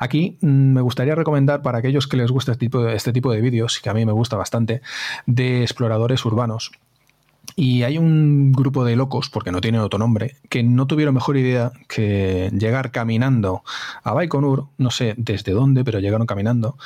Aquí 0.00 0.38
mm, 0.40 0.72
me 0.72 0.80
gustaría 0.80 1.14
recomendar 1.14 1.62
para 1.62 1.78
aquellos 1.78 2.08
que 2.08 2.16
les 2.16 2.32
gusta 2.32 2.50
este 2.50 2.66
tipo 2.66 2.82
de, 2.82 2.96
este 2.96 3.12
tipo 3.12 3.30
de 3.30 3.40
vídeos, 3.40 3.78
que 3.78 3.88
a 3.88 3.94
mí 3.94 4.04
me 4.04 4.10
gusta 4.10 4.36
bastante, 4.36 4.82
de 5.26 5.62
exploradores 5.62 6.24
urbanos. 6.24 6.72
Y 7.54 7.84
hay 7.84 7.96
un 7.96 8.50
grupo 8.50 8.84
de 8.84 8.96
locos, 8.96 9.30
porque 9.30 9.52
no 9.52 9.60
tienen 9.60 9.82
otro 9.82 10.00
nombre, 10.00 10.34
que 10.48 10.64
no 10.64 10.88
tuvieron 10.88 11.14
mejor 11.14 11.36
idea 11.36 11.70
que 11.86 12.50
llegar 12.52 12.90
caminando 12.90 13.62
a 14.02 14.12
Baikonur, 14.14 14.66
no 14.78 14.90
sé 14.90 15.14
desde 15.16 15.52
dónde, 15.52 15.84
pero 15.84 16.00
llegaron 16.00 16.26
caminando, 16.26 16.76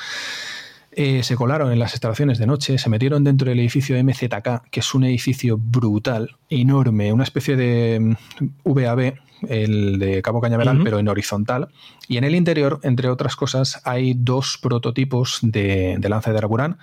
eh, 0.96 1.22
se 1.22 1.36
colaron 1.36 1.72
en 1.72 1.78
las 1.78 1.92
instalaciones 1.92 2.38
de 2.38 2.46
noche, 2.46 2.78
se 2.78 2.88
metieron 2.88 3.24
dentro 3.24 3.48
del 3.48 3.58
edificio 3.58 4.02
MZK, 4.02 4.68
que 4.70 4.80
es 4.80 4.94
un 4.94 5.04
edificio 5.04 5.58
brutal, 5.58 6.36
enorme, 6.48 7.12
una 7.12 7.24
especie 7.24 7.56
de 7.56 7.98
mm, 8.00 8.72
VAB, 8.72 9.14
el 9.48 9.98
de 9.98 10.22
Cabo 10.22 10.40
Cañaveral, 10.40 10.80
pero 10.82 10.98
en 10.98 11.08
horizontal. 11.08 11.68
Y 12.08 12.16
en 12.16 12.24
el 12.24 12.34
interior, 12.34 12.80
entre 12.82 13.08
otras 13.08 13.36
cosas, 13.36 13.82
hay 13.84 14.14
dos 14.14 14.58
prototipos 14.60 15.40
de, 15.42 15.96
de 15.98 16.08
lanza 16.08 16.32
de 16.32 16.38
Araburán 16.38 16.78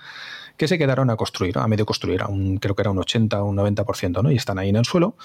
que 0.56 0.68
se 0.68 0.78
quedaron 0.78 1.10
a 1.10 1.16
construir, 1.16 1.58
a 1.58 1.66
medio 1.66 1.86
construir, 1.86 2.22
un, 2.28 2.58
creo 2.58 2.76
que 2.76 2.82
era 2.82 2.90
un 2.90 2.98
80 2.98 3.42
o 3.42 3.46
un 3.46 3.56
90%, 3.56 4.22
¿no? 4.22 4.30
Y 4.30 4.36
están 4.36 4.58
ahí 4.58 4.68
en 4.68 4.76
el 4.76 4.84
suelo 4.84 5.16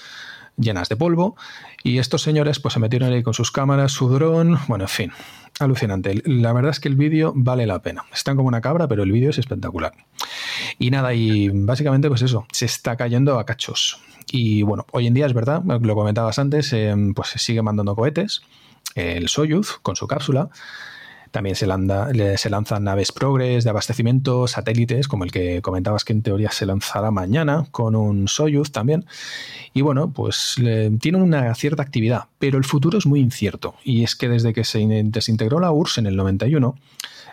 llenas 0.57 0.89
de 0.89 0.95
polvo. 0.95 1.35
Y 1.83 1.99
estos 1.99 2.21
señores 2.21 2.59
pues 2.59 2.73
se 2.73 2.79
metieron 2.79 3.13
ahí 3.13 3.23
con 3.23 3.33
sus 3.33 3.51
cámaras, 3.51 3.91
su 3.91 4.09
dron, 4.09 4.59
bueno, 4.67 4.85
en 4.85 4.89
fin, 4.89 5.11
alucinante. 5.59 6.21
La 6.25 6.53
verdad 6.53 6.71
es 6.71 6.79
que 6.79 6.89
el 6.89 6.95
vídeo 6.95 7.33
vale 7.35 7.65
la 7.65 7.81
pena. 7.81 8.05
Están 8.13 8.35
como 8.35 8.47
una 8.47 8.61
cabra, 8.61 8.87
pero 8.87 9.03
el 9.03 9.11
vídeo 9.11 9.29
es 9.29 9.37
espectacular. 9.37 9.93
Y 10.79 10.91
nada, 10.91 11.13
y 11.13 11.49
básicamente 11.49 12.09
pues 12.09 12.21
eso, 12.21 12.45
se 12.51 12.65
está 12.65 12.95
cayendo 12.97 13.39
a 13.39 13.45
cachos. 13.45 14.01
Y 14.31 14.63
bueno, 14.63 14.85
hoy 14.91 15.07
en 15.07 15.13
día 15.13 15.25
es 15.25 15.33
verdad, 15.33 15.63
lo 15.63 15.95
comentabas 15.95 16.37
antes, 16.39 16.73
eh, 16.73 16.93
pues 17.15 17.29
se 17.29 17.39
sigue 17.39 17.61
mandando 17.61 17.95
cohetes. 17.95 18.41
El 18.95 19.29
Soyuz 19.29 19.79
con 19.81 19.95
su 19.95 20.07
cápsula 20.07 20.49
también 21.31 21.55
se, 21.55 21.67
lanzan 21.67 22.83
naves 22.83 23.11
Progress 23.11 23.63
de 23.63 23.69
abastecimiento, 23.69 24.47
satélites, 24.47 25.07
como 25.07 25.23
el 25.23 25.31
que 25.31 25.61
comentabas 25.61 26.03
que 26.03 26.13
en 26.13 26.21
teoría 26.21 26.51
se 26.51 26.65
lanzará 26.65 27.11
mañana, 27.11 27.67
con 27.71 27.95
un 27.95 28.27
Soyuz 28.27 28.71
también. 28.71 29.05
Y 29.73 29.81
bueno, 29.81 30.11
pues 30.11 30.55
tiene 30.99 31.17
una 31.17 31.53
cierta 31.55 31.83
actividad, 31.83 32.25
pero 32.39 32.57
el 32.57 32.63
futuro 32.63 32.97
es 32.97 33.05
muy 33.05 33.19
incierto. 33.19 33.75
Y 33.83 34.03
es 34.03 34.15
que 34.15 34.29
desde 34.29 34.53
que 34.53 34.63
se 34.63 34.79
desintegró 35.05 35.59
la 35.59 35.71
URSS 35.71 35.99
en 35.99 36.05
el 36.07 36.15
91, 36.15 36.75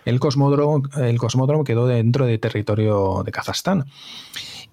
el 0.05 0.21
cosmódromo, 0.21 0.83
el 0.97 1.19
cosmódromo 1.19 1.65
quedó 1.65 1.87
dentro 1.87 2.27
de 2.27 2.39
territorio 2.39 3.23
de 3.25 3.33
Kazajstán. 3.33 3.87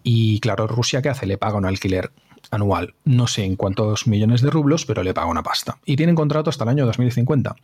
Y 0.03 0.39
claro, 0.39 0.67
Rusia, 0.67 1.01
¿qué 1.01 1.09
hace? 1.09 1.25
Le 1.25 1.37
paga 1.37 1.57
un 1.57 1.65
alquiler 1.65 2.11
anual. 2.49 2.95
No 3.05 3.27
sé 3.27 3.43
en 3.45 3.55
cuántos 3.55 4.07
millones 4.07 4.41
de 4.41 4.49
rublos, 4.49 4.85
pero 4.85 5.03
le 5.03 5.13
paga 5.13 5.27
una 5.27 5.43
pasta. 5.43 5.77
Y 5.85 5.95
tienen 5.95 6.15
contrato 6.15 6.49
hasta 6.49 6.63
el 6.63 6.69
año 6.69 6.85
2050. 6.85 7.55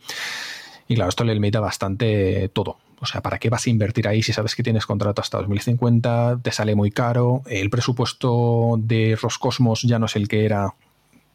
Y 0.88 0.94
claro, 0.94 1.10
esto 1.10 1.24
le 1.24 1.34
limita 1.34 1.60
bastante 1.60 2.48
todo. 2.48 2.78
O 3.00 3.06
sea, 3.06 3.20
¿para 3.20 3.38
qué 3.38 3.50
vas 3.50 3.66
a 3.66 3.70
invertir 3.70 4.08
ahí 4.08 4.22
si 4.22 4.32
sabes 4.32 4.56
que 4.56 4.62
tienes 4.62 4.86
contrato 4.86 5.20
hasta 5.20 5.38
2050? 5.38 6.40
Te 6.42 6.50
sale 6.50 6.74
muy 6.74 6.90
caro. 6.90 7.42
El 7.46 7.70
presupuesto 7.70 8.76
de 8.78 9.16
Roscosmos 9.20 9.82
ya 9.82 9.98
no 9.98 10.06
es 10.06 10.16
el 10.16 10.26
que 10.26 10.44
era 10.44 10.74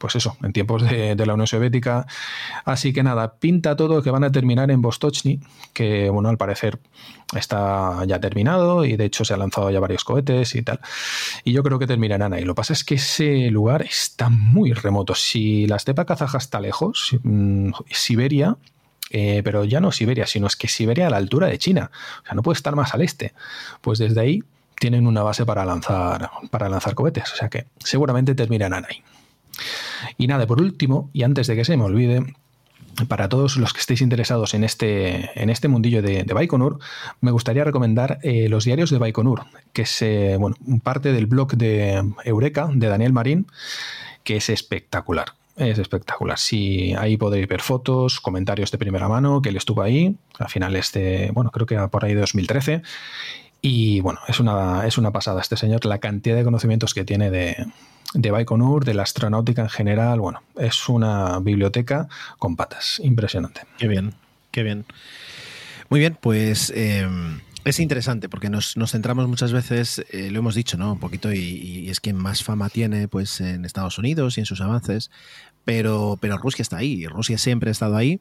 pues 0.04 0.18
eso, 0.18 0.36
en 0.44 0.52
tiempos 0.52 0.84
de, 0.84 1.16
la 1.16 1.34
Unión 1.34 1.48
Soviética. 1.48 2.06
Así 2.66 2.92
que 2.92 3.04
nada, 3.04 3.36
pinta 3.36 3.78
todo 3.78 4.02
que 4.02 4.12
van 4.12 4.26
a 4.26 4.34
terminar 4.34 4.70
en 4.70 4.82
Vostochny, 4.82 5.40
que 5.72 6.10
bueno, 6.10 6.28
al 6.28 6.38
parecer 6.38 6.78
está 7.34 8.04
ya 8.06 8.20
terminado 8.20 8.84
y 8.84 8.98
de 8.98 9.06
hecho 9.06 9.24
se 9.24 9.34
han 9.34 9.40
lanzado 9.40 9.72
ya 9.72 9.80
varios 9.80 10.04
cohetes 10.04 10.56
y 10.56 10.62
tal. 10.62 10.82
Y 11.46 11.54
yo 11.54 11.64
creo 11.64 11.80
que 11.80 11.88
terminarán 11.88 12.34
ahí. 12.34 12.44
Lo 12.44 12.54
que 12.54 12.58
pasa 12.58 12.74
es 12.74 12.84
que 12.84 12.96
ese 12.96 13.50
lugar 13.50 13.84
está 13.84 14.28
muy 14.28 14.74
remoto. 14.74 15.16
Si 15.16 15.68
la 15.68 15.78
estepa 15.78 16.04
kazaja 16.04 16.38
está 16.38 16.60
lejos, 16.60 17.16
mm, 17.24 17.70
Siberia 17.90 18.58
eh, 19.14 19.42
pero 19.44 19.64
ya 19.64 19.80
no 19.80 19.92
Siberia, 19.92 20.26
sino 20.26 20.48
es 20.48 20.56
que 20.56 20.68
Siberia 20.68 21.08
a 21.08 21.10
la 21.12 21.18
altura 21.18 21.48
de 21.48 21.60
China, 21.60 21.92
o 22.24 22.26
sea, 22.26 22.34
no 22.34 22.42
puede 22.42 22.58
estar 22.58 22.76
más 22.76 22.94
al 22.96 23.02
este. 23.02 23.34
Pues 23.80 24.00
desde 24.00 24.20
ahí 24.20 24.44
tienen 24.80 25.06
una 25.06 25.22
base 25.22 25.46
para 25.46 25.64
lanzar, 25.64 26.32
para 26.50 26.68
lanzar 26.68 26.96
cohetes, 26.96 27.32
o 27.32 27.36
sea 27.36 27.48
que 27.48 27.68
seguramente 27.78 28.34
terminarán 28.34 28.86
ahí. 28.86 29.04
Y 30.18 30.26
nada, 30.26 30.48
por 30.48 30.60
último, 30.60 31.12
y 31.14 31.22
antes 31.22 31.46
de 31.46 31.56
que 31.56 31.64
se 31.64 31.78
me 31.78 31.84
olvide, 31.84 32.34
para 33.08 33.30
todos 33.30 33.58
los 33.58 33.72
que 33.72 33.80
estéis 33.80 34.02
interesados 34.02 34.56
en 34.56 34.64
este, 34.64 35.30
en 35.42 35.52
este 35.52 35.68
mundillo 35.68 36.02
de, 36.02 36.24
Baikonur, 36.24 36.80
me 37.22 37.32
gustaría 37.32 37.64
recomendar 37.64 38.20
eh, 38.24 38.50
los 38.50 38.66
diarios 38.66 38.90
de 38.90 38.98
Baikonur, 38.98 39.46
que 39.74 39.84
es 39.84 40.02
eh, 40.02 40.38
bueno, 40.40 40.56
parte 40.82 41.12
del 41.14 41.28
blog 41.28 41.56
de 41.56 42.04
Eureka, 42.26 42.68
de 42.74 42.88
Daniel 42.88 43.14
Marín, 43.14 43.46
que 44.24 44.38
es 44.38 44.50
espectacular. 44.50 45.34
Es 45.56 45.78
espectacular. 45.78 46.40
Sí, 46.40 46.96
ahí 46.98 47.16
podéis 47.18 47.48
ver 47.48 47.62
fotos, 47.62 48.20
comentarios 48.20 48.72
de 48.72 48.78
primera 48.78 49.08
mano, 49.08 49.42
que 49.42 49.50
él 49.50 49.58
estuvo 49.58 49.82
ahí 49.82 50.16
a 50.40 50.48
finales 50.48 50.92
de, 50.94 51.30
bueno, 51.34 51.52
creo 51.52 51.68
que 51.68 51.78
por 51.90 52.06
ahí 52.06 52.14
de 52.14 52.22
2013. 52.22 52.82
Y 53.62 54.02
bueno, 54.02 54.20
es 54.28 54.40
una, 54.40 54.86
es 54.88 54.98
una 54.98 55.12
pasada 55.12 55.42
este 55.42 55.56
señor, 55.56 55.86
la 55.86 56.00
cantidad 56.00 56.36
de 56.36 56.44
conocimientos 56.44 56.94
que 56.94 57.06
tiene 57.06 57.30
de, 57.30 57.56
de 58.14 58.32
Baikonur, 58.32 58.84
de 58.84 58.96
la 58.96 59.04
astronáutica 59.04 59.62
en 59.62 59.70
general. 59.70 60.20
Bueno, 60.20 60.42
es 60.58 60.90
una 60.90 61.40
biblioteca 61.40 62.08
con 62.40 62.56
patas. 62.56 63.00
Impresionante. 63.04 63.62
Qué 63.78 63.88
bien, 63.88 64.16
qué 64.52 64.64
bien. 64.64 64.86
Muy 65.90 66.00
bien, 66.00 66.18
pues 66.20 66.74
eh, 66.76 67.08
es 67.66 67.80
interesante 67.80 68.30
porque 68.30 68.50
nos, 68.50 68.76
centramos 68.88 69.28
muchas 69.28 69.52
veces, 69.52 70.04
eh, 70.12 70.30
lo 70.32 70.40
hemos 70.40 70.56
dicho, 70.56 70.78
¿no? 70.78 70.94
Un 70.94 71.00
poquito, 71.00 71.32
y, 71.34 71.90
es 71.90 72.00
quien 72.00 72.16
más 72.16 72.44
fama 72.44 72.70
tiene 72.70 73.08
pues 73.08 73.42
en 73.42 73.66
Estados 73.66 73.98
Unidos 73.98 74.38
y 74.38 74.42
en 74.42 74.46
sus 74.46 74.62
avances, 74.62 75.12
pero, 75.66 76.18
pero 76.20 76.38
Rusia 76.38 76.62
está 76.62 76.78
ahí, 76.78 77.06
Rusia 77.08 77.38
siempre 77.38 77.70
ha 77.70 77.72
estado 77.72 77.96
ahí 77.96 78.20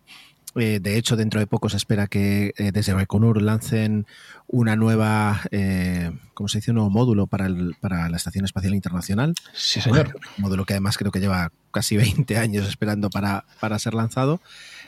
eh, 0.54 0.80
de 0.82 0.98
hecho, 0.98 1.16
dentro 1.16 1.40
de 1.40 1.46
poco 1.46 1.68
se 1.68 1.76
espera 1.78 2.06
que 2.06 2.52
eh, 2.58 2.72
desde 2.72 2.92
Baikonur 2.92 3.40
lancen 3.40 4.06
una 4.46 4.76
nueva, 4.76 5.40
eh, 5.50 6.12
¿cómo 6.34 6.48
se 6.48 6.58
dice? 6.58 6.72
Un 6.72 6.76
nuevo 6.76 6.90
módulo 6.90 7.26
para, 7.26 7.48
para 7.80 8.08
la 8.10 8.16
Estación 8.16 8.44
Espacial 8.44 8.74
Internacional. 8.74 9.34
Sí, 9.54 9.80
señor. 9.80 10.14
un 10.36 10.42
módulo 10.42 10.66
que 10.66 10.74
además 10.74 10.98
creo 10.98 11.10
que 11.10 11.20
lleva 11.20 11.52
casi 11.70 11.96
20 11.96 12.36
años 12.36 12.68
esperando 12.68 13.08
para, 13.08 13.44
ser 13.78 13.94
lanzado. 13.94 14.40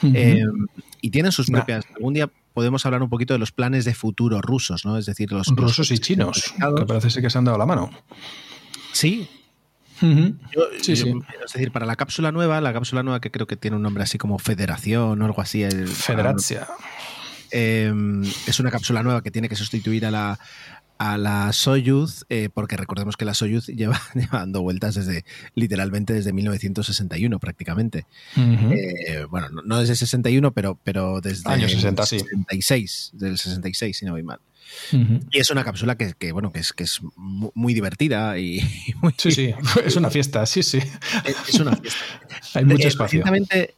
y 0.03 1.11
tienen 1.11 1.33
sus 1.33 1.47
propias. 1.47 1.87
Algún 1.95 2.15
día 2.15 2.31
podemos 2.55 2.87
hablar 2.87 3.03
un 3.03 3.11
poquito 3.11 3.35
de 3.35 3.39
los 3.39 3.53
planes 3.53 3.85
de 3.85 3.95
futuro 3.95 4.41
rusos, 4.41 4.87
¿no? 4.87 4.97
Es 4.97 5.05
decir, 5.05 5.31
los 5.33 5.49
rusos 5.49 5.91
y 5.91 5.99
chinos, 5.99 6.55
que 6.77 6.87
parece 6.87 7.21
que 7.21 7.29
se 7.29 7.37
han 7.37 7.45
dado 7.45 7.59
la 7.59 7.67
mano. 7.67 7.91
Sí, 8.93 9.29
es 10.01 11.53
decir, 11.53 11.73
para 11.73 11.87
la 11.87 11.97
cápsula 11.97 12.33
nueva, 12.33 12.61
la 12.61 12.73
cápsula 12.73 13.03
nueva 13.03 13.21
que 13.21 13.31
creo 13.31 13.47
que 13.47 13.57
tiene 13.57 13.77
un 13.77 13.83
nombre 13.83 14.03
así 14.03 14.19
como 14.19 14.39
Federación 14.39 15.21
o 15.21 15.25
algo 15.25 15.41
así. 15.41 15.63
El, 15.63 15.89
Federacia. 15.89 16.67
Em, 17.51 18.25
es 18.47 18.59
una 18.59 18.71
cápsula 18.71 19.03
nueva 19.03 19.23
que 19.23 19.31
tiene 19.31 19.49
que 19.49 19.57
sustituir 19.57 20.07
a 20.07 20.11
la, 20.11 20.39
a 20.99 21.19
la 21.19 21.53
Soyuz, 21.53 22.25
eh, 22.29 22.49
porque 22.53 22.77
recordemos 22.77 23.17
que 23.17 23.25
la 23.25 23.35
Soyuz 23.35 23.67
lleva, 23.69 24.01
dando 24.33 24.63
vueltas 24.63 24.95
desde 24.95 25.25
literalmente 25.55 26.13
desde 26.13 26.33
1961 26.33 27.39
prácticamente. 27.39 28.07
Eh, 28.37 29.27
bueno, 29.31 29.49
no, 29.65 29.81
desde 29.81 29.97
61, 29.97 30.53
pero, 30.53 30.79
pero 30.83 31.21
desde 31.21 31.53
el 31.55 31.69
66, 31.69 33.11
del 33.15 33.39
66, 33.39 33.97
si 33.97 34.05
no 34.05 34.13
voy 34.13 34.23
mal. 34.23 34.41
Y 35.31 35.39
es 35.39 35.51
una 35.51 35.65
cápsula 35.65 35.97
que, 35.97 36.33
bueno, 36.33 36.53
que 36.53 36.61
es, 36.61 36.73
que 36.73 36.85
es 36.85 37.01
muy 37.17 37.75
divertida 37.75 38.39
y, 38.39 38.63
muy, 39.01 39.15
Sí, 39.17 39.31
sí, 39.33 39.55
es 39.85 39.97
una 39.97 40.11
fiesta, 40.11 40.45
sí, 40.47 40.63
sí. 40.63 40.79
Es 41.49 41.61
una 41.61 41.77
fiesta. 41.77 42.01
Hay 42.55 42.65
mucho 42.65 42.85
eh, 42.85 42.89
espacio. 42.89 43.25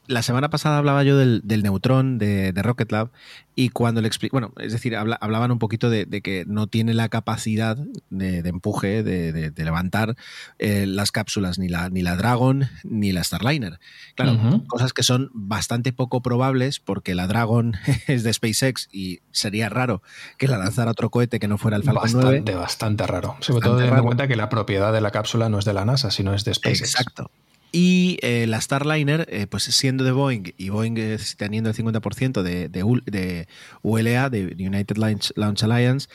la 0.07 0.23
semana 0.23 0.51
pasada 0.51 0.79
hablaba 0.79 1.03
yo 1.03 1.17
del, 1.17 1.41
del 1.45 1.63
neutrón 1.63 2.19
de, 2.19 2.53
de, 2.53 2.63
Rocket 2.63 2.91
Lab 2.93 3.11
y 3.59 3.71
cuando 3.71 4.03
le 4.03 4.07
explico, 4.07 4.35
bueno, 4.35 4.53
es 4.59 4.73
decir, 4.73 4.95
hablaban 4.95 5.51
un 5.51 5.59
poquito 5.59 5.89
de, 5.89 6.07
que 6.23 6.45
no 6.47 6.67
tiene 6.67 6.93
la 6.93 7.09
capacidad 7.09 7.79
de, 8.11 8.39
empuje, 8.41 9.03
de, 9.03 9.53
levantar 9.57 10.15
eh, 10.59 10.85
las 10.87 11.11
cápsulas, 11.11 11.59
ni 11.59 11.69
la, 11.69 11.89
ni 11.89 12.03
la 12.03 12.17
Dragon 12.17 12.69
ni 12.85 13.13
la 13.13 13.25
Starliner. 13.25 13.81
Claro, 14.15 14.63
cosas 14.69 14.93
que 14.93 15.03
son 15.03 15.31
bastante 15.33 15.95
poco 15.95 16.21
probables 16.21 16.81
porque 16.81 17.15
la 17.15 17.27
Dragon 17.27 17.75
es 18.07 18.25
de 18.25 18.35
SpaceX 18.35 18.91
y 18.93 19.21
sería 19.33 19.71
raro 19.71 20.03
que 20.37 20.49
la 20.49 20.59
lanzara 20.59 20.91
otro 20.91 21.09
cohete 21.09 21.41
que 21.41 21.49
no 21.49 21.57
fuera 21.57 21.79
el 21.79 21.83
Falcon 21.83 22.03
bastante, 22.03 22.53
9. 22.53 22.61
Bastante 22.61 23.07
raro. 23.07 23.37
Sobre 23.41 23.63
todo 23.63 23.77
teniendo 23.77 24.01
en 24.01 24.05
cuenta 24.05 24.29
que 24.29 24.37
la 24.37 24.51
propiedad 24.51 24.93
de 24.93 25.01
la 25.01 25.13
cápsula 25.13 25.49
no 25.49 25.59
es 25.59 25.65
de 25.65 25.73
la 25.73 25.87
NASA, 25.87 26.11
sino 26.11 26.35
es 26.35 26.45
de 26.45 26.53
SpaceX. 26.53 26.83
Exacto. 26.83 27.31
Y 27.79 28.17
eh, 28.23 28.47
la 28.47 28.59
Starliner, 28.59 29.27
eh, 29.31 29.47
pues 29.47 29.65
siendo 29.65 30.03
de 30.03 30.11
Boeing 30.11 30.55
y 30.57 30.71
Boeing 30.71 30.95
teniendo 31.37 31.69
el 31.69 31.77
50% 31.77 32.41
de, 32.41 32.71
de, 32.71 33.47
ULA, 33.83 34.31
de 34.31 34.57
United 34.59 34.97
Launch, 34.97 35.63
Alliance, 35.63 36.09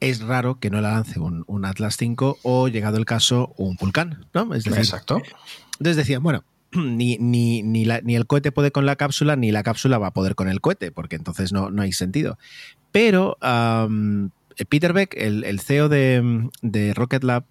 es 0.00 0.20
raro 0.20 0.60
que 0.60 0.68
no 0.68 0.82
la 0.82 0.90
lance 0.90 1.18
un, 1.18 1.64
Atlas 1.64 1.96
5 1.96 2.40
o, 2.42 2.68
llegado 2.68 2.98
el 2.98 3.06
caso, 3.06 3.54
un 3.56 3.76
Vulcan, 3.76 4.26
¿no? 4.34 4.54
Exacto. 4.54 5.22
Entonces 5.78 5.96
decían, 5.96 6.22
bueno, 6.22 6.44
ni, 6.72 7.16
ni, 7.16 7.62
ni, 7.62 8.14
el 8.14 8.26
cohete 8.26 8.52
puede 8.52 8.70
con 8.70 8.84
la 8.84 8.96
cápsula, 8.96 9.36
ni 9.36 9.52
la 9.52 9.62
cápsula 9.62 9.96
va 9.96 10.08
a 10.08 10.12
poder 10.12 10.34
con 10.34 10.50
el 10.50 10.60
cohete, 10.60 10.92
porque 10.92 11.16
entonces 11.16 11.50
no, 11.50 11.70
no 11.70 11.80
hay 11.80 11.92
sentido. 11.92 12.36
Pero 12.92 13.38
Peter 14.68 14.92
Beck, 14.92 15.14
el, 15.16 15.44
el 15.44 15.60
CEO 15.60 15.88
de, 15.88 16.50
de 16.60 16.92
Rocket 16.92 17.24
Lab, 17.24 17.46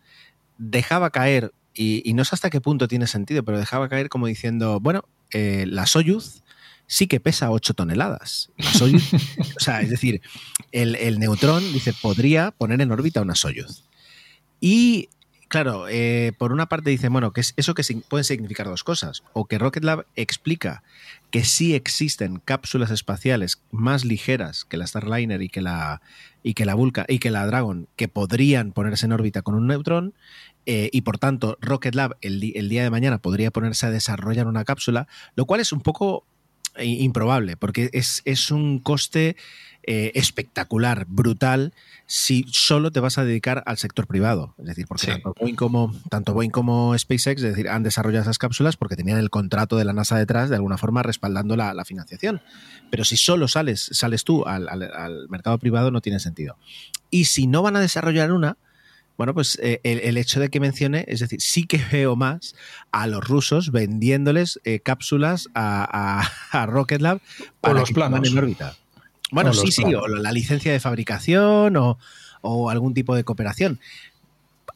dejaba 0.60 1.10
caer 1.10 1.52
y, 1.76 2.14
no 2.14 2.24
sé 2.24 2.36
hasta 2.36 2.50
qué 2.50 2.62
punto 2.62 2.88
tiene 2.88 3.08
sentido, 3.08 3.44
pero 3.44 3.60
dejaba 3.60 3.90
caer 3.90 4.10
como 4.10 4.28
diciendo, 4.28 4.80
bueno, 4.80 5.04
eh, 5.32 5.66
la 5.68 5.86
Soyuz 5.86 6.44
sí 6.88 7.08
que 7.08 7.20
pesa 7.20 7.52
8 7.52 7.74
toneladas. 7.74 8.52
o 8.78 9.60
sea, 9.60 9.82
es 9.82 9.90
decir, 9.90 10.22
el, 10.72 11.20
neutrón, 11.20 11.64
dice, 11.74 11.94
podría 11.94 12.52
poner 12.52 12.82
en 12.82 12.92
órbita 12.92 13.22
una 13.22 13.36
Soyuz. 13.36 13.84
Y 14.60 15.10
claro, 15.48 15.88
eh, 15.90 16.34
por 16.38 16.52
una 16.52 16.68
parte 16.68 16.90
dice, 16.90 17.10
bueno, 17.10 17.34
que 17.34 17.42
es 17.42 17.54
eso 17.58 17.74
que 17.74 17.84
puede 18.08 18.24
significar 18.24 18.68
dos 18.68 18.84
cosas. 18.84 19.24
O 19.34 19.46
que 19.46 19.58
Rocket 19.58 19.84
Lab 19.84 20.06
explica 20.16 20.84
que 21.36 21.44
sí 21.44 21.76
existen 21.76 22.40
cápsulas 22.40 22.92
espaciales 22.92 23.62
más 23.70 24.06
ligeras 24.06 24.64
que 24.64 24.78
la 24.78 24.88
Starliner 24.88 25.42
y 25.42 25.50
que 25.50 25.60
la, 25.60 26.02
y 26.44 26.54
que 26.54 26.64
la 26.64 26.76
Vulca 26.76 27.06
y 27.10 27.20
que 27.20 27.30
la 27.30 27.46
Dragon, 27.46 27.90
que 27.98 28.08
podrían 28.08 28.72
ponerse 28.72 29.06
en 29.06 29.12
órbita 29.12 29.42
con 29.42 29.54
un 29.54 29.68
neutrón, 29.68 30.14
eh, 30.66 30.90
y 30.94 31.02
por 31.02 31.18
tanto 31.18 31.58
Rocket 31.60 31.94
Lab 31.94 32.16
el, 32.22 32.40
día 32.40 32.84
de 32.84 32.90
mañana 32.90 33.18
podría 33.18 33.52
ponerse 33.52 33.86
a 33.86 33.92
desarrollar 33.92 34.48
una 34.48 34.64
cápsula, 34.64 35.10
lo 35.36 35.46
cual 35.46 35.60
es 35.60 35.74
un 35.74 35.82
poco 35.82 36.26
eh, 36.78 36.86
improbable, 36.86 37.58
porque 37.58 37.90
es, 37.92 38.22
es 38.24 38.50
un 38.50 38.80
coste 38.80 39.36
eh, 39.88 40.12
espectacular, 40.16 41.06
brutal, 41.08 41.74
si 42.08 42.46
solo 42.52 42.92
te 42.92 43.00
vas 43.00 43.18
a 43.18 43.26
dedicar 43.26 43.64
al 43.66 43.78
sector 43.78 44.08
privado. 44.08 44.56
Es 44.58 44.66
decir, 44.66 44.86
porque 44.88 45.08
tanto, 45.08 45.34
Boeing 45.40 45.56
como, 45.56 45.94
tanto 46.10 46.34
Boeing 46.34 46.50
como 46.50 46.98
SpaceX 46.98 47.42
es 47.44 47.50
decir, 47.56 47.70
han 47.70 47.84
desarrollado 47.84 48.24
esas 48.24 48.38
cápsulas 48.38 48.78
porque 48.78 48.96
tenían 48.96 49.18
el 49.18 49.30
contrato 49.30 49.78
de 49.78 49.86
la 49.86 49.94
NASA 49.94 50.18
detrás, 50.18 50.50
de 50.50 50.56
alguna 50.56 50.78
forma 50.78 51.04
respaldando 51.04 51.56
la, 51.56 51.86
financiación. 51.86 52.42
Pero 52.90 53.04
si 53.04 53.16
solo 53.16 53.48
sales, 53.48 53.90
sales 53.92 54.24
tú 54.24 54.46
al, 54.46 54.68
al 54.68 55.30
mercado 55.30 55.58
privado, 55.60 55.92
no 55.92 56.02
tiene 56.02 56.20
sentido. 56.20 56.58
Y 57.12 57.26
si 57.26 57.48
no 57.48 57.62
van 57.62 57.76
a 57.76 57.80
desarrollar 57.80 58.32
una, 58.32 58.58
bueno, 59.18 59.34
pues 59.34 59.58
eh, 59.62 59.80
el, 59.84 60.18
hecho 60.18 60.40
de 60.40 60.50
que 60.50 60.60
mencione, 60.60 61.06
es 61.08 61.22
decir, 61.22 61.40
sí 61.42 61.66
que 61.66 61.80
veo 61.92 62.16
más 62.16 62.56
a 62.92 63.08
los 63.08 63.24
rusos 63.24 63.72
vendiéndoles 63.72 64.60
eh, 64.66 64.80
cápsulas 64.82 65.48
a, 65.56 66.30
Rocket 66.68 67.02
Lab 67.02 67.22
para 67.62 67.80
los 67.80 67.92
planos 67.92 68.28
en 68.30 68.38
órbita. 68.38 68.76
Bueno, 69.32 69.54
sí, 69.54 69.72
sí, 69.72 69.84
o 69.96 70.08
la 70.08 70.32
licencia 70.32 70.72
de 70.72 70.80
fabricación 70.80 71.76
o, 71.78 72.70
algún 72.70 72.94
tipo 72.94 73.16
de 73.16 73.24
cooperación. 73.24 73.80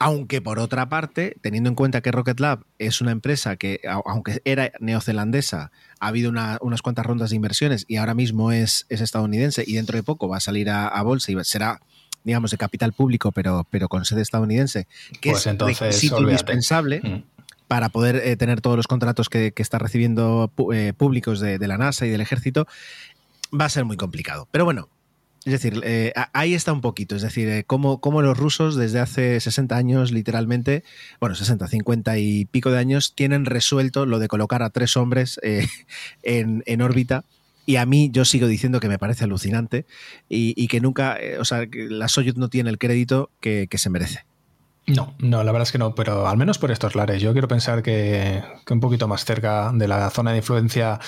Aunque 0.02 0.42
por 0.42 0.60
otra 0.60 0.88
parte, 0.88 1.36
teniendo 1.42 1.70
en 1.70 1.76
cuenta 1.76 2.02
que 2.02 2.12
Rocket 2.12 2.40
Lab 2.40 2.64
es 2.78 3.02
una 3.02 3.12
empresa 3.12 3.58
que, 3.58 3.82
aunque 4.06 4.42
era 4.46 4.72
neozelandesa, 4.80 5.72
ha 6.00 6.08
habido 6.08 6.32
unas 6.32 6.82
cuantas 6.82 7.06
rondas 7.06 7.32
de 7.32 7.36
inversiones 7.36 7.86
y 7.88 7.98
ahora 7.98 8.14
mismo 8.14 8.52
es, 8.52 8.86
estadounidense 8.90 9.64
y 9.68 9.74
dentro 9.74 9.98
de 9.98 10.04
poco 10.04 10.30
va 10.30 10.38
a 10.38 10.42
salir 10.42 10.70
a, 10.70 10.88
a 10.88 11.04
bolsa 11.04 11.32
y 11.32 11.36
será 11.44 11.82
digamos, 12.24 12.52
de 12.52 12.58
capital 12.58 12.94
público, 12.94 13.32
pero, 13.32 13.66
pero 13.70 13.88
con 13.90 14.06
sede 14.06 14.22
estadounidense, 14.22 14.88
que 15.22 15.32
pues 15.32 15.42
es 15.42 15.48
entonces, 15.48 16.04
indispensable. 16.04 17.02
Mm. 17.02 17.24
Para 17.68 17.90
poder 17.90 18.16
eh, 18.16 18.36
tener 18.36 18.62
todos 18.62 18.78
los 18.78 18.88
contratos 18.88 19.30
que, 19.30 19.54
está 19.56 19.78
recibiendo 19.78 20.52
eh, 20.74 20.94
públicos 20.98 21.40
de, 21.40 21.60
la 21.68 21.78
NASA 21.78 22.08
y 22.08 22.10
del 22.10 22.20
ejército, 22.20 22.66
va 23.54 23.66
a 23.66 23.70
ser 23.70 23.86
muy 23.86 23.98
complicado. 23.98 24.48
Pero 24.52 24.66
bueno, 24.66 24.90
es 25.46 25.54
decir, 25.54 25.82
eh, 25.84 26.14
ahí 26.34 26.54
está 26.54 26.74
un 26.74 26.82
poquito, 26.82 27.16
es 27.16 27.22
decir, 27.22 27.66
cómo, 27.66 28.22
los 28.22 28.38
rusos 28.38 28.76
desde 28.76 29.00
hace 29.00 29.40
60 29.40 29.76
años, 29.76 30.12
literalmente, 30.12 30.84
bueno, 31.20 31.36
60, 31.36 31.68
50 31.68 32.18
y 32.20 32.46
pico 32.46 32.72
de 32.72 32.80
años, 32.80 33.14
tienen 33.16 33.46
resuelto 33.46 34.06
lo 34.06 34.20
de 34.20 34.28
colocar 34.28 34.64
a 34.64 34.70
tres 34.70 34.98
hombres 34.98 35.40
en, 36.24 36.64
en, 36.66 36.82
órbita 36.82 37.24
y 37.70 37.76
a 37.76 37.86
mí 37.86 38.10
yo 38.12 38.26
sigo 38.26 38.48
diciendo 38.48 38.80
que 38.80 38.88
me 38.88 38.98
parece 38.98 39.26
alucinante 39.26 39.86
y, 40.28 40.68
que 40.70 40.82
nunca, 40.82 41.18
eh, 41.22 41.38
o 41.38 41.46
sea, 41.46 41.68
que 41.68 41.88
la 41.88 42.08
Soyuz 42.08 42.36
no 42.36 42.50
tiene 42.50 42.72
el 42.72 42.80
crédito 42.80 43.30
que, 43.42 43.68
se 43.72 43.92
merece. 43.92 44.26
No, 44.90 45.14
no, 45.20 45.44
la 45.44 45.52
verdad 45.52 45.68
es 45.68 45.72
que 45.72 45.78
no, 45.78 45.94
pero 45.94 46.28
al 46.28 46.38
menos 46.38 46.58
por 46.58 46.72
estos 46.72 46.96
lares. 46.96 47.22
Yo 47.22 47.32
quiero 47.32 47.48
pensar 47.48 47.84
que, 47.84 48.44
un 48.70 48.80
poquito 48.80 49.08
más 49.08 49.24
cerca 49.24 49.72
de 49.74 49.88
la 49.88 50.10
zona 50.10 50.32
de 50.32 50.38
influencia 50.38 51.00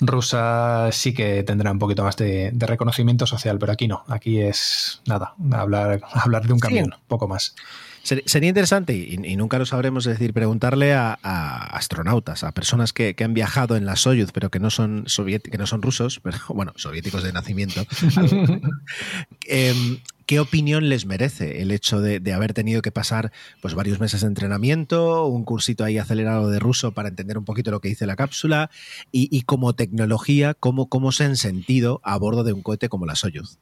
rusa 0.00 0.90
sí 0.92 1.14
que 1.14 1.42
tendrá 1.44 1.70
un 1.70 1.78
poquito 1.78 2.02
más 2.02 2.16
de, 2.16 2.52
reconocimiento 2.58 3.26
social, 3.26 3.58
pero 3.58 3.72
aquí 3.72 3.86
no. 3.86 4.04
Aquí 4.08 4.40
es 4.40 5.00
nada, 5.06 5.34
hablar, 5.52 6.00
hablar 6.12 6.46
de 6.46 6.52
un 6.52 6.58
camión, 6.58 6.94
poco 7.06 7.28
más. 7.28 7.54
Sería 8.24 8.48
interesante, 8.48 8.96
y, 8.96 9.36
nunca 9.36 9.58
lo 9.58 9.66
sabremos, 9.66 10.06
es 10.06 10.18
decir, 10.18 10.32
preguntarle 10.32 10.94
a, 10.94 11.12
astronautas, 11.12 12.42
a 12.42 12.52
personas 12.52 12.94
que, 12.94 13.14
han 13.18 13.34
viajado 13.34 13.76
en 13.76 13.84
la 13.84 13.96
Soyuz, 13.96 14.32
pero 14.32 14.50
que 14.50 14.60
no 14.60 14.70
son 14.70 15.04
que 15.04 15.58
no 15.58 15.66
son 15.66 15.82
rusos, 15.82 16.20
pero 16.22 16.38
bueno, 16.48 16.72
soviéticos 16.76 17.22
de 17.22 17.32
nacimiento. 17.32 17.84
Em, 19.46 19.98
¿Qué 20.26 20.40
opinión 20.40 20.90
les 20.90 21.06
merece 21.06 21.62
el 21.62 21.70
hecho 21.70 22.02
de, 22.02 22.32
haber 22.34 22.52
tenido 22.52 22.82
que 22.82 22.92
pasar 22.92 23.32
pues, 23.62 23.74
varios 23.74 23.98
meses 23.98 24.20
de 24.20 24.26
entrenamiento, 24.26 25.26
un 25.26 25.44
cursito 25.44 25.84
ahí 25.84 25.96
acelerado 25.96 26.50
de 26.50 26.58
ruso 26.58 26.92
para 26.92 27.08
entender 27.08 27.38
un 27.38 27.46
poquito 27.46 27.70
lo 27.70 27.80
que 27.80 27.88
dice 27.88 28.06
la 28.06 28.14
cápsula 28.14 28.70
y, 29.10 29.40
como 29.42 29.74
tecnología, 29.74 30.52
cómo, 30.52 30.90
cómo 30.90 31.12
se 31.12 31.24
han 31.24 31.36
sentido 31.36 32.02
a 32.04 32.18
bordo 32.18 32.44
de 32.44 32.52
un 32.52 32.60
cohete 32.60 32.90
como 32.90 33.06
la 33.06 33.14
Soyuz? 33.14 33.58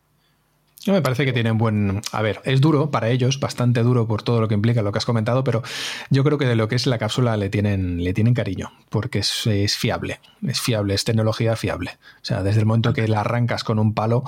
Me 0.92 1.02
parece 1.02 1.24
que 1.24 1.32
tienen 1.32 1.58
buen. 1.58 2.00
A 2.12 2.22
ver, 2.22 2.40
es 2.44 2.60
duro 2.60 2.90
para 2.90 3.08
ellos, 3.10 3.40
bastante 3.40 3.82
duro 3.82 4.06
por 4.06 4.22
todo 4.22 4.40
lo 4.40 4.48
que 4.48 4.54
implica 4.54 4.82
lo 4.82 4.92
que 4.92 4.98
has 4.98 5.04
comentado, 5.04 5.44
pero 5.44 5.62
yo 6.10 6.22
creo 6.24 6.38
que 6.38 6.46
de 6.46 6.56
lo 6.56 6.68
que 6.68 6.76
es 6.76 6.86
la 6.86 6.98
cápsula 6.98 7.36
le 7.36 7.48
tienen, 7.48 8.02
le 8.04 8.12
tienen 8.12 8.34
cariño, 8.34 8.72
porque 8.88 9.20
es, 9.20 9.76
fiable, 9.76 10.20
es 10.46 10.60
fiable, 10.60 10.94
es 10.94 11.04
tecnología 11.04 11.56
fiable. 11.56 11.98
O 12.22 12.24
sea, 12.24 12.42
desde 12.42 12.60
el 12.60 12.66
momento 12.66 12.92
que 12.92 13.08
la 13.08 13.20
arrancas 13.20 13.64
con 13.64 13.78
un 13.78 13.94
palo, 13.94 14.24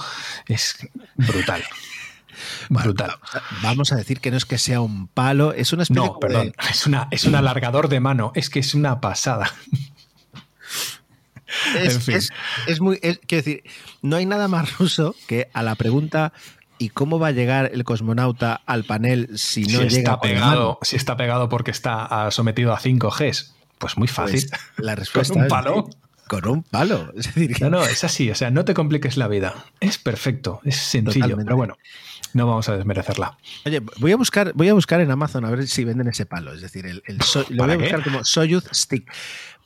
es 0.47 0.89
brutal. 1.17 1.63
brutal. 2.69 3.13
vamos 3.63 3.93
a 3.93 3.97
decir 3.97 4.21
que 4.21 4.31
no 4.31 4.37
es 4.37 4.45
que 4.45 4.59
sea 4.59 4.81
un 4.81 5.09
palo, 5.09 5.53
es 5.53 5.73
una 5.73 5.83
especie 5.85 6.07
No, 6.07 6.19
perdón, 6.19 6.55
es, 6.71 6.87
una, 6.87 7.09
es 7.11 7.25
un 7.25 7.35
alargador 7.35 7.89
de 7.89 8.01
mano, 8.01 8.33
es 8.35 8.51
que 8.51 8.61
es 8.61 8.75
una 8.75 9.01
pasada. 9.01 9.53
Es, 12.67 12.81
muy. 12.81 12.99
quiero 12.99 13.19
decir, 13.29 13.63
no 14.03 14.17
hay 14.17 14.27
nada 14.27 14.49
más 14.49 14.79
ruso 14.79 15.15
que 15.27 15.49
a 15.53 15.63
la 15.63 15.75
pregunta 15.75 16.33
¿y 16.79 16.91
cómo 16.91 17.19
va 17.19 17.29
a 17.29 17.33
llegar 17.33 17.71
el 17.73 17.85
cosmonauta 17.85 18.61
al 18.67 18.85
panel 18.85 19.31
si 19.37 19.65
no 19.65 19.83
llega 19.83 20.13
está 20.13 20.21
pegado, 20.21 20.79
Si 20.83 20.97
está 20.97 21.17
pegado 21.17 21.49
porque 21.49 21.71
está 21.71 22.05
ah, 22.05 22.31
sometido 22.31 22.73
a 22.73 22.79
5Gs. 22.79 23.53
Pues 23.79 23.97
muy 23.97 24.09
fácil. 24.09 24.47
Pues 24.49 24.87
la 24.87 24.95
respuesta 24.97 25.35
¿Con 25.35 25.43
un 25.43 25.49
palo? 25.49 25.91
con 26.29 26.47
un 26.47 26.63
palo. 26.63 27.13
Es 27.17 27.35
decir, 27.35 27.57
No, 27.61 27.71
no, 27.71 27.83
es 27.83 28.05
así. 28.05 28.31
O 28.31 28.35
sea, 28.35 28.51
no 28.51 28.65
te 28.65 28.75
compliques 28.75 29.17
la 29.17 29.27
vida. 29.29 29.65
Es 29.81 29.99
perfecto, 29.99 30.61
es 30.65 30.77
sencillo. 30.77 31.37
Pero 31.37 31.57
bueno, 31.57 31.79
no 32.35 32.47
vamos 32.47 32.69
a 32.69 32.77
desmerecerla. 32.77 33.39
Oye, 33.65 33.81
voy 33.99 34.13
a 34.13 34.17
buscar, 34.17 34.53
voy 34.55 34.69
a 34.69 34.75
buscar 34.75 35.01
en 35.01 35.11
Amazon 35.11 35.45
a 35.45 35.51
ver 35.51 35.67
si 35.67 35.85
venden 35.85 36.07
ese 36.09 36.27
palo. 36.27 36.53
Es 36.53 36.61
decir, 36.61 36.87
el, 36.87 37.03
lo 37.49 37.65
voy 37.65 37.75
a 37.75 37.79
buscar 37.79 38.05
como 38.05 38.25
Soyuz 38.25 38.65
Stick. 38.73 39.11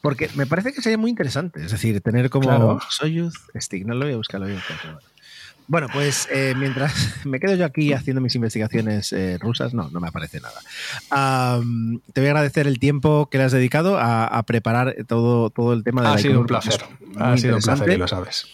Porque 0.02 0.28
me 0.34 0.46
parece 0.46 0.72
que 0.72 0.82
sería 0.82 0.98
muy 0.98 1.10
interesante. 1.10 1.64
Es 1.64 1.70
decir, 1.70 2.00
tener 2.00 2.28
como 2.28 2.80
Soyuz 2.90 3.34
Stick. 3.56 3.86
No 3.86 3.94
lo 3.94 4.04
voy 4.04 4.14
a 4.14 4.16
buscar, 4.16 4.40
lo 4.40 4.46
voy 4.46 4.56
a 4.56 4.58
buscar. 4.58 4.98
Bueno, 5.68 5.86
pues 5.92 6.28
eh, 6.30 6.54
mientras 6.56 6.92
me 7.24 7.38
quedo 7.38 7.54
yo 7.54 7.64
aquí 7.64 7.92
haciendo 7.92 8.20
mis 8.20 8.34
investigaciones 8.34 9.12
eh, 9.12 9.38
rusas, 9.40 9.72
no, 9.72 9.88
no 9.90 10.00
me 10.00 10.08
aparece 10.08 10.40
nada. 10.40 10.60
te 12.12 12.20
voy 12.20 12.28
a 12.28 12.30
agradecer 12.32 12.66
el 12.66 12.80
tiempo 12.80 13.28
que 13.30 13.38
le 13.38 13.44
has 13.44 13.52
dedicado 13.52 13.96
a, 13.98 14.42
preparar 14.42 14.96
todo, 15.06 15.50
todo 15.50 15.72
el 15.72 15.84
tema 15.84 16.02
de 16.02 16.08
ha 16.08 16.18
sido 16.18 16.40
un 16.40 16.46
placer. 16.46 16.82
Ha 17.16 17.36
sido 17.38 17.56
un 17.56 17.62
placer 17.62 17.90
y 17.90 17.96
lo 17.96 18.08
sabes. 18.08 18.46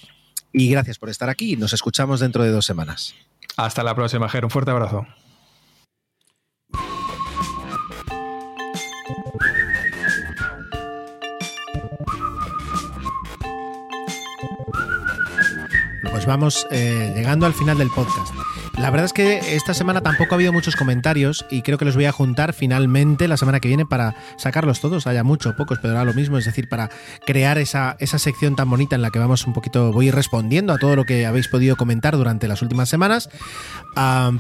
Y 0.53 0.71
gracias 0.71 0.99
por 0.99 1.09
estar 1.09 1.31
aquí. 1.31 1.57
Nos 1.57 1.73
escuchamos 1.73 2.21
dentro 2.21 2.45
de 2.45 2.51
dos 2.51 2.67
semanas. 2.67 3.15
Hasta 3.57 3.83
la 3.83 3.95
próxima, 3.95 4.29
Ger. 4.29 4.45
Un 4.45 4.51
fuerte 4.51 4.71
abrazo. 4.71 5.07
Vamos 16.29 16.67
eh, 16.71 17.13
llegando 17.17 17.47
al 17.47 17.55
final 17.55 17.79
del 17.79 17.89
podcast. 17.89 18.35
La 18.79 18.91
verdad 18.91 19.07
es 19.07 19.13
que 19.13 19.57
esta 19.57 19.75
semana 19.75 20.03
tampoco 20.03 20.35
ha 20.35 20.37
habido 20.37 20.53
muchos 20.53 20.77
comentarios 20.77 21.45
y 21.51 21.63
creo 21.63 21.79
que 21.79 21.85
los 21.85 21.97
voy 21.97 22.05
a 22.05 22.13
juntar 22.13 22.53
finalmente 22.53 23.27
la 23.27 23.37
semana 23.37 23.59
que 23.59 23.67
viene 23.67 23.85
para 23.85 24.15
sacarlos 24.37 24.81
todos, 24.81 25.09
haya 25.09 25.25
mucho, 25.25 25.57
pocos, 25.57 25.81
pero 25.83 25.95
ahora 25.95 26.05
lo 26.05 26.15
mismo, 26.15 26.39
es 26.39 26.45
decir, 26.45 26.69
para 26.69 26.89
crear 27.27 27.59
esa, 27.59 27.97
esa 27.99 28.21
sección 28.21 28.55
tan 28.55 28.71
bonita 28.71 28.95
en 28.95 29.03
la 29.03 29.11
que 29.11 29.19
vamos 29.19 29.45
un 29.49 29.53
poquito, 29.53 29.93
voy 29.93 30.13
respondiendo 30.13 30.73
a 30.73 30.79
todo 30.79 30.95
lo 30.95 31.05
que 31.05 31.27
habéis 31.27 31.49
podido 31.49 31.75
comentar 31.75 32.17
durante 32.17 32.47
las 32.47 32.63
últimas 32.63 32.89
semanas, 32.89 33.29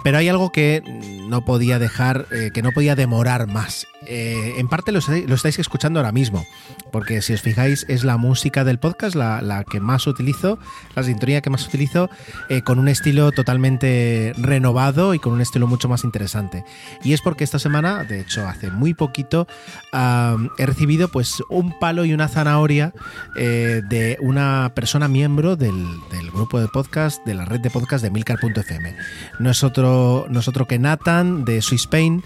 pero 0.05 0.19
hay 0.19 0.29
algo 0.29 0.53
que 0.53 0.83
no 1.29 1.45
podía 1.45 1.81
dejar, 1.81 2.27
eh, 2.31 2.51
que 2.55 2.63
no 2.63 2.71
podía 2.71 2.95
demorar 2.95 3.49
más. 3.49 3.89
Eh, 4.07 4.55
en 4.59 4.69
parte 4.69 4.93
lo, 4.93 5.01
estáis 5.01 5.59
escuchando 5.59 5.99
ahora 5.99 6.13
mismo, 6.13 6.47
porque 6.93 7.21
si 7.21 7.35
os 7.35 7.43
fijáis 7.43 7.85
es 7.89 8.05
la 8.05 8.17
música 8.17 8.63
del 8.63 8.79
podcast 8.79 9.17
la, 9.17 9.65
que 9.69 9.81
más 9.81 10.07
utilizo, 10.07 10.59
la 10.95 11.03
sintonía 11.03 11.41
que 11.41 11.51
más 11.51 11.67
utilizo, 11.67 12.09
eh, 12.49 12.63
con 12.63 12.79
un 12.79 12.87
estilo 12.87 13.33
totalmente 13.33 14.28
renovado 14.37 15.15
y 15.15 15.19
con 15.19 15.33
un 15.33 15.41
estilo 15.41 15.67
mucho 15.67 15.89
más 15.89 16.05
interesante. 16.05 16.65
Y 17.03 17.13
es 17.13 17.21
porque 17.23 17.45
esta 17.45 17.59
semana, 17.59 18.05
de 18.05 18.21
hecho 18.21 18.47
hace 18.47 18.71
muy 18.71 18.95
poquito, 18.95 19.47
he 19.93 20.67
recibido 20.67 21.09
pues 21.09 21.43
un 21.49 21.79
palo 21.79 22.05
y 22.05 22.13
una 22.13 22.29
zanahoria 22.29 22.93
eh, 23.37 23.83
de 23.89 24.19
una 24.21 24.73
persona 24.75 25.09
miembro 25.09 25.57
del, 25.57 25.87
grupo 26.33 26.61
de 26.61 26.69
podcast, 26.69 27.25
de 27.25 27.35
la 27.35 27.45
red 27.45 27.61
de 27.61 27.71
podcast 27.71 28.03
de 28.03 28.11
Milcar.fm. 28.11 28.95
No 29.39 29.51
es 29.51 29.65
otro, 29.65 30.27
no 30.29 30.41
es 30.41 30.49
otro 30.49 30.67
que 30.67 30.79
Nathan 30.79 31.45
de 31.45 31.63
Swiss 31.63 31.83
Spain, 31.83 32.23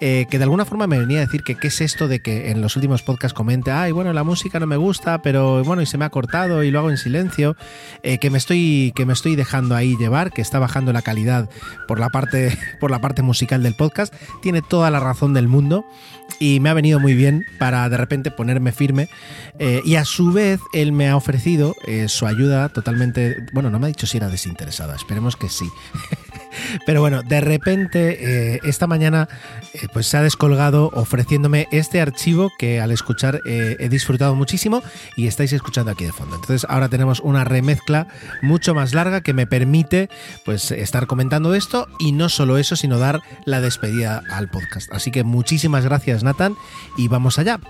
eh, 0.00 0.26
que 0.28 0.36
de 0.36 0.44
alguna 0.44 0.66
forma 0.66 0.86
me 0.86 0.98
venía 0.98 1.18
a 1.18 1.20
decir 1.22 1.42
que 1.42 1.54
qué 1.54 1.68
es 1.68 1.80
esto 1.80 2.06
de 2.06 2.20
que 2.20 2.50
en 2.50 2.60
los 2.60 2.76
últimos 2.76 3.02
podcasts 3.02 3.34
comente, 3.34 3.70
ay, 3.70 3.92
bueno, 3.92 4.12
la 4.12 4.24
música 4.24 4.60
no 4.60 4.66
me 4.66 4.76
gusta, 4.76 5.22
pero 5.22 5.64
bueno, 5.64 5.80
y 5.80 5.86
se 5.86 5.96
me 5.96 6.04
ha 6.04 6.10
cortado 6.10 6.62
y 6.62 6.70
lo 6.70 6.80
hago 6.80 6.90
en 6.90 6.98
silencio, 6.98 7.56
eh, 8.02 8.18
que, 8.18 8.28
me 8.28 8.36
estoy, 8.36 8.92
que 8.94 9.06
me 9.06 9.14
estoy 9.14 9.36
dejando 9.36 9.74
ahí 9.74 9.96
llevar, 9.96 10.32
que 10.32 10.42
está 10.42 10.58
bajando 10.58 10.92
la 10.92 11.00
calidad 11.00 11.45
por 11.86 11.98
la 11.98 12.10
parte, 12.10 12.56
por 12.80 12.90
la 12.90 13.00
parte 13.00 13.22
musical 13.22 13.62
del 13.62 13.74
podcast, 13.74 14.14
tiene 14.42 14.62
toda 14.62 14.90
la 14.90 15.00
razón 15.00 15.34
del 15.34 15.48
mundo 15.48 15.84
y 16.40 16.60
me 16.60 16.70
ha 16.70 16.74
venido 16.74 17.00
muy 17.00 17.14
bien 17.14 17.46
para 17.58 17.88
de 17.88 17.96
repente 17.96 18.30
ponerme 18.30 18.72
firme 18.72 19.08
eh, 19.58 19.80
y 19.84 19.96
a 19.96 20.04
su 20.04 20.32
vez 20.32 20.60
él 20.72 20.92
me 20.92 21.08
ha 21.08 21.16
ofrecido 21.16 21.74
su 22.08 22.26
ayuda 22.26 22.68
totalmente, 22.68 23.36
bueno, 23.52 23.70
no 23.70 23.78
me 23.78 23.86
ha 23.86 23.88
dicho 23.88 24.06
si 24.06 24.16
era 24.16 24.28
desinteresada, 24.28 24.96
esperemos 24.96 25.36
que 25.36 25.48
sí. 25.48 25.68
Pero 26.84 27.00
bueno, 27.00 27.22
de 27.22 27.40
repente 27.40 28.54
eh, 28.54 28.60
esta 28.64 28.86
mañana 28.86 29.28
eh, 29.74 29.86
pues 29.92 30.06
se 30.06 30.16
ha 30.16 30.22
descolgado 30.22 30.90
ofreciéndome 30.94 31.68
este 31.72 32.00
archivo 32.00 32.52
que 32.58 32.80
al 32.80 32.90
escuchar 32.90 33.40
eh, 33.46 33.76
he 33.78 33.88
disfrutado 33.88 34.34
muchísimo 34.34 34.82
y 35.16 35.26
estáis 35.26 35.52
escuchando 35.52 35.90
aquí 35.90 36.04
de 36.04 36.12
fondo. 36.12 36.36
Entonces 36.36 36.66
ahora 36.68 36.88
tenemos 36.88 37.20
una 37.20 37.44
remezcla 37.44 38.06
mucho 38.42 38.74
más 38.74 38.94
larga 38.94 39.20
que 39.20 39.34
me 39.34 39.46
permite 39.46 40.08
pues 40.44 40.70
estar 40.70 41.06
comentando 41.06 41.54
esto 41.54 41.88
y 41.98 42.12
no 42.12 42.28
solo 42.28 42.58
eso, 42.58 42.76
sino 42.76 42.98
dar 42.98 43.20
la 43.44 43.60
despedida 43.60 44.22
al 44.30 44.48
podcast. 44.48 44.92
Así 44.92 45.10
que 45.10 45.24
muchísimas 45.24 45.84
gracias 45.84 46.22
Nathan 46.22 46.54
y 46.96 47.08
vamos 47.08 47.38
allá. 47.38 47.60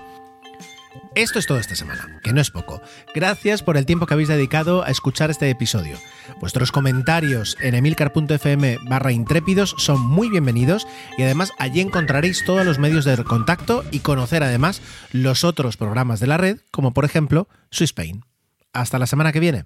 Esto 1.17 1.39
es 1.39 1.47
todo 1.47 1.57
esta 1.57 1.73
semana, 1.73 2.19
que 2.21 2.31
no 2.31 2.39
es 2.39 2.51
poco. 2.51 2.79
Gracias 3.15 3.63
por 3.63 3.75
el 3.75 3.87
tiempo 3.87 4.05
que 4.05 4.13
habéis 4.13 4.29
dedicado 4.29 4.83
a 4.83 4.91
escuchar 4.91 5.31
este 5.31 5.49
episodio. 5.49 5.97
Vuestros 6.39 6.71
comentarios 6.71 7.57
en 7.59 7.73
emilcar.fm 7.73 8.77
barra 8.83 9.11
intrépidos 9.11 9.73
son 9.79 9.99
muy 9.99 10.29
bienvenidos 10.29 10.85
y 11.17 11.23
además 11.23 11.53
allí 11.57 11.81
encontraréis 11.81 12.45
todos 12.45 12.63
los 12.67 12.77
medios 12.77 13.03
de 13.03 13.17
contacto 13.23 13.83
y 13.89 14.01
conocer 14.01 14.43
además 14.43 14.79
los 15.11 15.43
otros 15.43 15.75
programas 15.75 16.19
de 16.19 16.27
la 16.27 16.37
red, 16.37 16.59
como 16.69 16.93
por 16.93 17.03
ejemplo 17.03 17.47
Spain. 17.71 18.23
Hasta 18.71 18.99
la 18.99 19.07
semana 19.07 19.31
que 19.31 19.39
viene. 19.39 19.65